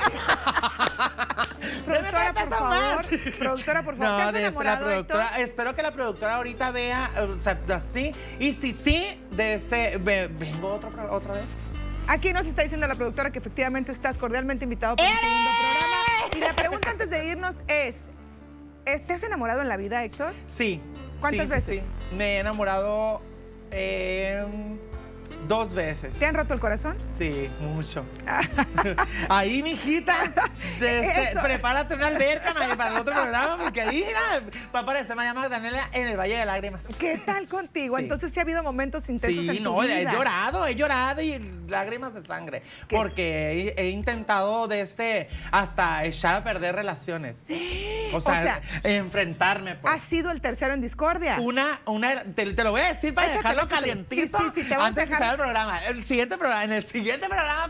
productora, 1.86 2.34
por 2.34 2.50
favor. 2.50 3.06
Productora, 3.38 3.84
por 3.84 3.96
favor. 3.98 4.10
No, 4.10 4.18
¿Te 4.18 4.24
has 4.24 4.36
enamorado, 4.36 4.86
la 4.86 4.92
productora, 4.92 5.42
espero 5.42 5.76
que 5.76 5.82
la 5.84 5.92
productora 5.92 6.36
ahorita 6.36 6.72
vea, 6.72 7.12
o 7.20 7.40
sea, 7.42 7.60
así. 7.76 8.14
Y 8.40 8.54
si 8.54 8.72
sí, 8.72 9.22
de 9.32 9.56
ese, 9.56 9.98
vengo 9.98 10.76
otra, 10.76 11.12
otra 11.12 11.34
vez. 11.34 11.50
Aquí 12.08 12.34
nos 12.34 12.46
está 12.46 12.64
diciendo 12.64 12.88
la 12.88 12.96
productora 12.96 13.32
que 13.32 13.40
efectivamente 13.40 13.92
estás 13.92 14.18
cordialmente 14.18 14.66
invitado 14.66 14.96
para 14.96 15.10
el 15.10 15.16
segundo 15.16 15.50
programa. 15.62 16.38
Y 16.38 16.40
la 16.40 16.54
pregunta 16.56 16.90
antes 16.90 17.10
de 17.10 17.28
irnos 17.28 17.64
es, 17.68 18.10
¿te 18.86 19.14
has 19.14 19.24
enamorado 19.24 19.62
en 19.62 19.70
la 19.70 19.78
vida, 19.78 20.04
Héctor? 20.04 20.34
Sí. 20.46 20.82
¿Cuántas 21.20 21.48
veces? 21.48 21.86
Me 22.16 22.36
he 22.36 22.40
enamorado 22.40 23.22
eh, 23.72 24.46
Dos 25.48 25.74
veces. 25.74 26.14
¿Te 26.16 26.26
han 26.26 26.36
roto 26.36 26.54
el 26.54 26.60
corazón? 26.60 26.98
Sí, 27.18 27.50
mucho. 27.60 28.06
ahí, 29.30 29.62
mijita, 29.62 30.16
prepárate 31.42 31.96
una 31.96 32.08
alberca 32.08 32.54
para 32.54 32.92
el 32.92 32.98
otro 32.98 33.14
programa, 33.14 33.58
porque 33.58 33.82
ahí 33.82 34.06
va 34.74 34.80
a 34.80 34.82
aparecer 34.84 35.16
María 35.16 35.34
Magdalena 35.34 35.90
en 35.92 36.08
el 36.08 36.18
Valle 36.18 36.38
de 36.38 36.46
Lágrimas. 36.46 36.82
¿Qué 36.98 37.18
tal 37.18 37.48
contigo? 37.48 37.98
Entonces 38.00 38.32
sí 38.32 38.40
ha 38.40 38.44
habido 38.44 38.64
momentos 38.64 39.10
intensos 39.10 39.48
en 39.48 39.58
tu 39.58 39.64
no, 39.64 39.84
he 39.84 40.06
llorado, 40.06 40.66
he 40.66 40.76
llorado 40.76 41.22
y 41.22 41.40
lágrimas 41.68 42.14
de 42.14 42.22
sangre. 42.22 42.64
Porque 42.90 43.74
he, 43.78 43.90
intentado 43.90 44.68
de 44.68 44.82
este 44.82 45.28
hasta 45.52 46.06
echar 46.06 46.36
a 46.36 46.44
perder 46.44 46.76
relaciones. 46.76 47.38
O 48.16 48.22
sea, 48.22 48.62
enfrentarme. 48.84 49.74
Pues. 49.74 49.92
¿Has 49.92 50.04
sido 50.04 50.30
el 50.30 50.40
tercero 50.40 50.76
en 50.76 50.82
discordia? 50.82 51.38
Una, 51.40 51.82
una, 51.88 52.24
te, 52.24 52.46
lo 52.46 52.70
voy 52.70 52.82
a 52.82 52.90
decir 52.90 53.12
para 53.12 53.30
dejarlo 53.30 53.66
calientito. 53.66 54.38
Sí, 54.38 54.44
sí, 54.54 54.64
te 54.70 54.78
vas 54.78 54.96
a 54.96 55.02
dejar 55.02 55.33
el 55.34 55.40
programa. 55.40 55.80
El 55.86 56.04
siguiente 56.04 56.38
programa, 56.38 56.64
en 56.64 56.72
el 56.72 56.84
siguiente 56.84 57.28
programa, 57.28 57.68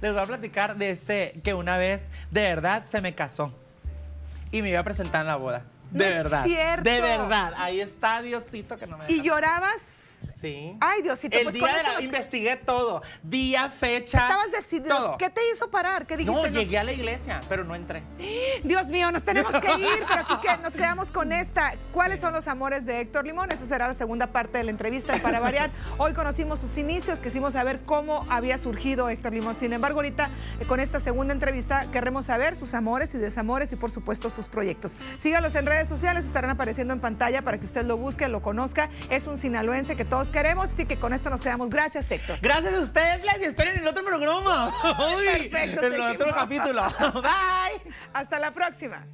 les 0.00 0.12
voy 0.12 0.22
a 0.22 0.26
platicar 0.26 0.76
de 0.76 0.90
ese 0.90 1.34
que 1.44 1.54
una 1.54 1.76
vez 1.76 2.08
de 2.30 2.42
verdad 2.42 2.84
se 2.84 3.00
me 3.00 3.14
casó 3.14 3.54
y 4.50 4.62
me 4.62 4.70
iba 4.70 4.80
a 4.80 4.84
presentar 4.84 5.22
en 5.22 5.28
la 5.28 5.36
boda. 5.36 5.62
De 5.90 6.08
verdad. 6.08 6.44
De 6.44 7.00
verdad. 7.00 7.54
Ahí 7.56 7.80
está 7.80 8.20
Diosito 8.22 8.76
que 8.76 8.86
no 8.86 8.98
me 8.98 9.04
¿Y 9.08 9.22
llorabas? 9.22 9.82
Sí. 10.46 10.76
Ay, 10.80 11.02
Diosito. 11.02 11.36
El 11.36 11.44
pues 11.44 11.54
día 11.54 11.76
de 11.76 11.82
la, 11.82 12.00
investigué 12.00 12.56
todo. 12.56 13.02
Día, 13.22 13.68
fecha. 13.68 14.18
Estabas 14.18 14.52
decidido. 14.52 15.16
¿Qué 15.18 15.28
te 15.28 15.40
hizo 15.52 15.68
parar? 15.70 16.06
¿Qué 16.06 16.16
dijiste? 16.16 16.40
No, 16.40 16.46
llegué 16.46 16.78
a 16.78 16.84
la 16.84 16.92
iglesia, 16.92 17.40
pero 17.48 17.64
no 17.64 17.74
entré. 17.74 18.04
Dios 18.62 18.86
mío, 18.86 19.10
nos 19.10 19.24
tenemos 19.24 19.50
que 19.50 19.66
ir, 19.80 20.04
pero 20.06 20.20
aquí 20.20 20.34
que 20.40 20.56
nos 20.62 20.74
quedamos 20.74 21.10
con 21.10 21.32
esta. 21.32 21.72
¿Cuáles 21.90 22.20
son 22.20 22.32
los 22.32 22.46
amores 22.46 22.86
de 22.86 23.00
Héctor 23.00 23.26
Limón? 23.26 23.50
Eso 23.50 23.66
será 23.66 23.88
la 23.88 23.94
segunda 23.94 24.28
parte 24.28 24.58
de 24.58 24.64
la 24.64 24.70
entrevista 24.70 25.20
para 25.20 25.40
variar. 25.40 25.72
Hoy 25.98 26.12
conocimos 26.12 26.60
sus 26.60 26.78
inicios, 26.78 27.20
quisimos 27.20 27.54
saber 27.54 27.80
cómo 27.84 28.24
había 28.30 28.56
surgido 28.56 29.08
Héctor 29.08 29.32
Limón. 29.32 29.56
Sin 29.56 29.72
embargo, 29.72 29.98
ahorita 29.98 30.30
eh, 30.60 30.66
con 30.66 30.78
esta 30.78 31.00
segunda 31.00 31.34
entrevista 31.34 31.90
queremos 31.90 32.26
saber 32.26 32.54
sus 32.54 32.72
amores 32.74 33.12
y 33.16 33.18
desamores 33.18 33.72
y 33.72 33.76
por 33.76 33.90
supuesto 33.90 34.30
sus 34.30 34.46
proyectos. 34.46 34.96
Sígalos 35.18 35.56
en 35.56 35.66
redes 35.66 35.88
sociales, 35.88 36.24
estarán 36.24 36.50
apareciendo 36.50 36.94
en 36.94 37.00
pantalla 37.00 37.42
para 37.42 37.58
que 37.58 37.66
usted 37.66 37.84
lo 37.84 37.96
busque, 37.96 38.28
lo 38.28 38.42
conozca. 38.42 38.90
Es 39.10 39.26
un 39.26 39.38
sinaloense 39.38 39.96
que 39.96 40.04
todos 40.04 40.30
queremos, 40.36 40.70
así 40.70 40.84
que 40.84 40.98
con 40.98 41.14
esto 41.14 41.30
nos 41.30 41.40
quedamos. 41.40 41.70
Gracias, 41.70 42.10
Héctor. 42.10 42.38
Gracias 42.42 42.74
a 42.74 42.80
ustedes, 42.80 43.24
Les, 43.24 43.40
y 43.40 43.44
esperen 43.44 43.78
el 43.78 43.86
otro 43.86 44.04
programa. 44.04 44.70
Uy, 45.16 45.48
Perfecto. 45.48 45.86
El 45.86 46.00
otro 46.02 46.34
capítulo. 46.34 46.82
Bye. 47.14 47.94
Hasta 48.12 48.38
la 48.38 48.50
próxima. 48.50 49.06